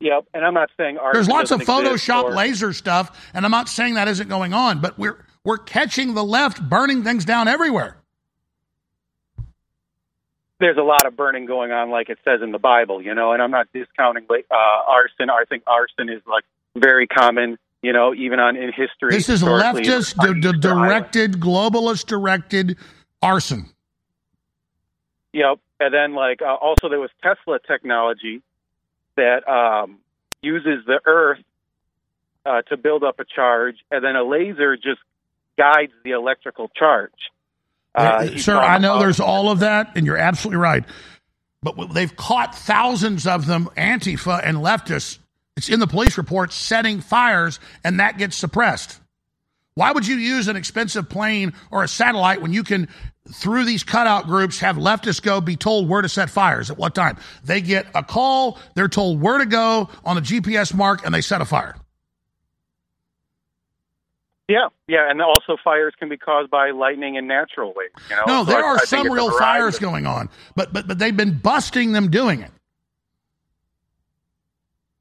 [0.00, 3.68] Yep, and I'm not saying There's lots of Photoshop or- laser stuff, and I'm not
[3.68, 7.99] saying that isn't going on, but we're we're catching the left burning things down everywhere.
[10.60, 13.32] There's a lot of burning going on, like it says in the Bible, you know.
[13.32, 14.54] And I'm not discounting like, uh,
[14.88, 15.30] arson.
[15.30, 16.44] I think arson is like
[16.76, 19.10] very common, you know, even on in history.
[19.10, 22.76] This is leftist, d- d- directed, globalist directed
[23.22, 23.70] arson.
[25.32, 25.58] Yep.
[25.80, 28.42] And then like uh, also there was Tesla technology
[29.16, 29.98] that um,
[30.42, 31.40] uses the Earth
[32.44, 35.00] uh, to build up a charge, and then a laser just
[35.56, 37.12] guides the electrical charge.
[37.94, 40.84] Uh, Sir, I know there's all of that, and you're absolutely right.
[41.62, 45.18] But they've caught thousands of them, Antifa and leftists.
[45.56, 48.98] It's in the police reports setting fires, and that gets suppressed.
[49.74, 52.88] Why would you use an expensive plane or a satellite when you can,
[53.32, 56.94] through these cutout groups, have leftists go be told where to set fires at what
[56.94, 57.18] time?
[57.44, 61.20] They get a call, they're told where to go on a GPS mark, and they
[61.20, 61.76] set a fire.
[64.50, 67.90] Yeah, yeah, and also fires can be caused by lightning in natural ways.
[68.10, 70.72] You know, No, So there I- are I some real fires of- going on, but
[70.72, 72.50] but but they've been busting them doing it.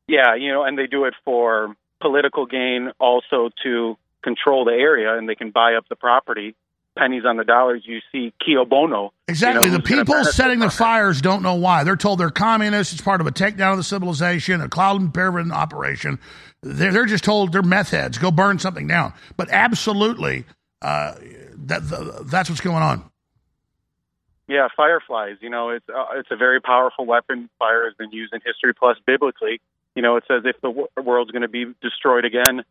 [0.08, 5.18] Yeah, you know, and they do it for political gain, also to control the area,
[5.18, 6.56] and they can buy up the property.
[6.98, 7.84] Pennies on the dollars.
[7.86, 9.14] You see Cui bono.
[9.28, 9.70] Exactly.
[9.70, 11.84] you know, the people setting the fires don't know why.
[11.84, 12.94] They're told they're communists.
[12.94, 16.20] It's part of a takedown of the civilization, a Cloward and Piven operation.
[16.61, 18.18] They're, they're just told they're meth heads.
[18.18, 19.14] Go burn something down.
[19.38, 20.45] But absolutely,
[20.82, 21.14] uh,
[21.56, 23.10] that the, that's what's going on.
[24.48, 25.38] Yeah, fireflies.
[25.41, 27.49] You know, it's uh, it's a very powerful weapon.
[27.60, 29.61] Fire has been used in history, plus biblically.
[29.95, 32.61] You know, it says if the wo- world's going to be destroyed again,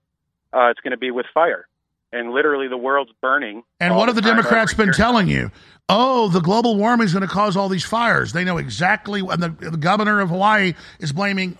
[0.53, 1.69] uh, it's going to be with fire.
[2.13, 3.63] And literally, the world's burning.
[3.81, 4.93] And what have the time Democrats been year.
[4.95, 5.51] telling you?
[5.91, 8.33] Oh, the global warming is going to cause all these fires.
[8.33, 9.21] They know exactly.
[9.21, 11.59] And the, the governor of Hawaii is blaming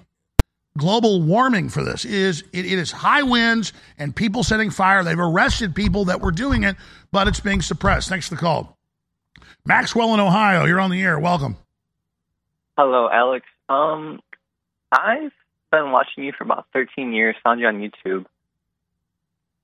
[0.79, 2.07] global warming for this.
[2.07, 5.05] It is it, it is high winds and people setting fire.
[5.05, 6.77] They've arrested people that were doing it,
[7.13, 8.09] but it's being suppressed.
[8.09, 8.79] Thanks for the call,
[9.67, 10.65] Maxwell in Ohio.
[10.65, 11.19] You're on the air.
[11.19, 11.57] Welcome.
[12.79, 13.45] Hello, Alex.
[13.69, 14.21] Um,
[14.93, 15.33] I've
[15.71, 17.37] been watching you for about 13 years.
[17.45, 18.25] Found you on YouTube.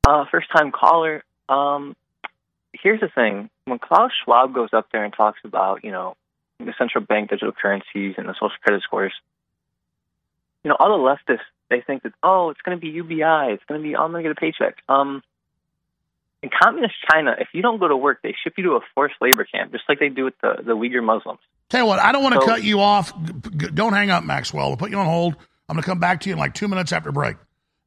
[0.06, 1.24] Uh, first time caller.
[1.48, 1.96] Um,
[2.72, 6.16] here's the thing: when Klaus Schwab goes up there and talks about, you know,
[6.58, 9.12] the central bank digital currencies and the social credit scores,
[10.62, 11.02] you know, all the
[11.32, 11.40] leftists
[11.70, 14.22] they think that oh, it's going to be UBI, it's going to be I'm going
[14.24, 14.76] to get a paycheck.
[14.88, 15.22] Um,
[16.42, 19.14] in communist China, if you don't go to work, they ship you to a forced
[19.22, 21.40] labor camp, just like they do with the the Uyghur Muslims.
[21.70, 23.12] Tell you what, I don't want to So- cut you off.
[23.74, 24.68] Don't hang up, Maxwell.
[24.68, 25.34] We'll put you on hold.
[25.68, 27.36] I'm going to come back to you in like two minutes after break.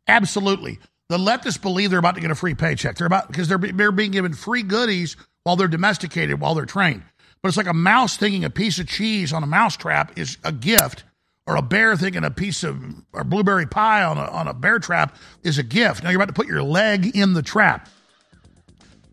[0.07, 0.79] Absolutely.
[1.09, 2.97] The leftists believe they're about to get a free paycheck.
[2.97, 7.03] They're about because they're, they're being given free goodies while they're domesticated, while they're trained.
[7.41, 10.37] But it's like a mouse thinking a piece of cheese on a mouse trap is
[10.43, 11.03] a gift,
[11.45, 14.79] or a bear thinking a piece of or blueberry pie on a, on a bear
[14.79, 16.03] trap is a gift.
[16.03, 17.87] Now you're about to put your leg in the trap.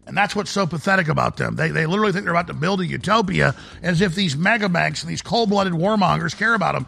[0.07, 1.55] And that's what's so pathetic about them.
[1.55, 5.03] They, they literally think they're about to build a utopia as if these mega banks
[5.03, 6.87] and these cold blooded warmongers care about them.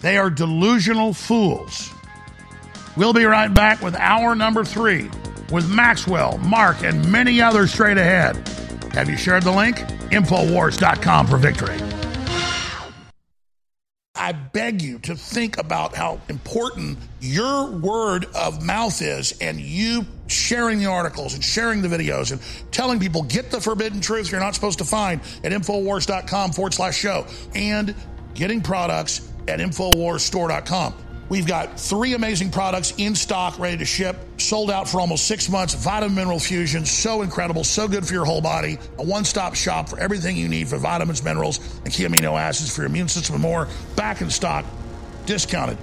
[0.00, 1.92] They are delusional fools.
[2.96, 5.10] We'll be right back with hour number three
[5.52, 8.36] with Maxwell, Mark, and many others straight ahead.
[8.92, 9.76] Have you shared the link?
[10.10, 11.76] Infowars.com for victory.
[14.18, 20.06] I beg you to think about how important your word of mouth is and you
[20.26, 22.40] sharing the articles and sharing the videos and
[22.72, 26.96] telling people get the forbidden truth you're not supposed to find at Infowars.com forward slash
[26.96, 27.94] show and
[28.34, 30.94] getting products at InfoWarsStore.com.
[31.28, 35.48] We've got three amazing products in stock, ready to ship, sold out for almost six
[35.48, 35.74] months.
[35.74, 38.78] Vitamin Mineral Fusion, so incredible, so good for your whole body.
[38.98, 42.74] A one stop shop for everything you need for vitamins, minerals, and key amino acids
[42.74, 43.68] for your immune system and more.
[43.96, 44.64] Back in stock,
[45.26, 45.78] discounted.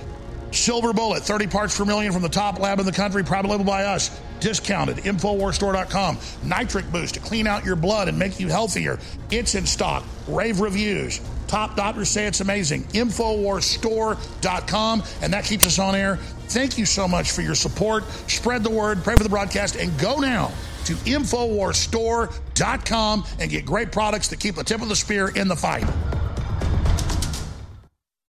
[0.52, 3.66] Silver Bullet, 30 parts per million from the top lab in the country, private label
[3.66, 4.18] by us.
[4.40, 4.98] Discounted.
[4.98, 6.20] Infowarsstore.com.
[6.44, 9.00] Nitric Boost to clean out your blood and make you healthier.
[9.32, 10.04] It's in stock.
[10.28, 11.22] Rave reviews.
[11.48, 12.84] Top doctors say it's amazing.
[12.86, 15.04] Infowarsstore.com.
[15.22, 16.18] And that keeps us on air.
[16.48, 18.04] Thank you so much for your support.
[18.28, 20.52] Spread the word, pray for the broadcast, and go now
[20.86, 25.56] to Infowarsstore.com and get great products to keep the tip of the spear in the
[25.56, 25.86] fight.